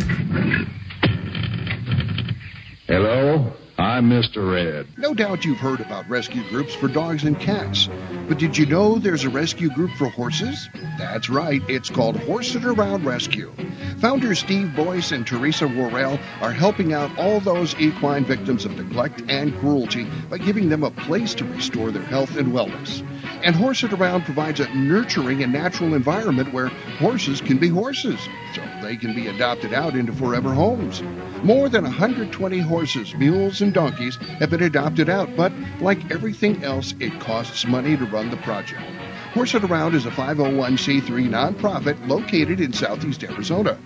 Hello, 2.87 3.51
I'm 3.79 4.09
Mr. 4.09 4.51
Red. 4.51 4.87
No 4.97 5.13
doubt 5.13 5.45
you've 5.45 5.59
heard 5.59 5.81
about 5.81 6.09
rescue 6.09 6.41
groups 6.49 6.73
for 6.73 6.87
dogs 6.87 7.23
and 7.23 7.39
cats. 7.39 7.87
But 8.27 8.39
did 8.39 8.57
you 8.57 8.65
know 8.65 8.97
there's 8.97 9.23
a 9.23 9.29
rescue 9.29 9.69
group 9.69 9.91
for 9.91 10.09
horses? 10.09 10.67
That's 10.97 11.29
right, 11.29 11.61
it's 11.67 11.91
called 11.91 12.17
Horse 12.17 12.55
It 12.55 12.65
Around 12.65 13.05
Rescue. 13.05 13.53
Founders 13.99 14.39
Steve 14.39 14.75
Boyce 14.75 15.11
and 15.11 15.27
Teresa 15.27 15.67
Worrell 15.67 16.19
are 16.41 16.51
helping 16.51 16.91
out 16.91 17.15
all 17.19 17.39
those 17.39 17.75
equine 17.79 18.25
victims 18.25 18.65
of 18.65 18.75
neglect 18.75 19.21
and 19.29 19.55
cruelty 19.59 20.07
by 20.27 20.39
giving 20.39 20.69
them 20.69 20.83
a 20.83 20.89
place 20.89 21.35
to 21.35 21.45
restore 21.45 21.91
their 21.91 22.01
health 22.01 22.35
and 22.35 22.53
wellness. 22.53 23.03
And 23.43 23.55
Horse 23.55 23.83
It 23.83 23.93
Around 23.93 24.25
provides 24.25 24.59
a 24.59 24.67
nurturing 24.75 25.43
and 25.43 25.53
natural 25.53 25.93
environment 25.93 26.53
where 26.53 26.69
horses 26.99 27.39
can 27.39 27.57
be 27.57 27.67
horses, 27.67 28.19
so 28.53 28.61
they 28.81 28.97
can 28.97 29.13
be 29.13 29.27
adopted 29.27 29.73
out 29.73 29.95
into 29.95 30.11
forever 30.11 30.53
homes. 30.53 31.01
More 31.43 31.69
than 31.69 31.83
120 31.83 32.59
horses, 32.59 33.13
mules, 33.15 33.61
and 33.61 33.73
donkeys 33.73 34.17
have 34.39 34.49
been 34.49 34.63
adopted 34.63 35.07
out, 35.07 35.29
but 35.37 35.53
like 35.79 36.11
everything 36.11 36.63
else, 36.63 36.93
it 36.99 37.19
costs 37.19 37.65
money 37.65 37.95
to 37.95 38.05
run 38.05 38.29
the 38.29 38.37
project. 38.37 38.81
Horse 39.33 39.53
It 39.53 39.63
Around 39.63 39.95
is 39.95 40.05
a 40.05 40.11
501c3 40.11 41.29
nonprofit 41.29 42.07
located 42.07 42.59
in 42.59 42.73
southeast 42.73 43.23
Arizona. 43.23 43.77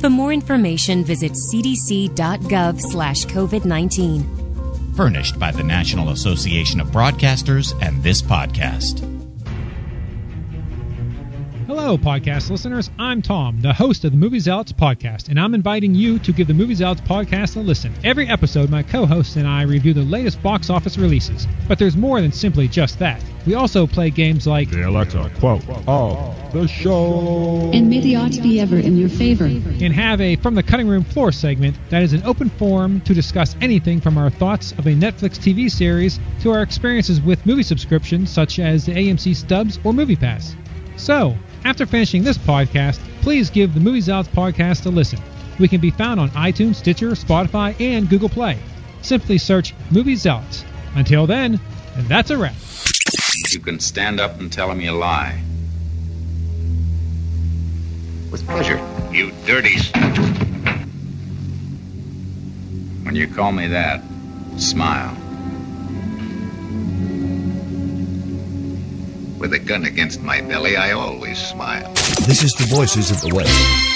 For 0.00 0.10
more 0.10 0.32
information, 0.32 1.04
visit 1.04 1.32
cdc.gov 1.32 2.80
slash 2.80 3.24
COVID-19. 3.26 4.96
Furnished 4.96 5.38
by 5.38 5.50
the 5.50 5.62
National 5.62 6.10
Association 6.10 6.80
of 6.80 6.88
Broadcasters 6.88 7.74
and 7.82 8.02
this 8.02 8.20
podcast. 8.20 9.13
Hello, 11.84 11.98
podcast 11.98 12.48
listeners. 12.48 12.90
I'm 12.98 13.20
Tom, 13.20 13.60
the 13.60 13.74
host 13.74 14.06
of 14.06 14.12
the 14.12 14.16
Movie 14.16 14.38
Zealots 14.38 14.72
podcast, 14.72 15.28
and 15.28 15.38
I'm 15.38 15.52
inviting 15.52 15.94
you 15.94 16.18
to 16.20 16.32
give 16.32 16.46
the 16.46 16.54
Movie 16.54 16.74
Zealots 16.74 17.02
podcast 17.02 17.56
a 17.56 17.60
listen. 17.60 17.92
Every 18.02 18.26
episode, 18.26 18.70
my 18.70 18.82
co 18.82 19.04
hosts 19.04 19.36
and 19.36 19.46
I 19.46 19.64
review 19.64 19.92
the 19.92 20.00
latest 20.00 20.42
box 20.42 20.70
office 20.70 20.96
releases. 20.96 21.46
But 21.68 21.78
there's 21.78 21.94
more 21.94 22.22
than 22.22 22.32
simply 22.32 22.68
just 22.68 22.98
that. 23.00 23.22
We 23.46 23.52
also 23.52 23.86
play 23.86 24.08
games 24.08 24.46
like 24.46 24.70
The 24.70 24.88
Alexa 24.88 25.30
quote 25.38 25.68
of 25.86 26.52
the 26.54 26.66
show. 26.66 27.70
And 27.74 27.90
may 27.90 28.00
the 28.00 28.16
odds 28.16 28.38
be 28.38 28.60
ever 28.60 28.78
in 28.78 28.96
your 28.96 29.10
favor. 29.10 29.44
and 29.44 29.92
have 29.92 30.22
a 30.22 30.36
From 30.36 30.54
the 30.54 30.62
Cutting 30.62 30.88
Room 30.88 31.04
Floor 31.04 31.32
segment 31.32 31.76
that 31.90 32.02
is 32.02 32.14
an 32.14 32.22
open 32.24 32.48
forum 32.48 33.02
to 33.02 33.12
discuss 33.12 33.56
anything 33.60 34.00
from 34.00 34.16
our 34.16 34.30
thoughts 34.30 34.72
of 34.72 34.86
a 34.86 34.94
Netflix 34.94 35.36
TV 35.36 35.70
series 35.70 36.18
to 36.40 36.50
our 36.50 36.62
experiences 36.62 37.20
with 37.20 37.44
movie 37.44 37.62
subscriptions 37.62 38.30
such 38.30 38.58
as 38.58 38.86
the 38.86 38.92
AMC 38.92 39.36
Stubs 39.36 39.78
or 39.84 39.92
MoviePass. 39.92 40.54
So, 40.96 41.36
after 41.64 41.86
finishing 41.86 42.22
this 42.22 42.38
podcast, 42.38 42.98
please 43.22 43.50
give 43.50 43.74
the 43.74 43.80
Movie 43.80 44.00
Zealots 44.00 44.28
podcast 44.28 44.86
a 44.86 44.90
listen. 44.90 45.18
We 45.58 45.68
can 45.68 45.80
be 45.80 45.90
found 45.90 46.20
on 46.20 46.30
iTunes, 46.30 46.76
Stitcher, 46.76 47.10
Spotify, 47.10 47.78
and 47.80 48.08
Google 48.08 48.28
Play. 48.28 48.58
Simply 49.02 49.38
search 49.38 49.74
Movie 49.90 50.16
Zealots. 50.16 50.64
Until 50.94 51.26
then, 51.26 51.60
and 51.96 52.06
that's 52.06 52.30
a 52.30 52.38
wrap. 52.38 52.54
You 53.50 53.60
can 53.60 53.80
stand 53.80 54.20
up 54.20 54.38
and 54.38 54.52
tell 54.52 54.70
him 54.70 54.80
you 54.80 54.92
lie. 54.92 55.40
With 58.30 58.46
pleasure. 58.46 58.80
You 59.12 59.32
dirty. 59.46 59.78
When 63.04 63.14
you 63.14 63.28
call 63.28 63.52
me 63.52 63.68
that, 63.68 64.02
smile. 64.56 65.16
With 69.38 69.52
a 69.52 69.58
gun 69.58 69.84
against 69.84 70.22
my 70.22 70.40
belly, 70.40 70.76
I 70.76 70.92
always 70.92 71.38
smile. 71.38 71.92
This 72.26 72.42
is 72.42 72.52
the 72.52 72.66
Voices 72.74 73.10
of 73.10 73.20
the 73.20 73.34
West. 73.34 73.94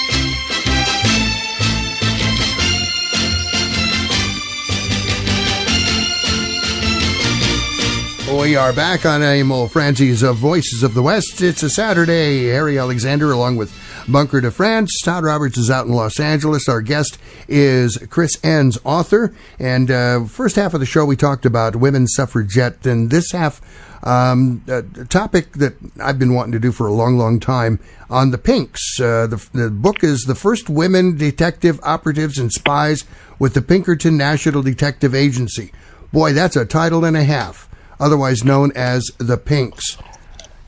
We 8.41 8.57
are 8.57 8.72
back 8.72 9.07
on 9.07 9.22
Emil 9.22 9.68
Franzi's 9.68 10.22
of 10.22 10.36
Voices 10.36 10.82
of 10.82 10.95
the 10.95 11.03
West. 11.03 11.41
It's 11.41 11.62
a 11.62 11.70
Saturday. 11.70 12.49
Harry 12.49 12.78
Alexander, 12.78 13.32
along 13.32 13.57
with 13.57 13.72
Bunker 14.07 14.41
de 14.41 14.51
France. 14.51 15.01
Todd 15.03 15.24
Roberts 15.24 15.59
is 15.59 15.70
out 15.70 15.86
in 15.86 15.93
Los 15.93 16.20
Angeles. 16.20 16.68
Our 16.68 16.80
guest 16.80 17.18
is 17.49 17.99
Chris 18.11 18.36
Enss, 18.39 18.78
author. 18.84 19.34
And 19.59 19.91
uh, 19.91 20.24
first 20.24 20.57
half 20.57 20.74
of 20.74 20.80
the 20.80 20.86
show, 20.86 21.05
we 21.05 21.16
talked 21.16 21.47
about 21.47 21.76
women's 21.76 22.14
suffragette. 22.14 22.86
And 22.86 23.11
this 23.11 23.32
half, 23.32 23.61
um, 24.03 24.62
a 24.68 24.82
topic 25.07 25.53
that 25.55 25.74
I've 26.01 26.18
been 26.18 26.34
wanting 26.34 26.53
to 26.53 26.59
do 26.59 26.72
for 26.72 26.86
a 26.86 26.92
long, 26.92 27.16
long 27.16 27.40
time 27.40 27.80
on 28.09 28.30
the 28.30 28.38
Pinks. 28.38 29.01
Uh, 29.01 29.26
the, 29.26 29.49
the 29.53 29.70
book 29.70 30.05
is 30.05 30.22
The 30.22 30.34
First 30.34 30.70
Women 30.70 31.16
Detective 31.16 31.80
Operatives 31.82 32.38
and 32.38 32.53
Spies 32.53 33.05
with 33.38 33.55
the 33.55 33.62
Pinkerton 33.62 34.16
National 34.16 34.62
Detective 34.62 35.14
Agency. 35.14 35.72
Boy, 36.12 36.32
that's 36.32 36.57
a 36.57 36.64
title 36.64 37.05
and 37.05 37.16
a 37.16 37.24
half, 37.24 37.68
otherwise 38.01 38.44
known 38.44 38.72
as 38.74 39.11
The 39.18 39.36
Pinks. 39.36 39.99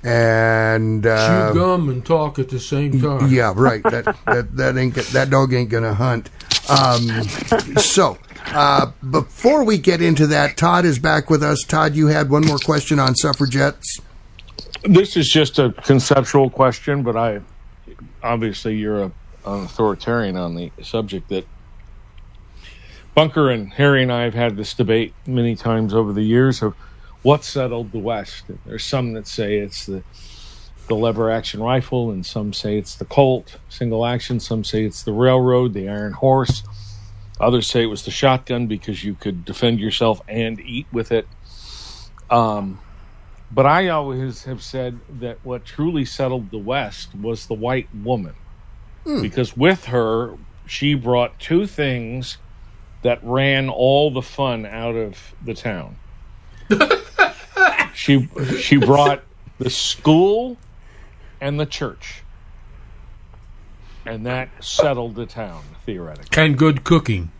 And 0.03 1.07
uh, 1.07 1.53
Chew 1.53 1.59
gum 1.59 1.89
and 1.91 2.05
talk 2.05 2.39
at 2.39 2.49
the 2.49 2.59
same 2.59 3.01
time. 3.01 3.31
yeah, 3.31 3.53
right. 3.55 3.83
That 3.83 4.17
that 4.25 4.57
that 4.57 4.79
ain't 4.79 4.95
that 4.95 5.29
dog 5.29 5.53
ain't 5.53 5.69
gonna 5.69 5.93
hunt. 5.93 6.31
Um, 6.71 7.23
so 7.77 8.17
uh, 8.47 8.93
before 9.11 9.65
we 9.65 9.79
get 9.79 10.01
into 10.01 10.27
that, 10.29 10.57
Todd 10.57 10.85
is 10.85 10.99
back 10.99 11.31
with 11.31 11.43
us. 11.43 11.63
Todd, 11.67 11.95
you 11.95 12.09
had 12.09 12.31
one 12.31 12.45
more 12.45 12.59
question 12.59 12.99
on 12.99 13.15
suffragettes. 13.15 14.01
This 14.83 15.17
is 15.17 15.29
just 15.29 15.59
a 15.59 15.73
conceptual 15.73 16.51
question, 16.51 17.03
but 17.03 17.17
I 17.17 17.41
obviously 18.23 18.77
you're 18.77 19.03
a, 19.03 19.13
an 19.47 19.65
authoritarian 19.65 20.37
on 20.37 20.55
the 20.55 20.71
subject. 20.83 21.29
That 21.29 21.47
Bunker 23.15 23.51
and 23.51 23.73
Harry 23.75 24.03
and 24.03 24.13
I 24.13 24.23
have 24.23 24.35
had 24.35 24.57
this 24.57 24.73
debate 24.75 25.13
many 25.27 25.55
times 25.57 25.93
over 25.93 26.13
the 26.13 26.23
years 26.23 26.63
of 26.63 26.75
what 27.23 27.45
settled 27.45 27.93
the 27.93 27.99
West. 27.99 28.45
There's 28.65 28.85
some 28.85 29.13
that 29.13 29.27
say 29.27 29.59
it's 29.59 29.87
the 29.87 30.03
the 30.89 30.97
lever 30.97 31.31
action 31.31 31.63
rifle, 31.63 32.11
and 32.11 32.27
some 32.27 32.53
say 32.53 32.77
it's 32.77 32.97
the 32.97 33.05
Colt 33.05 33.59
single 33.69 34.05
action. 34.05 34.41
Some 34.41 34.65
say 34.65 34.85
it's 34.85 35.05
the 35.05 35.13
railroad, 35.13 35.73
the 35.73 35.89
Iron 35.89 36.15
Horse. 36.15 36.65
Others 37.41 37.69
say 37.69 37.83
it 37.85 37.89
was 37.89 38.05
the 38.05 38.13
shotgun 38.13 38.69
because 38.69 39.05
you 39.05 39.17
could 39.17 39.45
defend 39.45 39.81
yourself 39.81 40.21
and 40.29 40.61
eat 40.61 40.89
with 40.93 41.13
it. 41.13 41.29
Um, 42.31 42.83
but 43.51 43.67
I 43.67 43.89
always 43.89 44.45
have 44.45 44.63
said 44.63 45.03
that 45.09 45.39
what 45.43 45.65
truly 45.65 46.05
settled 46.05 46.51
the 46.53 46.59
West 46.61 47.15
was 47.15 47.47
the 47.47 47.55
white 47.55 47.89
woman. 47.93 48.37
Because 49.21 49.57
with 49.57 49.87
her, 49.87 50.37
she 50.67 50.95
brought 50.95 51.39
two 51.41 51.67
things 51.67 52.39
that 53.03 53.21
ran 53.23 53.69
all 53.71 54.13
the 54.13 54.23
fun 54.23 54.67
out 54.67 54.97
of 54.97 55.35
the 55.41 55.55
town. 55.55 55.99
she 57.95 58.29
she 58.61 58.77
brought 58.79 59.25
the 59.59 59.71
school 59.71 60.63
and 61.41 61.61
the 61.61 61.67
church. 61.67 62.27
And 64.11 64.27
that 64.27 64.49
settled 64.61 65.15
the 65.15 65.27
town, 65.27 65.63
theoretically. 65.87 66.43
And 66.43 66.59
good 66.59 66.83
cooking. 66.83 67.31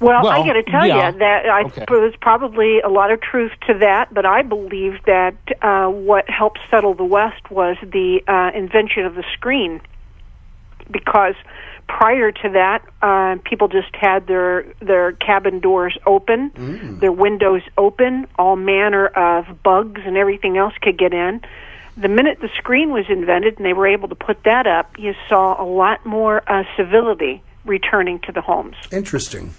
Well, 0.00 0.26
I 0.26 0.46
got 0.46 0.52
to 0.52 0.62
tell 0.62 0.86
yeah. 0.86 1.12
you 1.12 1.18
that 1.18 1.46
I 1.46 1.62
Okay. 1.62 1.84
there's 1.88 2.16
probably 2.20 2.80
a 2.80 2.88
lot 2.88 3.10
of 3.10 3.20
truth 3.20 3.52
to 3.66 3.74
that, 3.78 4.12
but 4.12 4.26
I 4.26 4.42
believe 4.42 5.02
that 5.06 5.34
uh, 5.62 5.88
what 5.88 6.28
helped 6.28 6.58
settle 6.70 6.94
the 6.94 7.04
West 7.04 7.50
was 7.50 7.76
the 7.82 8.20
uh, 8.28 8.56
invention 8.56 9.06
of 9.06 9.14
the 9.14 9.24
screen, 9.32 9.80
because 10.90 11.34
prior 11.88 12.30
to 12.32 12.48
that, 12.50 12.84
uh, 13.02 13.36
people 13.44 13.68
just 13.68 13.94
had 13.94 14.26
their 14.26 14.66
their 14.80 15.12
cabin 15.12 15.60
doors 15.60 15.96
open, 16.06 16.98
their 17.00 17.12
windows 17.12 17.62
open, 17.78 18.26
all 18.38 18.56
manner 18.56 19.06
of 19.06 19.62
bugs 19.62 20.00
and 20.04 20.16
everything 20.16 20.56
else 20.58 20.74
could 20.80 20.98
get 20.98 21.12
in. 21.12 21.40
The 21.96 22.08
minute 22.08 22.38
the 22.40 22.48
screen 22.58 22.92
was 22.92 23.04
invented 23.08 23.56
and 23.56 23.64
they 23.66 23.72
were 23.72 23.86
able 23.86 24.08
to 24.08 24.14
put 24.14 24.42
that 24.44 24.66
up, 24.66 24.98
you 24.98 25.14
saw 25.28 25.62
a 25.62 25.66
lot 25.66 26.04
more 26.04 26.42
uh, 26.50 26.64
civility 26.76 27.42
returning 27.64 28.18
to 28.20 28.32
the 28.32 28.40
homes. 28.40 28.76
Interesting. 28.90 29.54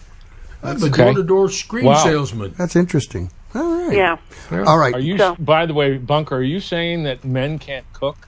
I'm 0.62 0.82
a 0.84 0.90
door-to-door 0.90 1.50
screen 1.50 1.86
Wow. 1.86 2.04
salesman. 2.04 2.54
That's 2.58 2.76
interesting. 2.76 3.32
All 3.54 3.88
right. 3.88 3.96
Yeah. 3.96 4.18
All 4.52 4.78
right. 4.78 4.96
Are 4.96 5.00
you? 5.00 5.18
So- 5.18 5.36
by 5.40 5.66
the 5.66 5.74
way, 5.74 5.98
Bunker, 5.98 6.36
are 6.38 6.44
you 6.44 6.60
saying 6.60 7.04
that 7.04 7.24
men 7.24 7.60
can't 7.60 7.86
cook? 7.94 8.28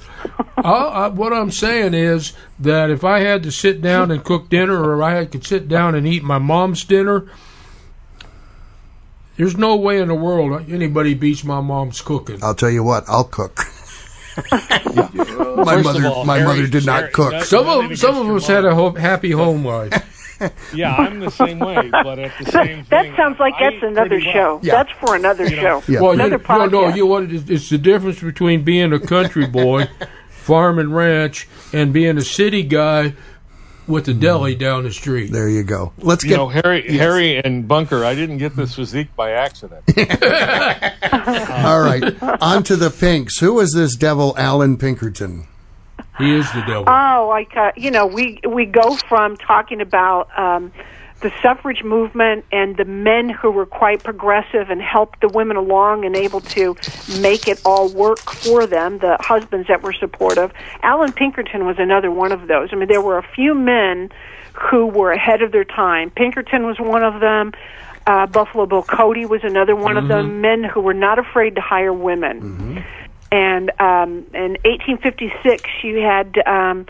I, 0.56 0.70
I, 0.70 1.08
what 1.08 1.32
I'm 1.32 1.50
saying 1.50 1.94
is 1.94 2.32
that 2.60 2.90
if 2.90 3.04
I 3.04 3.20
had 3.20 3.42
to 3.42 3.50
sit 3.50 3.82
down 3.82 4.10
and 4.10 4.22
cook 4.22 4.48
dinner, 4.48 4.82
or 4.82 5.02
I 5.02 5.24
could 5.26 5.44
sit 5.44 5.68
down 5.68 5.94
and 5.94 6.06
eat 6.06 6.22
my 6.22 6.38
mom's 6.38 6.84
dinner, 6.84 7.26
there's 9.36 9.56
no 9.56 9.76
way 9.76 10.00
in 10.00 10.08
the 10.08 10.14
world 10.14 10.70
anybody 10.70 11.14
beats 11.14 11.44
my 11.44 11.60
mom's 11.60 12.00
cooking. 12.00 12.42
I'll 12.42 12.54
tell 12.54 12.70
you 12.70 12.82
what. 12.84 13.04
I'll 13.08 13.24
cook. 13.24 13.56
my 14.36 14.42
First 14.74 14.78
of 14.78 15.84
mother, 15.84 16.06
all, 16.06 16.24
my 16.24 16.38
Harry- 16.38 16.46
mother 16.46 16.66
did 16.66 16.86
not 16.86 17.12
cook. 17.12 17.42
Some 17.44 17.68
of 17.68 17.98
some 17.98 18.16
of 18.16 18.34
us 18.34 18.46
had 18.46 18.64
a 18.64 18.74
ho- 18.74 18.94
happy 18.94 19.30
home 19.32 19.64
life. 19.66 19.92
Yeah, 20.74 20.96
I'm 20.96 21.20
the 21.20 21.30
same 21.30 21.60
way, 21.60 21.88
but 21.92 22.18
at 22.18 22.32
the 22.36 22.50
same 22.50 22.84
That 22.90 23.14
sounds 23.16 23.38
like 23.38 23.54
that's 23.60 23.80
another 23.80 24.20
show. 24.20 24.58
That's 24.64 24.90
for 24.98 25.14
another 25.14 25.48
show. 25.48 25.84
Well, 25.88 26.10
Another 26.10 26.36
you, 26.36 26.42
no, 26.48 26.66
no, 26.66 26.80
podcast. 26.82 26.96
you 26.96 27.06
what? 27.06 27.22
It's, 27.30 27.48
it's 27.48 27.70
the 27.70 27.78
difference 27.78 28.20
between 28.20 28.64
being 28.64 28.92
a 28.92 28.98
country 28.98 29.46
boy, 29.46 29.88
farm 30.28 30.80
and 30.80 30.96
ranch, 30.96 31.46
and 31.72 31.92
being 31.92 32.18
a 32.18 32.22
city 32.22 32.64
guy 32.64 33.14
with 33.92 34.06
the 34.06 34.14
deli 34.14 34.54
down 34.54 34.82
the 34.84 34.92
street. 34.92 35.30
There 35.30 35.48
you 35.48 35.62
go. 35.62 35.92
Let's 35.98 36.24
you 36.24 36.30
get 36.30 36.36
know, 36.36 36.48
Harry, 36.48 36.84
Yes. 36.88 36.98
Harry, 36.98 37.36
and 37.36 37.68
Bunker. 37.68 38.04
I 38.04 38.14
didn't 38.14 38.38
get 38.38 38.56
this 38.56 38.74
physique 38.74 39.14
by 39.14 39.32
accident. 39.32 39.84
All 41.12 41.80
right. 41.80 42.20
On 42.42 42.62
to 42.64 42.76
the 42.76 42.90
Pinks. 42.90 43.38
Who 43.38 43.60
is 43.60 43.72
this 43.72 43.94
devil, 43.96 44.34
Allan 44.36 44.76
Pinkerton? 44.76 45.46
He 46.18 46.34
is 46.34 46.50
the 46.52 46.60
devil. 46.62 46.84
Oh, 46.88 47.26
like 47.28 47.56
uh, 47.56 47.72
you 47.76 47.90
know, 47.90 48.06
we 48.06 48.40
we 48.48 48.66
go 48.66 48.96
from 49.08 49.36
talking 49.36 49.80
about 49.80 50.28
um, 50.38 50.72
the 51.22 51.32
suffrage 51.40 51.82
movement 51.82 52.44
and 52.52 52.76
the 52.76 52.84
men 52.84 53.28
who 53.28 53.50
were 53.50 53.66
quite 53.66 54.02
progressive 54.02 54.70
and 54.70 54.82
helped 54.82 55.20
the 55.20 55.28
women 55.28 55.56
along 55.56 56.04
and 56.04 56.16
able 56.16 56.40
to 56.40 56.76
make 57.20 57.48
it 57.48 57.60
all 57.64 57.88
work 57.88 58.18
for 58.18 58.66
them. 58.66 58.98
The 58.98 59.16
husbands 59.20 59.68
that 59.68 59.82
were 59.82 59.92
supportive. 59.92 60.52
Allan 60.82 61.12
Pinkerton 61.12 61.64
was 61.64 61.76
another 61.78 62.10
one 62.10 62.32
of 62.32 62.48
those. 62.48 62.70
I 62.72 62.76
mean, 62.76 62.88
there 62.88 63.00
were 63.00 63.18
a 63.18 63.26
few 63.34 63.54
men 63.54 64.10
who 64.52 64.86
were 64.86 65.12
ahead 65.12 65.42
of 65.42 65.52
their 65.52 65.64
time. 65.64 66.10
Pinkerton 66.10 66.66
was 66.66 66.78
one 66.78 67.02
of 67.02 67.20
them. 67.20 67.52
Uh, 68.06 68.26
Buffalo 68.26 68.66
Bill 68.66 68.82
Cody 68.82 69.24
was 69.24 69.44
another 69.44 69.76
one 69.76 69.96
of 69.96 70.08
them. 70.08 70.40
Men 70.40 70.64
who 70.64 70.80
were 70.80 70.94
not 70.94 71.18
afraid 71.20 71.54
to 71.54 71.60
hire 71.60 71.92
women. 71.92 72.84
And 73.30 73.70
um, 73.80 74.26
in 74.34 74.58
1856, 74.64 75.62
you 75.84 75.98
had 76.00 76.36
um, 76.46 76.86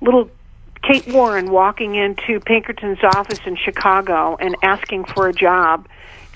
little 0.00 0.28
Kate 0.82 1.06
Warne 1.08 1.50
walking 1.50 1.94
into 1.94 2.40
Pinkerton's 2.40 3.02
office 3.02 3.40
in 3.46 3.56
Chicago 3.56 4.36
and 4.40 4.56
asking 4.62 5.04
for 5.04 5.28
a 5.28 5.32
job. 5.32 5.88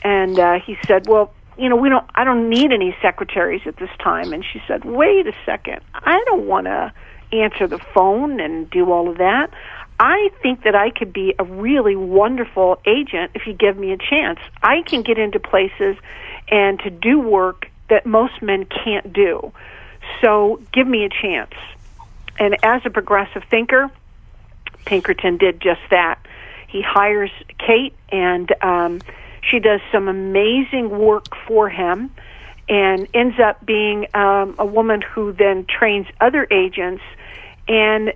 And 0.04 0.38
uh, 0.38 0.58
he 0.58 0.76
said, 0.86 1.06
"Well, 1.06 1.32
you 1.56 1.68
know, 1.68 1.76
we 1.76 1.88
don't. 1.88 2.06
I 2.14 2.24
don't 2.24 2.48
need 2.48 2.72
any 2.72 2.96
secretaries 3.00 3.62
at 3.66 3.76
this 3.76 3.90
time." 3.98 4.32
And 4.32 4.44
she 4.44 4.60
said, 4.66 4.84
"Wait 4.84 5.26
a 5.26 5.32
second. 5.46 5.80
I 5.94 6.22
don't 6.26 6.46
want 6.46 6.66
to 6.66 6.92
answer 7.32 7.66
the 7.66 7.78
phone 7.78 8.40
and 8.40 8.68
do 8.68 8.90
all 8.92 9.08
of 9.08 9.18
that. 9.18 9.50
I 9.98 10.30
think 10.42 10.64
that 10.64 10.74
I 10.74 10.90
could 10.90 11.12
be 11.12 11.34
a 11.38 11.44
really 11.44 11.96
wonderful 11.96 12.80
agent 12.86 13.32
if 13.34 13.46
you 13.46 13.52
give 13.52 13.76
me 13.76 13.92
a 13.92 13.96
chance. 13.96 14.40
I 14.62 14.82
can 14.82 15.02
get 15.02 15.18
into 15.18 15.38
places 15.38 15.96
and 16.48 16.78
to 16.80 16.90
do 16.90 17.20
work 17.20 17.68
that 17.88 18.04
most 18.04 18.42
men 18.42 18.64
can't 18.64 19.12
do. 19.12 19.52
So 20.20 20.60
give 20.72 20.86
me 20.86 21.04
a 21.04 21.08
chance. 21.08 21.54
And 22.38 22.56
as 22.64 22.82
a 22.84 22.90
progressive 22.90 23.44
thinker, 23.50 23.90
Pinkerton 24.84 25.36
did 25.36 25.60
just 25.60 25.80
that. 25.90 26.18
He 26.68 26.82
hires 26.82 27.30
Kate, 27.58 27.94
and 28.10 28.50
um, 28.62 29.00
she 29.48 29.58
does 29.58 29.80
some 29.90 30.08
amazing 30.08 30.90
work 30.90 31.26
for 31.46 31.68
him, 31.68 32.10
and 32.68 33.06
ends 33.12 33.36
up 33.38 33.64
being 33.64 34.06
um, 34.14 34.54
a 34.58 34.66
woman 34.66 35.02
who 35.02 35.32
then 35.32 35.66
trains 35.66 36.06
other 36.20 36.46
agents, 36.50 37.02
and 37.68 38.12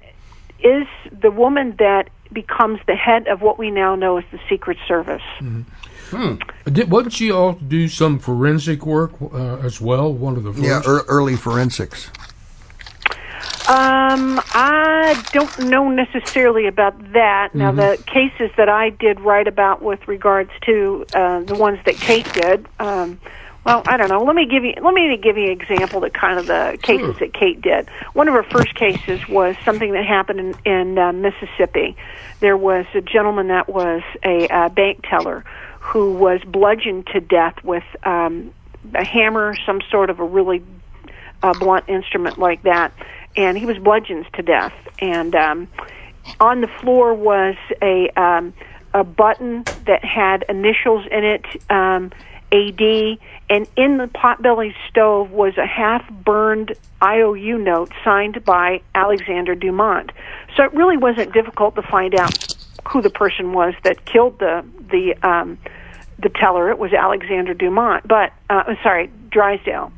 is 0.60 0.86
the 1.12 1.30
woman 1.30 1.76
that 1.78 2.08
becomes 2.32 2.80
the 2.86 2.96
head 2.96 3.28
of 3.28 3.42
what 3.42 3.58
we 3.58 3.70
now 3.70 3.94
know 3.94 4.16
as 4.18 4.24
the 4.32 4.40
Secret 4.48 4.78
Service. 4.88 5.22
Mm-hmm. 5.40 6.72
Did, 6.72 6.90
wasn't 6.90 7.14
she 7.14 7.30
also 7.30 7.58
do 7.60 7.88
some 7.88 8.18
forensic 8.18 8.86
work 8.86 9.12
uh, 9.20 9.56
as 9.58 9.80
well? 9.80 10.12
One 10.12 10.36
of 10.36 10.44
the 10.44 10.52
first. 10.52 10.64
Yeah, 10.64 10.82
ear 10.86 11.02
early 11.08 11.36
forensics. 11.36 12.10
Um, 13.66 14.40
I 14.52 15.18
don't 15.32 15.58
know 15.58 15.90
necessarily 15.90 16.66
about 16.68 16.94
that. 17.12 17.52
Now, 17.54 17.72
Mhm. 17.72 17.76
the 17.76 17.98
cases 18.06 18.50
that 18.56 18.68
I 18.68 18.90
did 18.90 19.18
write 19.20 19.48
about 19.48 19.82
with 19.82 20.06
regards 20.06 20.50
to 20.62 21.04
uh, 21.12 21.40
the 21.40 21.56
ones 21.56 21.80
that 21.84 22.00
Kate 22.00 22.32
did, 22.32 22.66
um, 22.78 23.18
well, 23.64 23.82
I 23.88 23.96
don't 23.96 24.08
know. 24.08 24.22
Let 24.22 24.36
me 24.36 24.46
give 24.46 24.64
you 24.64 24.74
let 24.80 24.94
me 24.94 25.16
give 25.16 25.36
you 25.36 25.46
an 25.46 25.60
example 25.60 26.04
of 26.04 26.12
kind 26.12 26.38
of 26.38 26.46
the 26.46 26.78
cases 26.82 27.16
that 27.18 27.34
Kate 27.34 27.60
did. 27.60 27.88
One 28.12 28.28
of 28.28 28.34
her 28.34 28.44
first 28.44 28.76
cases 28.76 29.26
was 29.28 29.56
something 29.64 29.90
that 29.92 30.04
happened 30.06 30.38
in, 30.38 30.54
in 30.64 30.98
uh, 30.98 31.12
Mississippi. 31.12 31.96
There 32.38 32.56
was 32.56 32.86
a 32.94 33.00
gentleman 33.00 33.48
that 33.48 33.68
was 33.68 34.02
a 34.24 34.46
uh, 34.48 34.68
bank 34.68 35.04
teller 35.10 35.44
who 35.80 36.12
was 36.12 36.40
bludgeoned 36.46 37.08
to 37.08 37.20
death 37.20 37.54
with 37.64 37.82
um, 38.04 38.52
a 38.94 39.04
hammer, 39.04 39.56
some 39.66 39.80
sort 39.90 40.10
of 40.10 40.20
a 40.20 40.24
really 40.24 40.62
uh, 41.42 41.54
blunt 41.54 41.88
instrument 41.88 42.38
like 42.38 42.62
that, 42.62 42.92
and 43.36 43.56
he 43.56 43.66
was 43.66 43.78
bludgeoned 43.78 44.26
to 44.34 44.42
death. 44.42 44.74
And 44.98 45.34
um, 45.34 45.68
on 46.40 46.60
the 46.60 46.68
floor 46.68 47.14
was 47.14 47.56
a 47.82 48.08
um, 48.20 48.52
a 48.94 49.04
button 49.04 49.64
that 49.84 50.04
had 50.04 50.44
initials 50.48 51.04
in 51.10 51.22
it, 51.22 51.44
um, 51.70 52.10
AD, 52.50 53.18
and 53.50 53.68
in 53.76 53.98
the 53.98 54.08
potbelly 54.14 54.74
stove 54.88 55.30
was 55.30 55.56
a 55.58 55.66
half 55.66 56.08
burned 56.10 56.74
IOU 57.02 57.58
note 57.58 57.92
signed 58.02 58.42
by 58.44 58.80
Alexander 58.94 59.54
Dumont. 59.54 60.12
So 60.56 60.64
it 60.64 60.72
really 60.72 60.96
wasn't 60.96 61.34
difficult 61.34 61.74
to 61.74 61.82
find 61.82 62.14
out 62.14 62.32
who 62.88 63.02
the 63.02 63.10
person 63.10 63.52
was 63.52 63.74
that 63.84 64.04
killed 64.06 64.38
the 64.38 64.64
the 64.90 65.14
um, 65.28 65.58
the 66.18 66.30
teller. 66.30 66.70
It 66.70 66.78
was 66.78 66.92
Alexander 66.92 67.52
Dumont, 67.52 68.08
but 68.08 68.32
uh, 68.48 68.74
sorry, 68.82 69.10
Drysdale. 69.30 69.92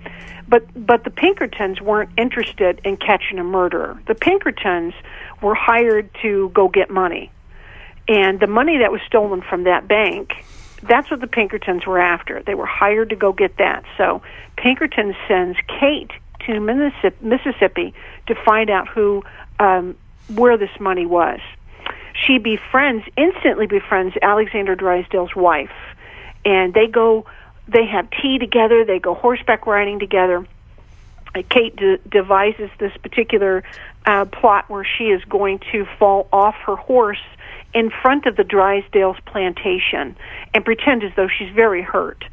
But 0.49 0.86
but 0.86 1.05
the 1.05 1.11
Pinkertons 1.11 1.80
weren't 1.80 2.11
interested 2.16 2.80
in 2.84 2.96
catching 2.96 3.38
a 3.38 3.44
murderer. 3.44 4.01
The 4.07 4.14
Pinkertons 4.14 4.94
were 5.42 5.55
hired 5.55 6.11
to 6.22 6.51
go 6.55 6.68
get 6.68 6.90
money, 6.90 7.30
and 8.09 8.40
the 8.40 8.46
money 8.46 8.78
that 8.78 8.90
was 8.90 9.01
stolen 9.07 9.42
from 9.42 9.64
that 9.64 9.86
bank. 9.86 10.32
That's 10.82 11.11
what 11.11 11.20
the 11.20 11.26
Pinkertons 11.26 11.86
were 11.86 11.99
after. 11.99 12.40
They 12.42 12.55
were 12.55 12.66
hired 12.66 13.11
to 13.11 13.16
go 13.16 13.32
get 13.32 13.57
that. 13.59 13.84
So 13.96 14.22
Pinkerton 14.57 15.14
sends 15.26 15.59
Kate 15.66 16.12
to 16.46 16.61
Mississippi 16.61 17.92
to 18.28 18.34
find 18.44 18.70
out 18.70 18.88
who 18.88 19.24
um, 19.59 19.96
where 20.28 20.57
this 20.57 20.70
money 20.80 21.05
was. 21.05 21.40
She 22.26 22.38
befriends 22.38 23.05
instantly 23.16 23.66
befriends 23.66 24.16
Alexander 24.22 24.74
Drysdale's 24.74 25.36
wife, 25.36 25.70
and 26.44 26.72
they 26.74 26.86
go. 26.86 27.26
They 27.69 27.87
have 27.87 28.09
tea 28.11 28.39
together. 28.39 28.85
They 28.85 28.99
go 28.99 29.14
horseback 29.14 29.66
riding 29.66 29.99
together. 29.99 30.47
Kate 31.51 31.77
de- 31.77 31.99
devises 31.99 32.71
this 32.79 32.97
particular 33.03 33.62
uh, 34.07 34.25
plot 34.25 34.69
where 34.69 34.85
she 34.85 35.05
is 35.05 35.23
going 35.25 35.61
to 35.73 35.87
fall 35.99 36.29
off 36.33 36.55
her 36.66 36.77
horse 36.77 37.23
in 37.75 37.91
front 37.91 38.27
of 38.27 38.37
the 38.37 38.45
Drysdale's 38.45 39.19
plantation 39.27 40.16
and 40.55 40.64
pretend 40.64 41.05
as 41.05 41.12
though 41.16 41.29
she's 41.29 41.55
very 41.55 41.83
hurt. 41.83 42.25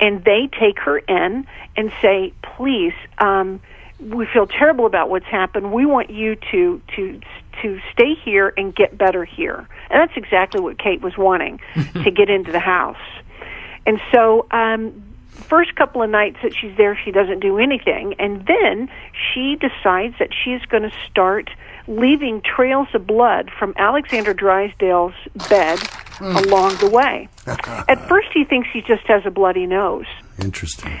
And 0.00 0.22
they 0.24 0.48
take 0.58 0.78
her 0.80 0.98
in 0.98 1.46
and 1.76 1.92
say, 2.02 2.32
"Please, 2.42 2.92
um, 3.18 3.60
we 4.00 4.26
feel 4.26 4.46
terrible 4.46 4.84
about 4.84 5.08
what's 5.08 5.26
happened. 5.26 5.72
We 5.72 5.86
want 5.86 6.10
you 6.10 6.36
to 6.50 6.82
to 6.96 7.20
to 7.62 7.80
stay 7.92 8.14
here 8.14 8.52
and 8.56 8.74
get 8.74 8.98
better 8.98 9.24
here." 9.24 9.68
And 9.90 10.00
that's 10.00 10.16
exactly 10.16 10.60
what 10.60 10.78
Kate 10.78 11.00
was 11.02 11.16
wanting 11.16 11.60
to 12.02 12.10
get 12.10 12.28
into 12.28 12.50
the 12.50 12.58
house. 12.58 12.96
And 13.86 14.00
so, 14.12 14.46
um, 14.50 15.02
first 15.30 15.74
couple 15.74 16.02
of 16.02 16.10
nights 16.10 16.38
that 16.42 16.54
she's 16.54 16.76
there, 16.76 16.98
she 17.04 17.10
doesn't 17.10 17.40
do 17.40 17.58
anything, 17.58 18.14
and 18.18 18.46
then 18.46 18.88
she 19.32 19.56
decides 19.56 20.14
that 20.18 20.28
she's 20.32 20.62
going 20.66 20.84
to 20.84 20.92
start 21.10 21.50
leaving 21.88 22.40
trails 22.42 22.88
of 22.94 23.06
blood 23.06 23.50
from 23.58 23.74
Alexander 23.76 24.32
Drysdale's 24.34 25.14
bed 25.48 25.78
Mm. 26.18 26.46
along 26.46 26.76
the 26.76 26.88
way. 26.88 27.28
At 27.46 28.06
first, 28.06 28.28
he 28.32 28.44
thinks 28.44 28.68
he 28.72 28.80
just 28.82 29.04
has 29.08 29.22
a 29.26 29.30
bloody 29.30 29.66
nose. 29.66 30.06
Interesting. 30.40 30.92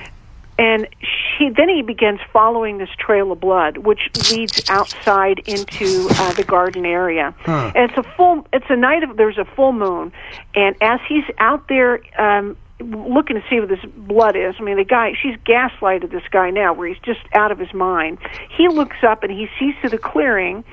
And 0.58 0.88
she 1.04 1.48
then 1.48 1.68
he 1.68 1.82
begins 1.82 2.18
following 2.32 2.78
this 2.78 2.88
trail 2.98 3.30
of 3.30 3.38
blood, 3.38 3.78
which 3.78 4.00
leads 4.32 4.68
outside 4.68 5.38
into 5.46 6.08
uh, 6.10 6.32
the 6.32 6.44
garden 6.44 6.84
area. 6.84 7.34
Huh. 7.40 7.70
And 7.74 7.90
it's 7.90 7.98
a 7.98 8.02
full. 8.16 8.46
It's 8.52 8.66
a 8.68 8.76
night 8.76 9.02
of. 9.04 9.16
There's 9.16 9.38
a 9.38 9.44
full 9.44 9.72
moon, 9.72 10.12
and 10.54 10.74
as 10.82 10.98
he's 11.08 11.24
out 11.38 11.68
there 11.68 12.00
um, 12.18 12.56
looking 12.82 13.36
to 13.36 13.42
see 13.48 13.60
what 13.60 13.68
this 13.68 13.84
blood 13.96 14.36
is, 14.36 14.54
I 14.58 14.62
mean, 14.62 14.76
the 14.76 14.84
guy. 14.84 15.12
She's 15.20 15.36
gaslighted 15.38 16.10
this 16.10 16.22
guy 16.30 16.50
now, 16.50 16.72
where 16.72 16.88
he's 16.88 16.98
just 16.98 17.20
out 17.34 17.50
of 17.50 17.58
his 17.58 17.72
mind. 17.72 18.18
He 18.56 18.68
looks 18.68 18.98
up 19.02 19.22
and 19.22 19.32
he 19.32 19.48
sees 19.58 19.74
through 19.80 19.90
the 19.90 19.98
clearing 19.98 20.64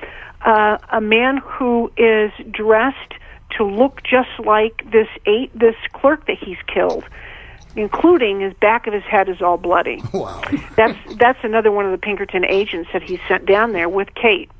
uh, 0.44 0.78
a 0.90 1.00
man 1.00 1.38
who 1.38 1.92
is 1.96 2.32
dressed 2.50 3.14
to 3.58 3.64
look 3.64 4.02
just 4.02 4.30
like 4.44 4.90
this 4.90 5.08
eight 5.26 5.50
this 5.58 5.74
clerk 5.92 6.26
that 6.26 6.38
he's 6.38 6.58
killed 6.72 7.04
including 7.76 8.40
his 8.40 8.52
back 8.54 8.86
of 8.86 8.92
his 8.92 9.04
head 9.04 9.28
is 9.28 9.40
all 9.40 9.56
bloody. 9.56 10.02
Wow. 10.12 10.42
That's 10.76 10.98
that's 11.16 11.38
another 11.44 11.70
one 11.70 11.86
of 11.86 11.92
the 11.92 11.98
Pinkerton 11.98 12.44
agents 12.44 12.90
that 12.92 13.02
he 13.02 13.18
sent 13.28 13.46
down 13.46 13.72
there 13.72 13.88
with 13.88 14.14
Kate. 14.14 14.50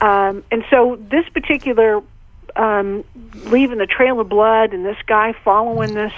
Um, 0.00 0.44
and 0.50 0.64
so 0.68 0.98
this 1.00 1.26
particular 1.28 2.02
um, 2.56 3.04
leaving 3.46 3.78
the 3.78 3.86
trail 3.86 4.20
of 4.20 4.28
blood 4.28 4.74
and 4.74 4.84
this 4.84 4.96
guy 5.06 5.32
following 5.44 5.94
this 5.94 6.12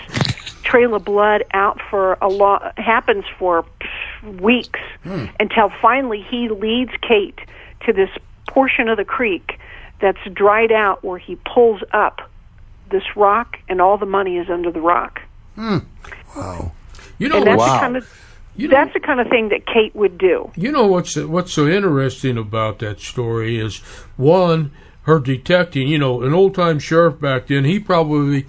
trail 0.65 0.95
of 0.95 1.05
blood 1.05 1.45
out 1.53 1.79
for 1.91 2.17
a 2.21 2.29
lot 2.29 2.77
happens 2.79 3.25
for 3.39 3.65
weeks 4.41 4.81
Hmm. 5.05 5.27
until 5.39 5.71
finally 5.83 6.25
he 6.29 6.49
leads 6.49 6.93
Kate 7.07 7.39
to 7.87 7.93
this 7.93 8.11
portion 8.49 8.89
of 8.89 8.97
the 8.97 9.05
creek 9.05 9.61
that's 10.01 10.19
dried 10.33 10.73
out 10.73 11.05
where 11.05 11.19
he 11.19 11.37
pulls 11.37 11.83
up 11.93 12.31
this 12.91 13.05
rock 13.17 13.59
and 13.69 13.81
all 13.81 13.99
the 13.99 14.07
money 14.07 14.39
is 14.39 14.49
under 14.49 14.71
the 14.71 14.81
rock. 14.81 15.21
Hmm. 15.55 15.79
Wow. 16.37 16.73
You 17.19 17.29
know, 17.29 17.39
and 17.39 17.47
that's 17.47 17.59
wow. 17.59 17.75
the 17.75 17.81
kind 17.81 17.97
of 17.97 18.21
that's 18.57 18.93
the 18.93 19.01
kind 19.01 19.21
of 19.21 19.29
thing 19.29 19.49
that 19.49 19.67
Kate 19.67 19.95
would 19.95 20.17
do. 20.17 20.51
You 20.57 20.73
know 20.73 20.87
what's 20.87 21.17
what's 21.17 21.53
so 21.53 21.67
interesting 21.67 22.39
about 22.39 22.79
that 22.81 23.01
story 23.01 23.59
is 23.59 23.79
one, 24.17 24.71
her 25.03 25.19
detecting. 25.19 25.89
You 25.89 25.99
know, 25.99 26.23
an 26.23 26.33
old 26.33 26.55
time 26.55 26.79
sheriff 26.79 27.21
back 27.21 27.49
then, 27.49 27.65
he 27.65 27.79
probably 27.81 28.47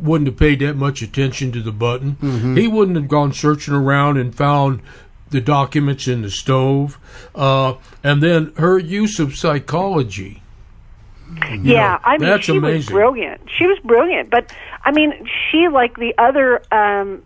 wouldn't 0.00 0.28
have 0.28 0.36
paid 0.36 0.60
that 0.60 0.76
much 0.76 1.02
attention 1.02 1.52
to 1.52 1.62
the 1.62 1.72
button. 1.72 2.16
Mhm. 2.22 2.58
He 2.58 2.68
wouldn't 2.68 2.96
have 2.96 3.08
gone 3.08 3.32
searching 3.32 3.74
around 3.74 4.18
and 4.18 4.34
found 4.34 4.80
the 5.30 5.40
documents 5.40 6.06
in 6.06 6.22
the 6.22 6.30
stove. 6.30 6.98
Uh, 7.34 7.74
and 8.04 8.22
then 8.22 8.52
her 8.58 8.78
use 8.78 9.18
of 9.18 9.36
psychology. 9.36 10.42
You 11.50 11.60
yeah, 11.62 11.92
know, 11.92 11.98
I 12.04 12.18
mean, 12.18 12.28
that's 12.28 12.44
she 12.44 12.58
was 12.58 12.86
brilliant. 12.86 13.40
She 13.50 13.66
was 13.66 13.78
brilliant, 13.80 14.30
but 14.30 14.52
I 14.84 14.92
mean, 14.92 15.28
she 15.50 15.66
like 15.68 15.96
the 15.96 16.14
other 16.18 16.62
um, 16.70 17.22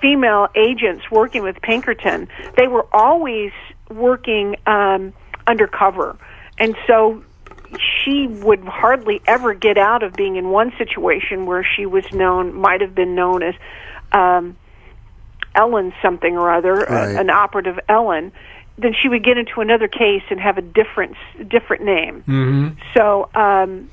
female 0.00 0.48
agents 0.56 1.08
working 1.10 1.42
with 1.42 1.62
Pinkerton, 1.62 2.28
they 2.56 2.66
were 2.66 2.86
always 2.92 3.52
working 3.88 4.56
um, 4.66 5.12
undercover, 5.46 6.16
and 6.58 6.74
so 6.86 7.22
she 7.80 8.26
would 8.26 8.60
hardly 8.60 9.20
ever 9.26 9.54
get 9.54 9.78
out 9.78 10.02
of 10.02 10.14
being 10.14 10.36
in 10.36 10.50
one 10.50 10.72
situation 10.78 11.46
where 11.46 11.64
she 11.64 11.86
was 11.86 12.04
known, 12.12 12.54
might 12.54 12.80
have 12.80 12.94
been 12.94 13.14
known 13.14 13.42
as 13.42 13.54
um, 14.12 14.56
Ellen 15.54 15.92
something 16.02 16.36
or 16.36 16.52
other, 16.52 16.74
Right. 16.74 17.16
uh, 17.16 17.20
an 17.20 17.30
operative 17.30 17.78
Ellen. 17.88 18.32
Then 18.76 18.92
she 19.00 19.08
would 19.08 19.22
get 19.24 19.38
into 19.38 19.60
another 19.60 19.86
case 19.86 20.22
and 20.30 20.40
have 20.40 20.58
a 20.58 20.62
different 20.62 21.16
different 21.48 21.84
name. 21.84 22.24
Mm-hmm. 22.26 22.68
So 22.96 23.28
um, 23.34 23.88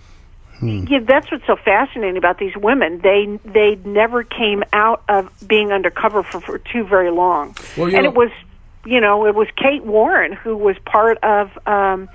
yeah, 0.62 1.00
that's 1.04 1.32
what's 1.32 1.46
so 1.46 1.56
fascinating 1.56 2.18
about 2.18 2.40
these 2.40 2.56
women. 2.56 3.00
They 3.02 3.40
they 3.46 3.76
never 3.84 4.24
came 4.24 4.64
out 4.74 5.04
of 5.08 5.30
being 5.48 5.72
undercover 5.72 6.24
for, 6.24 6.42
for 6.42 6.58
too 6.58 6.84
very 6.84 7.12
long. 7.12 7.56
Well, 7.78 7.88
and 7.94 8.04
know- 8.04 8.10
it 8.10 8.16
was, 8.16 8.32
you 8.86 9.02
know, 9.02 9.28
it 9.28 9.36
was 9.36 9.48
Kate 9.56 9.84
Warne 9.84 10.34
who 10.34 10.58
was 10.58 10.76
part 10.86 11.18
of 11.24 11.52
um, 11.68 12.10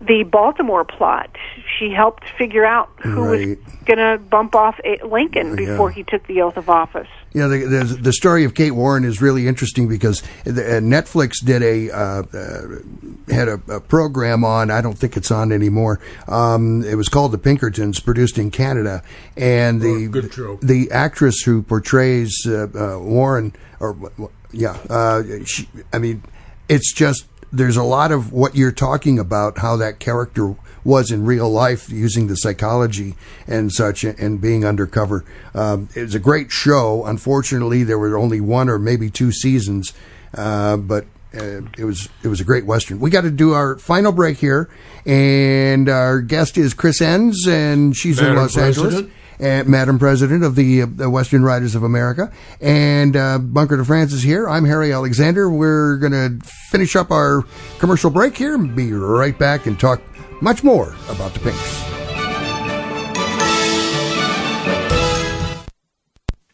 the 0.00 0.24
Baltimore 0.24 0.84
plot. 0.84 1.30
She 1.78 1.90
helped 1.90 2.24
figure 2.38 2.64
out 2.66 2.90
who 3.02 3.22
Right. 3.24 3.48
was 3.48 3.56
going 3.86 3.98
to 3.98 4.18
bump 4.30 4.54
off 4.54 4.78
a- 4.84 5.00
Lincoln 5.06 5.50
Yeah. 5.50 5.54
before 5.56 5.90
he 5.90 6.02
took 6.04 6.26
the 6.26 6.42
oath 6.42 6.56
of 6.56 6.68
office. 6.68 7.08
Yeah, 7.32 7.48
the, 7.48 7.58
the 7.66 7.84
the 8.00 8.12
story 8.14 8.44
of 8.44 8.54
Kate 8.54 8.70
Warne 8.70 9.04
is 9.04 9.20
really 9.20 9.46
interesting 9.46 9.88
because 9.88 10.22
the, 10.44 10.78
uh, 10.78 10.80
Netflix 10.80 11.44
did 11.44 11.62
a 11.62 11.90
uh, 11.90 12.22
uh, 12.32 13.32
had 13.34 13.48
a, 13.48 13.60
a 13.68 13.80
program 13.80 14.42
on. 14.42 14.70
I 14.70 14.80
don't 14.80 14.96
think 14.96 15.18
it's 15.18 15.30
on 15.30 15.52
anymore. 15.52 16.00
Um, 16.28 16.82
it 16.84 16.94
was 16.94 17.10
called 17.10 17.32
The 17.32 17.38
Pinkertons, 17.38 18.00
produced 18.00 18.38
in 18.38 18.50
Canada, 18.50 19.02
and 19.36 19.82
the 19.82 20.08
Oh, 20.38 20.58
the 20.62 20.90
actress 20.90 21.42
who 21.42 21.60
portrays 21.62 22.46
uh, 22.46 22.68
uh, 22.74 22.98
Warne, 23.00 23.52
or 23.80 23.92
w- 23.92 24.10
w- 24.12 24.30
yeah, 24.52 24.76
uh, 24.88 25.22
she, 25.44 25.68
I 25.92 25.98
mean, 25.98 26.22
it's 26.70 26.90
just 26.94 27.26
there's 27.56 27.76
a 27.76 27.82
lot 27.82 28.12
of 28.12 28.32
what 28.32 28.54
you're 28.54 28.72
talking 28.72 29.18
about, 29.18 29.58
how 29.58 29.76
that 29.76 29.98
character 29.98 30.54
was 30.84 31.10
in 31.10 31.24
real 31.24 31.50
life, 31.50 31.90
using 31.90 32.28
the 32.28 32.36
psychology 32.36 33.16
and 33.46 33.72
such, 33.72 34.04
and 34.04 34.40
being 34.40 34.64
undercover. 34.64 35.24
Um, 35.54 35.88
it 35.96 36.02
was 36.02 36.14
a 36.14 36.20
great 36.20 36.52
show. 36.52 37.04
Unfortunately, 37.04 37.82
there 37.82 37.98
were 37.98 38.16
only 38.16 38.40
one 38.40 38.68
or 38.68 38.78
maybe 38.78 39.10
two 39.10 39.32
seasons, 39.32 39.92
uh, 40.34 40.76
but. 40.76 41.06
Uh, 41.34 41.60
it 41.76 41.84
was 41.84 42.08
it 42.22 42.28
was 42.28 42.40
a 42.40 42.44
great 42.44 42.64
western. 42.64 42.98
We 42.98 43.10
got 43.10 43.22
to 43.22 43.30
do 43.30 43.52
our 43.52 43.76
final 43.76 44.10
break 44.10 44.38
here, 44.38 44.70
and 45.04 45.86
our 45.86 46.22
guest 46.22 46.56
is 46.56 46.72
Chris 46.72 47.00
Enss, 47.00 47.46
and 47.46 47.94
she's 47.94 48.18
in 48.18 48.24
Madam 48.24 48.38
Los 48.38 48.56
Angeles 48.56 48.94
President. 48.94 49.12
Uh, 49.40 49.64
Madam 49.66 49.98
President 49.98 50.42
of 50.42 50.54
the, 50.54 50.82
uh, 50.82 51.10
Western 51.10 51.42
Writers 51.42 51.74
of 51.74 51.82
America. 51.82 52.32
And 52.60 53.16
uh, 53.16 53.38
Bunker 53.38 53.76
de 53.76 53.84
France 53.84 54.12
is 54.12 54.22
here. 54.22 54.48
I'm 54.48 54.64
Harry 54.64 54.92
Alexander. 54.92 55.50
We're 55.50 55.96
going 55.98 56.12
to 56.12 56.46
finish 56.46 56.96
up 56.96 57.10
our 57.10 57.44
commercial 57.78 58.10
break 58.10 58.36
here 58.36 58.54
and 58.54 58.74
be 58.74 58.92
right 58.92 59.38
back 59.38 59.66
and 59.66 59.78
talk 59.78 60.00
much 60.40 60.62
more 60.62 60.94
about 61.08 61.32
the 61.34 61.40
Pinks. 61.40 61.95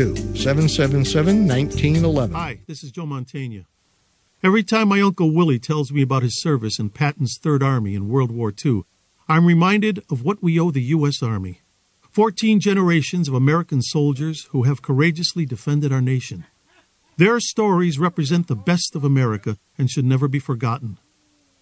777 0.00 1.46
1911. 1.46 2.34
Hi, 2.34 2.60
this 2.66 2.82
is 2.82 2.90
Joe 2.90 3.04
Mantegna. 3.04 3.66
Every 4.42 4.62
time 4.62 4.88
my 4.88 5.02
Uncle 5.02 5.30
Willie 5.30 5.58
tells 5.58 5.92
me 5.92 6.00
about 6.00 6.22
his 6.22 6.40
service 6.40 6.78
in 6.78 6.88
Patton's 6.88 7.38
Third 7.38 7.62
Army 7.62 7.94
in 7.94 8.08
World 8.08 8.30
War 8.30 8.50
II, 8.64 8.84
I'm 9.28 9.44
reminded 9.44 10.02
of 10.10 10.24
what 10.24 10.42
we 10.42 10.58
owe 10.58 10.70
the 10.70 10.80
U.S. 10.84 11.22
Army. 11.22 11.60
Fourteen 12.00 12.60
generations 12.60 13.28
of 13.28 13.34
American 13.34 13.82
soldiers 13.82 14.46
who 14.52 14.62
have 14.62 14.80
courageously 14.80 15.44
defended 15.44 15.92
our 15.92 16.00
nation. 16.00 16.46
Their 17.18 17.38
stories 17.38 17.98
represent 17.98 18.46
the 18.48 18.56
best 18.56 18.96
of 18.96 19.04
America 19.04 19.58
and 19.76 19.90
should 19.90 20.06
never 20.06 20.28
be 20.28 20.38
forgotten. 20.38 20.98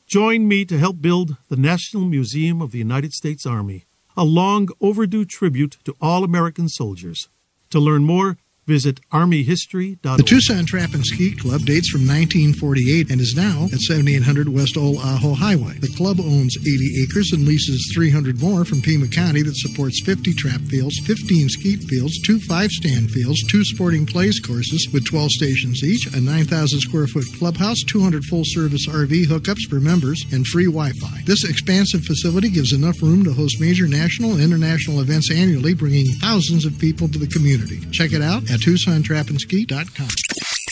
Join 0.07 0.47
me 0.47 0.65
to 0.67 0.79
help 0.79 1.01
build 1.01 1.37
the 1.49 1.57
National 1.57 2.05
Museum 2.05 2.63
of 2.63 2.71
the 2.71 2.79
United 2.79 3.13
States 3.15 3.45
Army, 3.45 3.87
a 4.17 4.25
long 4.25 4.69
overdue 4.81 5.25
tribute 5.25 5.79
to 5.83 5.97
all 6.01 6.23
American 6.23 6.69
soldiers. 6.69 7.29
To 7.71 7.81
learn 7.81 8.05
more, 8.05 8.39
visit 8.69 9.01
armyhistory.org. 9.11 10.19
The 10.19 10.29
Tucson 10.29 10.67
Trap 10.67 10.93
and 10.93 11.05
Skeet 11.05 11.41
Club 11.41 11.63
dates 11.65 11.89
from 11.89 12.05
1948 12.05 13.11
and 13.11 13.21
is 13.21 13.35
now 13.35 13.65
at 13.73 13.81
7800 13.81 14.49
West 14.49 14.77
Old 14.77 15.01
Ajo 15.01 15.33
Highway. 15.33 15.81
The 15.81 15.95
club 15.97 16.21
owns 16.21 16.55
80 16.61 17.09
acres 17.09 17.33
and 17.33 17.49
leases 17.49 17.91
300 17.97 18.41
more 18.41 18.65
from 18.69 18.83
Pima 18.83 19.09
County 19.09 19.43
that 19.43 19.57
supports 19.57 20.05
50 20.05 20.35
trap 20.35 20.61
fields, 20.69 21.01
15 21.01 21.49
skeet 21.49 21.83
fields, 21.89 22.21
two 22.21 22.39
five 22.41 22.71
stand 22.71 23.11
fields, 23.11 23.43
two 23.49 23.65
sporting 23.65 24.05
clays 24.05 24.39
courses 24.39 24.87
with 24.93 25.09
12 25.09 25.31
stations 25.33 25.83
each, 25.83 26.07
a 26.15 26.21
9,000 26.21 26.81
square 26.81 27.07
foot 27.07 27.25
clubhouse, 27.39 27.81
200 27.89 28.23
full 28.25 28.45
service 28.45 28.87
RV 28.87 29.25
hookups 29.27 29.65
for 29.71 29.81
members, 29.81 30.23
and 30.31 30.47
free 30.47 30.67
Wi 30.67 30.93
Fi. 31.01 31.23
This 31.25 31.49
expansive 31.49 32.05
facility 32.05 32.51
gives 32.51 32.73
enough 32.73 33.01
room 33.01 33.25
to 33.25 33.33
host 33.33 33.61
major 33.61 33.89
national 33.89 34.33
and 34.33 34.43
international 34.43 35.01
events 35.01 35.31
annually, 35.33 35.73
bringing 35.73 36.07
thousands 36.21 36.67
of 36.67 36.79
people 36.79 37.09
to 37.09 37.19
the 37.19 37.27
community. 37.29 37.81
Check 37.91 38.13
it 38.13 38.21
out 38.21 38.51
at 38.51 38.58
TucsonTrapandSkeet.com. 38.59 40.09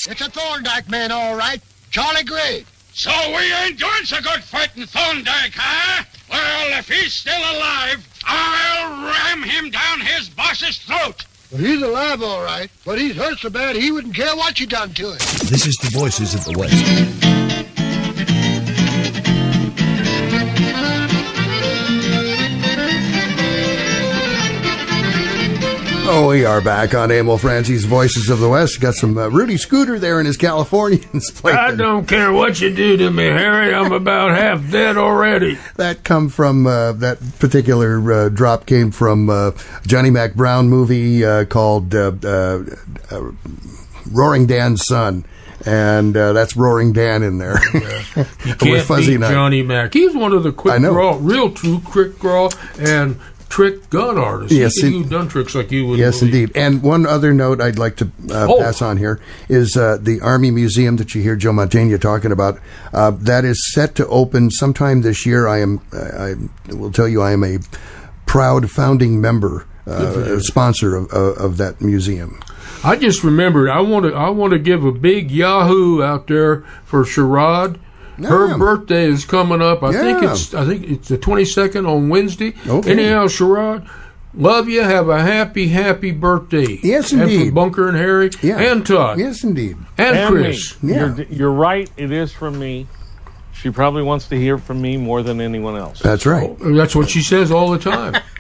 It's 0.08 0.20
a 0.20 0.30
Thorndyke 0.30 0.88
man, 0.88 1.10
all 1.12 1.36
right. 1.36 1.60
Charlie 1.90 2.24
Gray. 2.24 2.64
So 2.92 3.10
we 3.28 3.52
ain't 3.52 3.78
doing 3.78 4.04
so 4.04 4.20
good 4.20 4.42
fighting 4.42 4.86
Thorndyke, 4.86 5.54
huh? 5.54 6.04
Well, 6.30 6.78
if 6.78 6.88
he's 6.88 7.14
still 7.14 7.38
alive, 7.38 8.06
I'll 8.24 9.06
ram 9.06 9.42
him 9.42 9.70
down 9.70 10.00
his 10.00 10.28
boss's 10.30 10.78
throat. 10.78 11.24
Well, 11.52 11.60
he's 11.60 11.82
alive, 11.82 12.22
all 12.22 12.42
right, 12.42 12.70
but 12.84 12.98
he's 12.98 13.14
hurt 13.14 13.38
so 13.38 13.50
bad 13.50 13.76
he 13.76 13.92
wouldn't 13.92 14.14
care 14.14 14.34
what 14.34 14.58
you 14.58 14.66
done 14.66 14.94
to 14.94 15.10
him. 15.10 15.18
This 15.48 15.66
is 15.66 15.76
the 15.76 15.90
Voices 15.92 16.34
of 16.34 16.44
the 16.44 16.58
West. 16.58 17.25
Oh, 26.18 26.28
we 26.28 26.46
are 26.46 26.62
back 26.62 26.94
on 26.94 27.10
Emil 27.10 27.36
Franzi's 27.36 27.84
Voices 27.84 28.30
of 28.30 28.38
the 28.38 28.48
West. 28.48 28.80
Got 28.80 28.94
some 28.94 29.18
uh, 29.18 29.28
Rudy 29.28 29.58
Sooter 29.58 29.98
there 29.98 30.18
in 30.18 30.24
his 30.24 30.38
Californians. 30.38 31.30
I 31.44 31.74
don't 31.74 32.08
care 32.08 32.32
what 32.32 32.58
you 32.58 32.74
do 32.74 32.96
to 32.96 33.10
me, 33.10 33.24
Harry. 33.24 33.74
I'm 33.74 33.92
about 33.92 34.30
half 34.30 34.70
dead 34.70 34.96
already. 34.96 35.58
That 35.74 36.04
come 36.04 36.30
from 36.30 36.66
uh, 36.66 36.92
that 36.92 37.18
particular 37.38 38.10
uh, 38.10 38.28
drop 38.30 38.64
came 38.64 38.92
from 38.92 39.28
uh, 39.28 39.50
Johnny 39.86 40.08
Mack 40.08 40.32
Brown 40.32 40.70
movie 40.70 41.22
uh, 41.22 41.44
called 41.44 41.94
uh, 41.94 42.12
uh, 42.24 42.64
uh, 43.10 43.30
Roaring 44.10 44.46
Dan's 44.46 44.86
Son. 44.86 45.26
And 45.66 46.16
uh, 46.16 46.32
that's 46.32 46.56
Roaring 46.56 46.94
Dan 46.94 47.24
in 47.24 47.38
there 47.38 47.58
You 47.74 47.82
with 48.16 48.58
can't 48.58 48.86
Fuzzy 48.86 49.18
beat 49.18 49.26
Johnny 49.26 49.62
Mack. 49.62 49.92
He's 49.92 50.14
one 50.14 50.32
of 50.32 50.44
the 50.44 50.52
quick 50.52 50.80
draw, 50.80 51.18
real 51.20 51.50
true 51.50 51.80
quick 51.80 52.18
draw 52.20 52.48
and 52.78 53.18
trick 53.56 53.88
gun 53.88 54.18
artist. 54.18 54.52
Yes, 54.52 54.74
he 54.76 54.86
in- 54.88 55.02
do 55.04 55.08
gun 55.08 55.28
tricks 55.28 55.54
like 55.54 55.72
you 55.72 55.86
would. 55.86 55.98
Yes, 55.98 56.20
indeed. 56.20 56.52
And 56.54 56.82
one 56.82 57.06
other 57.06 57.32
note 57.32 57.58
I'd 57.58 57.78
like 57.78 57.96
to 57.96 58.04
uh, 58.30 58.46
Oh. 58.50 58.58
pass 58.60 58.82
on 58.82 58.98
here 58.98 59.18
is 59.48 59.78
uh, 59.78 59.96
the 59.98 60.20
Army 60.20 60.50
Museum 60.50 60.96
that 60.96 61.14
you 61.14 61.22
hear 61.22 61.36
Joe 61.36 61.52
Mantegna 61.52 61.98
talking 61.98 62.32
about. 62.32 62.60
Uh, 62.92 63.12
that 63.12 63.46
is 63.46 63.72
set 63.72 63.94
to 63.94 64.06
open 64.08 64.50
sometime 64.50 65.00
this 65.00 65.24
year. 65.24 65.48
I 65.48 65.62
am. 65.62 65.80
I 65.90 66.34
will 66.74 66.92
tell 66.92 67.08
you, 67.08 67.22
I 67.22 67.32
am 67.32 67.42
a 67.44 67.58
proud 68.26 68.70
founding 68.70 69.22
member, 69.22 69.64
uh, 69.86 70.38
sponsor 70.40 70.94
of, 70.94 71.10
of, 71.10 71.38
of 71.38 71.56
that 71.56 71.80
museum. 71.80 72.38
I 72.84 72.96
just 72.96 73.24
remembered. 73.24 73.70
I 73.70 73.80
want 73.80 74.04
to. 74.04 74.12
I 74.12 74.28
want 74.28 74.52
to 74.52 74.58
give 74.58 74.84
a 74.84 74.92
big 74.92 75.30
Yahoo 75.30 76.02
out 76.02 76.26
there 76.26 76.60
for 76.84 77.04
Sherrod. 77.04 77.78
Her 78.24 78.56
birthday 78.56 79.04
is 79.06 79.24
coming 79.24 79.60
up. 79.62 79.82
I 79.82 79.92
think 79.92 80.22
it's. 80.22 80.54
I 80.54 80.64
think 80.64 80.84
it's 80.88 81.08
the 81.08 81.18
twenty 81.18 81.44
second 81.44 81.86
on 81.86 82.08
Wednesday. 82.08 82.54
Okay. 82.66 82.92
Anyhow, 82.92 83.26
Sherrod, 83.26 83.88
love 84.34 84.68
you. 84.68 84.82
Have 84.82 85.08
a 85.08 85.20
happy, 85.22 85.68
happy 85.68 86.12
birthday. 86.12 86.78
Yes, 86.82 87.12
And 87.12 87.22
indeed. 87.22 87.46
from 87.46 87.54
Bunker 87.54 87.88
and 87.88 87.96
Harry 87.96 88.30
Yeah. 88.42 88.58
and 88.58 88.86
Todd. 88.86 89.18
Yes, 89.18 89.44
indeed. 89.44 89.76
And, 89.98 90.28
Chris. 90.34 90.82
me. 90.82 90.94
You're, 90.94 91.22
you're 91.24 91.52
right. 91.52 91.90
It 91.96 92.10
is 92.10 92.32
from 92.32 92.58
me. 92.58 92.86
She 93.52 93.70
probably 93.70 94.02
wants 94.02 94.28
to 94.28 94.36
hear 94.36 94.58
from 94.58 94.82
me 94.82 94.98
more 94.98 95.22
than 95.22 95.40
anyone 95.40 95.76
else. 95.76 96.00
That's 96.00 96.26
right. 96.26 96.54
Oh, 96.60 96.74
that's 96.74 96.94
what 96.94 97.08
she 97.08 97.22
says 97.22 97.50
all 97.50 97.70
the 97.70 97.78
time. 97.78 98.14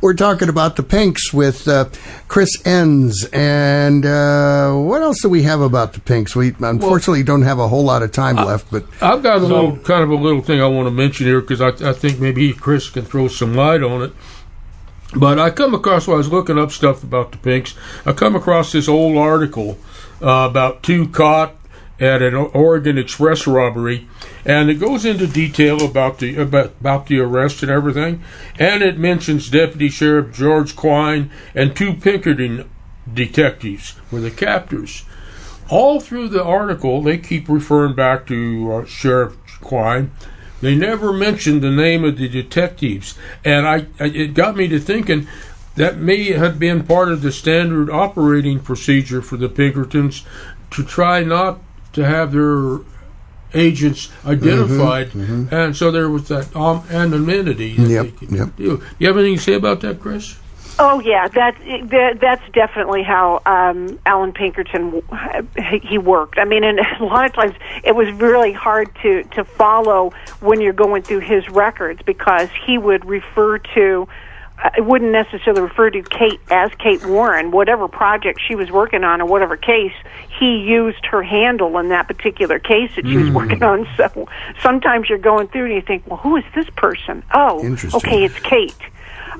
We're 0.00 0.14
talking 0.14 0.48
about 0.48 0.76
the 0.76 0.82
Pinks 0.82 1.30
with 1.30 1.68
uh, 1.68 1.90
Chris 2.26 2.56
Enss, 2.62 3.28
and 3.34 4.06
uh, 4.06 4.72
what 4.74 5.02
else 5.02 5.20
do 5.20 5.28
we 5.28 5.42
have 5.42 5.60
about 5.60 5.92
the 5.92 6.00
Pinks? 6.00 6.34
We 6.34 6.54
unfortunately 6.58 7.22
don't 7.22 7.42
have 7.42 7.58
a 7.58 7.68
whole 7.68 7.84
lot 7.84 8.02
of 8.02 8.10
time 8.10 8.36
left, 8.36 8.70
but 8.70 8.84
I've 9.02 9.22
got 9.22 9.38
a 9.38 9.40
little 9.46 9.76
kind 9.76 10.02
of 10.02 10.08
a 10.08 10.14
little 10.14 10.40
thing 10.40 10.62
I 10.62 10.66
want 10.68 10.86
to 10.86 10.90
mention 10.90 11.26
here 11.26 11.42
because 11.42 11.60
I, 11.60 11.90
I 11.90 11.92
think 11.92 12.18
maybe 12.18 12.50
Chris 12.54 12.88
can 12.88 13.04
throw 13.04 13.28
some 13.28 13.54
light 13.54 13.82
on 13.82 14.02
it. 14.02 14.12
But 15.14 15.38
I 15.38 15.50
come 15.50 15.74
across 15.74 16.06
while 16.06 16.14
I 16.14 16.18
was 16.18 16.30
looking 16.30 16.58
up 16.58 16.70
stuff 16.70 17.02
about 17.02 17.32
the 17.32 17.38
Pinks. 17.38 17.74
I 18.06 18.12
come 18.12 18.34
across 18.34 18.72
this 18.72 18.88
old 18.88 19.18
article 19.18 19.76
uh, 20.22 20.48
about 20.48 20.82
two 20.82 21.08
caught 21.08 21.56
at 22.00 22.22
an 22.22 22.34
Oregon 22.34 22.96
Express 22.96 23.46
robbery, 23.46 24.08
and 24.44 24.70
it 24.70 24.80
goes 24.80 25.04
into 25.04 25.26
detail 25.26 25.84
about 25.84 26.18
the 26.18 26.36
about, 26.36 26.72
about 26.80 27.06
the 27.06 27.20
arrest 27.20 27.62
and 27.62 27.70
everything, 27.70 28.22
and 28.58 28.82
it 28.82 28.98
mentions 28.98 29.50
Deputy 29.50 29.90
Sheriff 29.90 30.34
George 30.34 30.74
Quine 30.74 31.30
and 31.54 31.76
two 31.76 31.92
Pinkerton 31.92 32.68
detectives 33.12 33.94
were 34.10 34.20
the 34.20 34.30
captors. 34.30 35.04
All 35.68 36.00
through 36.00 36.30
the 36.30 36.42
article, 36.42 37.02
they 37.02 37.18
keep 37.18 37.48
referring 37.48 37.94
back 37.94 38.26
to 38.26 38.72
uh, 38.72 38.84
Sheriff 38.86 39.36
Quine. 39.60 40.10
They 40.60 40.74
never 40.74 41.12
mentioned 41.12 41.62
the 41.62 41.70
name 41.70 42.04
of 42.04 42.16
the 42.16 42.28
detectives, 42.28 43.16
and 43.44 43.66
I 43.66 43.86
it 43.98 44.34
got 44.34 44.56
me 44.56 44.68
to 44.68 44.80
thinking 44.80 45.28
that 45.76 45.98
may 45.98 46.32
have 46.32 46.58
been 46.58 46.84
part 46.84 47.10
of 47.10 47.22
the 47.22 47.30
standard 47.30 47.90
operating 47.90 48.58
procedure 48.58 49.22
for 49.22 49.36
the 49.36 49.48
Pinkertons 49.48 50.24
to 50.70 50.84
try 50.84 51.22
not 51.22 51.60
to 51.92 52.04
have 52.04 52.32
their 52.32 52.78
agents 53.52 54.10
identified, 54.24 55.10
Mhm, 55.10 55.50
and 55.50 55.76
so 55.76 55.90
there 55.90 56.08
was 56.08 56.28
that 56.28 56.54
um, 56.54 56.82
anonymity. 56.90 57.74
that 57.74 57.88
Yep, 57.88 58.04
they 58.04 58.10
could 58.12 58.30
yep. 58.32 58.56
do. 58.56 58.82
You 58.98 59.08
have 59.08 59.16
anything 59.18 59.36
to 59.38 59.42
say 59.42 59.54
about 59.54 59.80
that, 59.80 60.00
Chris? 60.00 60.36
Oh 60.78 60.98
yeah, 61.00 61.28
that, 61.28 61.58
that 61.90 62.20
that's 62.20 62.48
definitely 62.52 63.02
how 63.02 63.42
um, 63.44 63.98
Allan 64.06 64.32
Pinkerton 64.32 65.02
he 65.82 65.98
worked. 65.98 66.38
I 66.38 66.44
mean, 66.46 66.64
and 66.64 66.78
a 67.00 67.04
lot 67.04 67.26
of 67.26 67.34
times 67.34 67.54
it 67.84 67.94
was 67.94 68.10
really 68.12 68.52
hard 68.52 68.88
to 69.02 69.24
to 69.34 69.44
follow 69.44 70.12
when 70.40 70.60
you're 70.60 70.72
going 70.72 71.02
through 71.02 71.20
his 71.20 71.46
records 71.50 72.00
because 72.06 72.48
he 72.66 72.78
would 72.78 73.04
refer 73.04 73.58
to. 73.74 74.08
I 74.62 74.80
wouldn't 74.80 75.12
necessarily 75.12 75.62
refer 75.62 75.90
to 75.90 76.02
Kate 76.02 76.40
as 76.50 76.70
Kate 76.78 77.04
Warne. 77.06 77.50
Whatever 77.50 77.88
project 77.88 78.40
she 78.46 78.54
was 78.54 78.70
working 78.70 79.04
on 79.04 79.20
or 79.22 79.26
whatever 79.26 79.56
case, 79.56 79.94
he 80.38 80.58
used 80.58 81.06
her 81.06 81.22
handle 81.22 81.78
in 81.78 81.88
that 81.88 82.08
particular 82.08 82.58
case 82.58 82.90
that 82.96 83.06
she 83.06 83.16
was 83.16 83.28
Mm. 83.28 83.34
working 83.34 83.62
on. 83.62 83.88
So 83.96 84.28
sometimes 84.62 85.08
you're 85.08 85.18
going 85.18 85.48
through 85.48 85.66
and 85.66 85.74
you 85.74 85.80
think, 85.80 86.02
well, 86.06 86.18
who 86.18 86.36
is 86.36 86.44
this 86.54 86.68
person? 86.76 87.22
Oh, 87.34 87.60
okay, 87.94 88.24
it's 88.24 88.38
Kate 88.40 88.74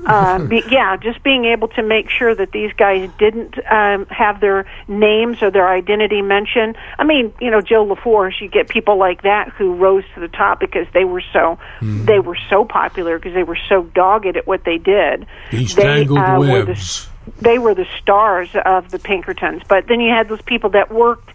uh, 0.05 0.39
be, 0.45 0.63
yeah, 0.69 0.97
just 0.97 1.23
being 1.23 1.45
able 1.45 1.67
to 1.69 1.83
make 1.83 2.09
sure 2.09 2.33
that 2.33 2.51
these 2.51 2.71
guys 2.73 3.09
didn't 3.17 3.55
um, 3.71 4.05
have 4.07 4.39
their 4.39 4.65
names 4.87 5.41
or 5.41 5.51
their 5.51 5.67
identity 5.67 6.21
mentioned. 6.21 6.77
I 6.97 7.03
mean, 7.03 7.33
you 7.39 7.51
know, 7.51 7.61
Joe 7.61 7.85
LeFors, 7.85 8.39
you 8.41 8.49
get 8.49 8.69
people 8.69 8.97
like 8.97 9.23
that 9.23 9.49
who 9.49 9.75
rose 9.75 10.03
to 10.15 10.19
the 10.19 10.27
top 10.27 10.59
because 10.59 10.87
they 10.93 11.05
were 11.05 11.23
so 11.33 11.59
they 11.81 12.19
were 12.19 12.37
so 12.49 12.65
popular 12.65 13.17
because 13.17 13.33
they 13.33 13.43
were 13.43 13.59
so 13.69 13.83
dogged 13.83 14.37
at 14.37 14.47
what 14.47 14.63
they 14.63 14.77
did. 14.77 15.25
These 15.51 15.75
they 15.75 15.83
tangled 15.83 16.19
uh, 16.19 16.35
were 16.39 16.65
the 16.65 16.65
webs. 16.65 17.09
they 17.41 17.59
were 17.59 17.75
the 17.75 17.87
stars 18.01 18.49
of 18.65 18.91
the 18.91 18.99
Pinkertons. 18.99 19.61
But 19.67 19.87
then 19.87 19.99
you 19.99 20.11
had 20.11 20.27
those 20.29 20.41
people 20.41 20.71
that 20.71 20.91
worked 20.91 21.29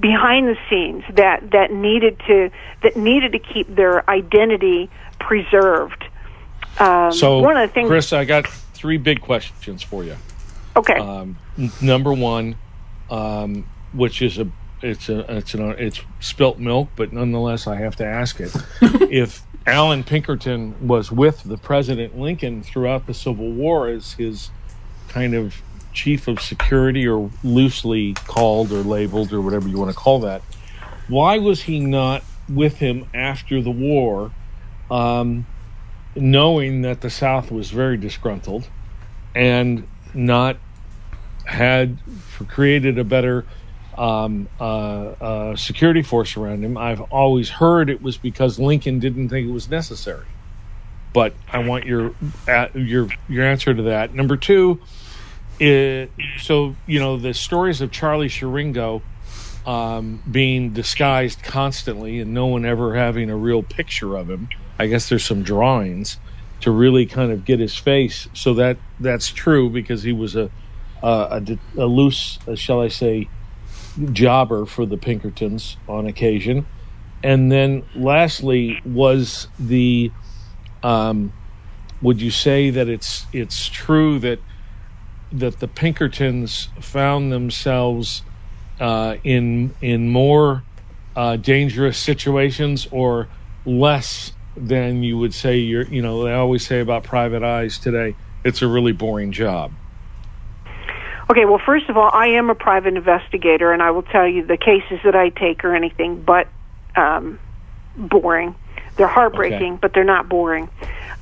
behind 0.00 0.46
the 0.48 0.56
scenes 0.70 1.04
that 1.14 1.50
that 1.50 1.72
needed 1.72 2.20
to 2.26 2.50
that 2.82 2.96
needed 2.96 3.32
to 3.32 3.38
keep 3.38 3.74
their 3.74 4.08
identity 4.08 4.90
preserved. 5.18 6.04
Um, 6.80 7.12
so, 7.12 7.38
one 7.40 7.56
of 7.56 7.68
the 7.68 7.72
things, 7.72 7.88
Chris, 7.88 8.12
I 8.12 8.24
got 8.24 8.46
three 8.46 8.98
big 8.98 9.20
questions 9.20 9.82
for 9.82 10.04
you. 10.04 10.16
okay, 10.76 10.98
Um, 10.98 11.38
n- 11.58 11.72
number 11.80 12.12
one, 12.12 12.56
um, 13.10 13.66
which 13.92 14.22
is 14.22 14.38
a 14.38 14.52
it's 14.80 15.08
a 15.08 15.36
it's 15.38 15.54
an 15.54 15.74
it's 15.78 16.00
spilt 16.20 16.58
milk, 16.58 16.92
but 16.96 17.12
nonetheless, 17.12 17.66
I 17.66 17.76
have 17.76 17.96
to 17.96 18.06
ask 18.06 18.40
it. 18.40 18.54
if 19.10 19.44
Allan 19.66 20.04
Pinkerton 20.04 20.76
was 20.86 21.10
with 21.10 21.42
the 21.42 21.58
President 21.58 22.16
Lincoln 22.16 22.62
throughout 22.62 23.06
the 23.06 23.14
Civil 23.14 23.52
War 23.52 23.88
as 23.88 24.12
his 24.12 24.52
kind 25.08 25.34
of 25.34 25.62
chief 25.92 26.28
of 26.28 26.40
security, 26.40 27.08
or 27.08 27.32
loosely 27.42 28.14
called 28.26 28.70
or 28.72 28.82
labeled, 28.84 29.32
or 29.32 29.40
whatever 29.40 29.68
you 29.68 29.78
want 29.78 29.90
to 29.90 29.96
call 29.96 30.20
that, 30.20 30.42
why 31.08 31.38
was 31.38 31.62
he 31.62 31.80
not 31.80 32.24
with 32.48 32.76
him 32.78 33.08
after 33.12 33.60
the 33.60 33.70
war? 33.70 34.32
Um, 34.90 35.48
knowing 36.14 36.82
that 36.82 37.00
the 37.00 37.10
South 37.10 37.50
was 37.50 37.70
very 37.70 37.96
disgruntled 37.96 38.68
and 39.34 39.86
not 40.14 40.56
had 41.44 41.98
created 42.48 42.98
a 42.98 43.04
better 43.04 43.46
um, 43.96 44.48
uh, 44.60 44.62
uh, 44.62 45.56
security 45.56 46.02
force 46.02 46.36
around 46.36 46.64
him. 46.64 46.76
I've 46.76 47.00
always 47.00 47.48
heard 47.50 47.90
it 47.90 48.00
was 48.00 48.16
because 48.16 48.58
Lincoln 48.58 48.98
didn't 49.00 49.28
think 49.28 49.48
it 49.48 49.52
was 49.52 49.68
necessary. 49.68 50.26
But 51.12 51.34
I 51.50 51.58
want 51.58 51.86
your 51.86 52.12
uh, 52.46 52.68
your 52.74 53.08
your 53.28 53.44
answer 53.44 53.74
to 53.74 53.82
that. 53.84 54.14
Number 54.14 54.36
two, 54.36 54.80
it, 55.58 56.12
so 56.38 56.76
you 56.86 57.00
know 57.00 57.16
the 57.16 57.34
stories 57.34 57.80
of 57.80 57.90
Charlie 57.90 58.28
Siringo 58.28 59.02
um, 59.66 60.22
being 60.30 60.72
disguised 60.72 61.42
constantly 61.42 62.20
and 62.20 62.32
no 62.34 62.46
one 62.46 62.64
ever 62.64 62.94
having 62.94 63.30
a 63.30 63.36
real 63.36 63.62
picture 63.62 64.16
of 64.16 64.28
him. 64.30 64.48
I 64.78 64.88
guess 64.88 65.08
there's 65.08 65.26
some 65.26 65.42
drawings 65.44 66.18
to 66.62 66.72
really 66.72 67.06
kind 67.06 67.32
of 67.32 67.44
get 67.44 67.60
his 67.60 67.76
face. 67.78 68.28
So 68.34 68.54
that 68.54 68.82
that's 68.98 69.32
true 69.32 69.70
because 69.70 70.04
he 70.04 70.12
was 70.12 70.36
a 70.36 70.52
a, 71.02 71.42
a, 71.78 71.82
a 71.82 71.86
loose, 71.86 72.40
uh, 72.48 72.56
shall 72.56 72.80
I 72.80 72.88
say, 72.88 73.30
jobber 74.12 74.66
for 74.66 74.86
the 74.86 74.98
Pinkertons 74.98 75.78
on 75.88 76.06
occasion. 76.06 76.68
And 77.22 77.52
then 77.52 77.84
lastly 77.94 78.80
was 78.84 79.48
the 79.58 80.14
um, 80.82 81.34
would 82.00 82.20
you 82.22 82.30
say 82.32 82.70
that 82.70 82.88
it's 82.88 83.28
it's 83.32 83.68
true 83.70 84.18
that 84.20 84.40
that 85.32 85.60
the 85.60 85.68
Pinkertons 85.68 86.70
found 86.80 87.32
themselves 87.32 88.24
uh, 88.80 89.16
in 89.24 89.76
in 89.80 90.10
more 90.10 90.66
uh, 91.16 91.36
dangerous 91.36 91.98
situations 91.98 92.86
or 92.92 93.30
less 93.66 94.32
than 94.66 95.02
you 95.02 95.18
would 95.18 95.34
say 95.34 95.56
you're 95.56 95.86
you 95.88 96.02
know 96.02 96.24
they 96.24 96.32
always 96.32 96.66
say 96.66 96.80
about 96.80 97.04
private 97.04 97.42
eyes 97.42 97.78
today 97.78 98.14
it's 98.44 98.62
a 98.62 98.68
really 98.68 98.92
boring 98.92 99.32
job 99.32 99.72
Okay, 101.30 101.44
well, 101.44 101.60
first 101.64 101.90
of 101.90 101.96
all, 101.98 102.10
I 102.10 102.28
am 102.28 102.48
a 102.48 102.54
private 102.54 102.94
investigator, 102.94 103.70
and 103.70 103.82
I 103.82 103.90
will 103.90 104.02
tell 104.02 104.26
you 104.26 104.46
the 104.46 104.56
cases 104.56 104.98
that 105.04 105.14
I 105.14 105.28
take 105.28 105.62
are 105.62 105.74
anything 105.74 106.24
but 106.24 106.48
um, 106.96 107.38
boring. 107.98 108.54
They're 108.96 109.08
heartbreaking, 109.08 109.74
Okay. 109.74 109.78
but 109.82 109.92
they're 109.94 110.04
not 110.04 110.30
boring. 110.30 110.70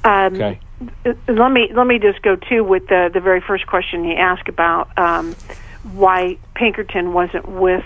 Um, 0.04 0.34
okay 0.34 0.60
uh, 1.04 1.12
Let 1.28 1.50
me 1.50 1.70
let 1.74 1.86
me 1.86 1.98
just 1.98 2.22
go 2.22 2.36
too 2.36 2.62
with 2.62 2.86
the 2.88 3.10
the 3.12 3.20
very 3.20 3.40
first 3.40 3.66
question 3.66 4.04
you 4.04 4.14
asked 4.14 4.48
about 4.48 4.96
um, 4.98 5.36
why 5.82 6.38
Pinkerton 6.54 7.12
wasn't 7.12 7.48
with 7.48 7.84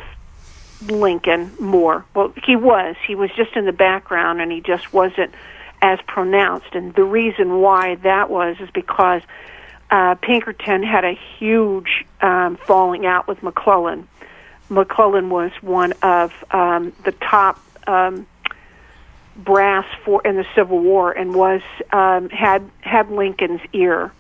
Lincoln 0.83 1.53
more. 1.59 2.05
Well, 2.15 2.33
he 2.45 2.57
was. 2.57 2.97
He 3.07 3.15
was 3.15 3.31
just 3.37 3.55
in 3.57 3.67
the 3.67 3.73
background, 3.73 4.41
and 4.41 4.51
he 4.51 4.61
just 4.61 4.93
wasn't 4.93 5.35
as 5.83 5.99
pronounced. 6.07 6.75
And 6.75 6.95
the 6.95 7.05
reason 7.05 7.61
why 7.61 7.97
that 7.97 8.31
was 8.31 8.57
is 8.61 8.71
because 8.71 9.23
uh, 9.91 10.15
Pinkerton 10.17 10.83
had 10.83 11.05
a 11.05 11.19
huge 11.39 12.05
um, 12.21 12.57
falling 12.57 13.07
out 13.07 13.27
with 13.27 13.43
McClellan. 13.43 14.09
McClellan 14.69 15.31
was 15.31 15.51
one 15.61 15.93
of 16.03 16.33
um, 16.53 16.93
the 17.05 17.13
top 17.13 17.61
um, 17.87 18.27
brass 19.37 19.87
for 20.05 20.23
in 20.25 20.37
the 20.37 20.47
Civil 20.55 20.79
War 20.79 21.11
and 21.11 21.35
was 21.35 21.63
um, 21.93 22.29
had 22.31 22.69
had 22.81 23.11
Lincoln's 23.11 23.63
ear. 23.73 24.13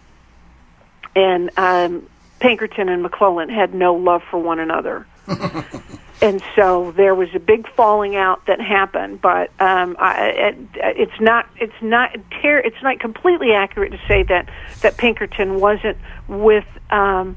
And 1.15 1.51
um, 1.57 2.09
Pinkerton 2.41 2.89
and 2.89 3.03
McClellan 3.03 3.49
had 3.49 3.75
no 3.75 3.95
love 3.95 4.23
for 4.31 4.39
one 4.39 4.59
another. 4.59 5.07
and 6.23 6.43
so 6.55 6.93
there 6.97 7.15
was 7.15 7.29
a 7.35 7.39
big 7.39 7.67
falling 7.75 8.15
out 8.15 8.45
that 8.47 8.61
happened. 8.61 9.21
But 9.21 9.51
um, 9.59 9.97
I, 9.99 10.27
it, 10.29 10.57
it's 10.75 11.21
not 11.21 11.49
it's 11.57 11.81
not 11.81 12.15
ter- 12.43 12.59
it's 12.59 12.83
not 12.83 13.01
completely 13.01 13.53
accurate 13.53 13.93
to 13.93 14.01
say 14.07 14.23
that 14.25 14.49
that 14.83 14.99
Pinkerton 14.99 15.61
wasn't 15.61 15.97
with 16.29 16.67
um, 16.91 17.37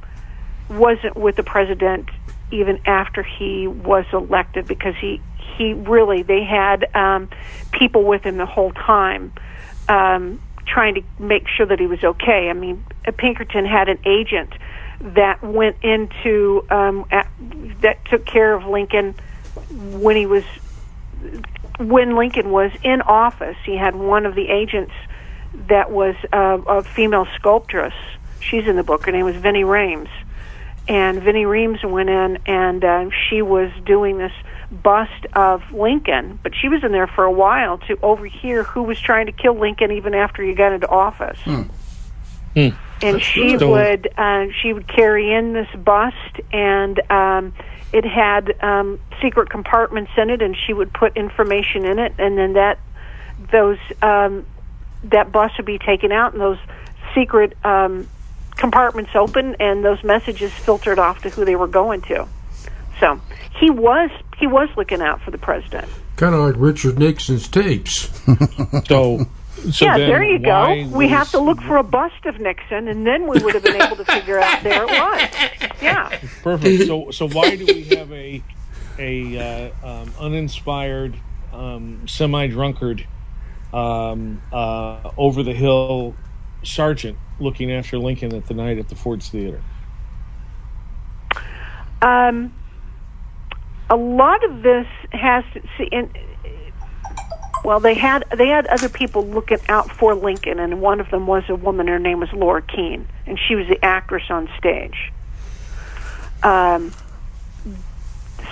wasn't 0.69 1.15
with 1.15 1.35
the 1.37 1.43
president 1.43 2.09
even 2.51 2.79
after 2.85 3.23
he 3.23 3.67
was 3.67 4.05
elected 4.11 4.67
because 4.67 4.95
he 4.99 5.21
he 5.57 5.73
really 5.73 6.21
they 6.21 6.43
had 6.43 6.93
um, 6.93 7.29
people 7.71 8.03
with 8.03 8.23
him 8.23 8.37
the 8.37 8.45
whole 8.45 8.71
time. 8.71 9.31
Um, 9.87 10.41
trying 10.65 10.95
to 10.95 11.03
make 11.19 11.45
sure 11.49 11.65
that 11.65 11.77
he 11.77 11.87
was 11.87 12.01
okay. 12.03 12.49
I 12.49 12.53
mean, 12.53 12.85
Pinkerton 13.17 13.65
had 13.65 13.89
an 13.89 13.99
agent 14.05 14.53
that 15.03 15.43
went 15.43 15.77
into 15.83 16.65
um, 16.69 17.05
at, 17.11 17.27
that 17.81 18.03
took 18.05 18.25
care 18.25 18.53
of 18.53 18.65
Lincoln 18.65 19.15
when 19.69 20.15
he 20.15 20.25
was 20.25 20.43
when 21.77 22.15
Lincoln 22.15 22.51
was 22.51 22.71
in 22.83 23.01
office. 23.01 23.57
He 23.65 23.75
had 23.75 23.95
one 23.95 24.25
of 24.25 24.35
the 24.35 24.49
agents 24.49 24.93
that 25.67 25.91
was 25.91 26.15
uh, 26.31 26.59
a 26.67 26.83
female 26.83 27.27
sculptress. 27.35 27.93
She's 28.39 28.67
in 28.67 28.75
the 28.75 28.83
book. 28.83 29.05
Her 29.05 29.11
name 29.11 29.25
was 29.25 29.35
Vinnie 29.35 29.63
Rames, 29.63 30.09
and 30.87 31.21
Vinnie 31.21 31.45
Reams 31.45 31.83
went 31.83 32.09
in 32.09 32.39
and 32.45 32.83
uh, 32.83 33.09
she 33.29 33.41
was 33.41 33.71
doing 33.85 34.17
this 34.17 34.33
bust 34.71 35.25
of 35.33 35.61
Lincoln, 35.71 36.39
but 36.41 36.53
she 36.59 36.67
was 36.67 36.83
in 36.83 36.91
there 36.91 37.07
for 37.07 37.23
a 37.23 37.31
while 37.31 37.77
to 37.79 37.97
overhear 38.01 38.63
who 38.63 38.83
was 38.83 38.99
trying 38.99 39.27
to 39.27 39.31
kill 39.31 39.57
Lincoln 39.57 39.91
even 39.91 40.13
after 40.13 40.41
he 40.43 40.53
got 40.53 40.73
into 40.73 40.87
office 40.87 41.39
Hmm. 42.53 42.69
And 43.03 43.21
she 43.21 43.57
So- 43.57 43.69
would 43.71 44.09
uh, 44.17 44.45
she 44.61 44.73
would 44.73 44.87
carry 44.87 45.33
in 45.33 45.53
this 45.53 45.69
bust 45.83 46.41
and 46.51 46.99
um 47.11 47.53
it 47.93 48.05
had 48.05 48.55
um, 48.63 48.99
secret 49.21 49.51
compartments 49.51 50.11
in 50.17 50.31
it, 50.31 50.41
and 50.41 50.57
she 50.57 50.73
would 50.73 50.91
put 50.91 51.15
information 51.15 51.85
in 51.85 51.99
it, 51.99 52.13
and 52.17 52.35
then 52.37 52.53
that 52.53 52.79
those 53.51 53.77
um, 54.01 54.45
that 55.03 55.31
bust 55.31 55.53
would 55.57 55.67
be 55.67 55.77
taken 55.77 56.11
out, 56.11 56.33
and 56.33 56.41
those 56.41 56.57
secret 57.13 57.55
um, 57.63 58.07
compartments 58.55 59.11
open, 59.13 59.55
and 59.59 59.85
those 59.85 60.03
messages 60.03 60.51
filtered 60.65 60.97
off 60.97 61.21
to 61.21 61.29
who 61.29 61.45
they 61.45 61.55
were 61.55 61.67
going 61.67 62.01
to. 62.01 62.27
So 62.99 63.21
he 63.59 63.69
was 63.69 64.09
he 64.37 64.47
was 64.47 64.69
looking 64.75 65.01
out 65.01 65.21
for 65.21 65.29
the 65.29 65.37
president. 65.37 65.87
Kind 66.15 66.33
of 66.33 66.41
like 66.41 66.55
Richard 66.57 66.97
Nixon's 66.97 67.47
tapes. 67.47 68.09
so, 68.87 69.25
so 69.71 69.85
yeah, 69.85 69.97
there 69.97 70.23
you 70.23 70.39
go. 70.39 70.87
We 70.95 71.07
have 71.09 71.31
to 71.31 71.39
look 71.39 71.61
for 71.61 71.77
a 71.77 71.83
bust 71.83 72.25
of 72.25 72.39
Nixon, 72.39 72.87
and 72.87 73.05
then 73.05 73.27
we 73.27 73.39
would 73.39 73.53
have 73.53 73.63
been 73.63 73.81
able 73.81 73.95
to 73.95 74.05
figure 74.05 74.39
out 74.39 74.63
there 74.63 74.83
it 74.83 74.89
was. 74.89 75.29
Yeah. 75.81 76.17
Perfect. 76.41 76.87
So, 76.87 77.11
so 77.11 77.27
why 77.27 77.57
do 77.57 77.65
we 77.65 77.83
have 77.95 78.09
a 78.13 78.41
a 78.97 79.71
uh, 79.83 79.85
um, 79.85 80.13
uninspired, 80.17 81.17
um, 81.51 82.07
semi 82.07 82.47
drunkard, 82.47 83.05
um, 83.73 84.41
uh, 84.53 85.11
over 85.17 85.43
the 85.43 85.53
hill 85.53 86.15
sergeant 86.63 87.17
looking 87.39 87.71
after 87.71 87.97
Lincoln 87.97 88.33
at 88.33 88.45
the 88.45 88.53
night 88.53 88.77
at 88.77 88.87
the 88.87 88.95
Ford's 88.95 89.27
Theater? 89.27 89.61
Um, 92.01 92.53
a 93.89 93.95
lot 93.95 94.43
of 94.45 94.61
this 94.61 94.87
has 95.11 95.43
to 95.53 95.61
see. 95.77 95.89
And, 95.91 96.09
well, 97.63 97.79
they 97.79 97.95
had 97.95 98.25
they 98.37 98.47
had 98.47 98.67
other 98.67 98.89
people 98.89 99.25
looking 99.25 99.59
out 99.69 99.89
for 99.99 100.15
Lincoln, 100.15 100.59
and 100.59 100.81
one 100.81 100.99
of 100.99 101.09
them 101.09 101.27
was 101.27 101.43
a 101.49 101.55
woman. 101.55 101.87
Her 101.87 101.99
name 101.99 102.19
was 102.19 102.29
Laura 102.33 102.61
Keene, 102.61 103.07
and 103.25 103.39
she 103.47 103.55
was 103.55 103.65
the 103.67 103.83
actress 103.83 104.23
on 104.29 104.49
stage. 104.57 105.11
Um, 106.43 106.93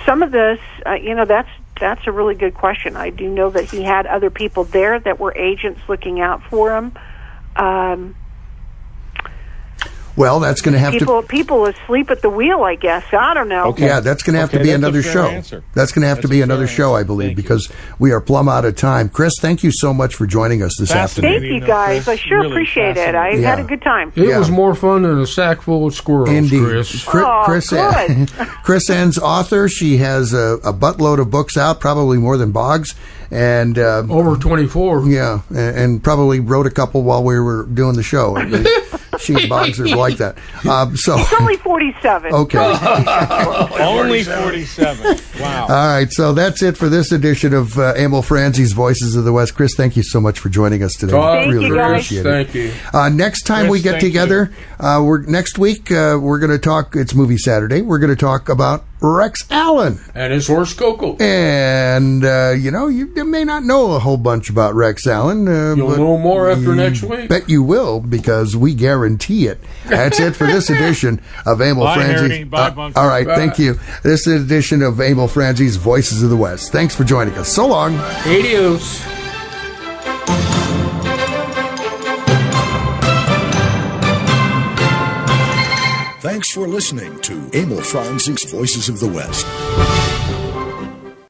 some 0.06 0.22
of 0.22 0.32
this, 0.32 0.58
uh, 0.86 0.94
you 0.94 1.14
know, 1.14 1.26
that's 1.26 1.48
that's 1.80 2.00
a 2.06 2.12
really 2.12 2.34
good 2.34 2.54
question. 2.54 2.96
I 2.96 3.10
do 3.10 3.28
know 3.28 3.50
that 3.50 3.64
he 3.70 3.82
had 3.82 4.06
other 4.06 4.30
people 4.30 4.64
there 4.64 4.98
that 5.00 5.20
were 5.20 5.36
agents 5.36 5.80
looking 5.88 6.20
out 6.20 6.42
for 6.48 6.74
him. 6.74 6.92
Um, 7.56 8.14
Well, 10.14 10.40
that's 10.40 10.60
going 10.60 10.74
to 10.74 10.78
have 10.78 10.92
to. 10.92 10.98
people 10.98 11.22
people 11.22 11.64
asleep 11.66 12.10
at 12.10 12.20
the 12.20 12.28
wheel, 12.30 12.62
I 12.62 12.74
guess. 12.74 13.04
I 13.12 13.32
don't 13.34 13.48
know. 13.48 13.74
Yeah, 13.78 14.00
that's 14.00 14.22
going 14.22 14.34
to 14.34 14.40
have 14.40 14.50
Okay, 14.50 14.58
to 14.58 14.64
be 14.64 14.70
another 14.70 15.02
show. 15.02 15.26
answer. 15.26 15.64
That's 15.74 15.90
going 15.92 16.02
to 16.02 16.08
have 16.08 16.20
to 16.20 16.28
be 16.28 16.36
a 16.36 16.38
fair 16.40 16.44
another 16.44 16.66
show, 16.66 16.94
I 16.94 17.02
believe, 17.02 17.34
because 17.34 17.72
we 17.98 18.12
are 18.12 18.20
plumb 18.20 18.48
out 18.48 18.64
of 18.66 18.76
time. 18.76 19.08
Chris, 19.08 19.38
thank 19.40 19.62
you 19.62 19.70
so 19.72 19.94
much 19.94 20.14
for 20.14 20.26
joining 20.26 20.62
us 20.62 20.76
this 20.78 20.90
afternoon. 20.92 21.40
Thank 21.40 21.44
you 21.44 21.60
guys. 21.60 22.08
I 22.08 22.16
sure 22.16 22.40
Really 22.40 22.50
appreciate 22.52 22.96
it. 22.98 23.14
I 23.14 23.30
Yeah. 23.30 23.48
had 23.56 23.60
a 23.60 23.64
good 23.64 23.80
time. 23.82 24.12
It 24.14 24.36
was 24.38 24.50
more 24.50 24.74
fun 24.74 25.02
than 25.02 25.18
a 25.18 25.26
sack 25.26 25.62
full 25.62 25.86
of 25.86 25.94
squirrels, 25.94 26.28
Indeed. 26.28 26.62
Chris. 26.64 27.04
Chris, 27.04 27.24
Aw, 27.24 27.44
Chris, 27.44 27.70
good. 27.70 28.30
Chris 28.64 28.90
Enss 28.90 29.18
author. 29.18 29.68
She 29.68 29.96
has 29.98 30.34
a, 30.34 30.58
a 30.64 30.72
buttload 30.74 31.20
of 31.20 31.30
books 31.30 31.56
out, 31.56 31.80
probably 31.80 32.18
more 32.18 32.36
than 32.36 32.52
Boggs, 32.52 32.94
and 33.30 33.78
uh, 33.78 34.02
over 34.10 34.36
twenty 34.36 34.66
four. 34.66 35.06
Yeah, 35.08 35.40
and, 35.48 35.58
and 35.78 36.04
probably 36.04 36.40
wrote 36.40 36.66
a 36.66 36.70
couple 36.70 37.02
while 37.02 37.24
we 37.24 37.38
were 37.40 37.64
doing 37.64 37.96
the 37.96 38.02
show. 38.02 38.36
she 39.22 39.34
and 39.34 39.48
Boggs 39.48 39.80
are 39.80 39.88
like 39.96 40.18
that. 40.18 40.38
Um, 40.68 40.96
so 40.96 41.18
It's 41.18 41.32
only 41.40 41.56
47. 41.56 42.32
Okay. 42.42 42.58
Only 43.82 44.22
47. 44.24 45.18
Wow. 45.40 45.62
All 45.62 45.68
right, 45.68 46.10
so 46.10 46.32
that's 46.32 46.62
it 46.62 46.76
for 46.76 46.88
this 46.88 47.12
edition 47.12 47.52
of 47.54 47.78
uh, 47.78 47.94
Emil 47.96 48.22
Franzi's 48.22 48.72
Voices 48.72 49.16
of 49.16 49.24
the 49.24 49.32
West. 49.32 49.54
Chris, 49.54 49.74
thank 49.76 49.96
you 49.96 50.02
so 50.02 50.20
much 50.20 50.38
for 50.38 50.48
joining 50.48 50.82
us 50.82 50.94
today. 50.94 51.12
Thank 51.12 51.52
really 51.52 51.66
you, 51.68 51.74
guys. 51.76 51.90
appreciate 51.90 52.22
Thank 52.24 52.54
you. 52.54 52.72
Uh, 52.92 53.08
next 53.08 53.42
time 53.42 53.62
Chris, 53.68 53.72
we 53.72 53.80
get 53.82 54.00
together, 54.00 54.52
uh, 54.80 55.00
we're 55.04 55.22
next 55.22 55.58
week 55.58 55.90
uh, 55.90 56.18
we're 56.20 56.38
going 56.38 56.50
to 56.50 56.58
talk. 56.58 56.94
It's 56.96 57.14
Movie 57.14 57.38
Saturday. 57.38 57.82
We're 57.82 57.98
going 57.98 58.10
to 58.10 58.16
talk 58.16 58.48
about 58.48 58.84
Rex 59.02 59.44
Allen. 59.50 59.98
And 60.14 60.32
his 60.32 60.46
horse 60.46 60.72
Koko. 60.74 61.16
And 61.18 62.24
uh, 62.24 62.54
you 62.56 62.70
know, 62.70 62.86
you, 62.86 63.12
you 63.16 63.24
may 63.24 63.44
not 63.44 63.64
know 63.64 63.92
a 63.92 63.98
whole 63.98 64.16
bunch 64.16 64.48
about 64.48 64.74
Rex 64.74 65.06
Allen. 65.06 65.48
Uh, 65.48 65.74
You'll 65.74 65.88
but 65.88 65.98
know 65.98 66.16
more 66.18 66.50
after 66.50 66.62
you 66.64 66.74
next 66.76 67.02
week. 67.02 67.28
Bet 67.28 67.48
you 67.48 67.62
will 67.62 68.00
because 68.00 68.56
we 68.56 68.74
guarantee 68.74 69.46
it. 69.48 69.58
That's 69.86 70.20
it 70.20 70.36
for 70.36 70.46
this 70.46 70.70
edition 70.76 71.20
of 71.46 71.60
Emil 71.60 71.84
Bye, 71.84 71.94
Franzi's. 71.96 72.48
Bye, 72.48 72.68
Uh, 72.68 72.92
all 72.96 73.08
right, 73.08 73.26
Bye. 73.26 73.34
thank 73.34 73.58
you. 73.58 73.78
This 74.04 74.26
edition 74.26 74.82
of 74.82 75.00
Emil 75.00 75.28
Franzi's 75.28 75.76
Voices 75.76 76.22
of 76.22 76.30
the 76.30 76.36
West. 76.36 76.70
Thanks 76.72 76.94
for 76.94 77.04
joining 77.04 77.34
us. 77.34 77.48
So 77.52 77.66
long. 77.66 77.96
Adios. 78.26 79.02
For 86.52 86.68
listening 86.68 87.18
to 87.20 87.48
Emil 87.54 87.80
Franzi's 87.80 88.44
Voices 88.44 88.90
of 88.90 89.00
the 89.00 89.08
West. 89.08 90.11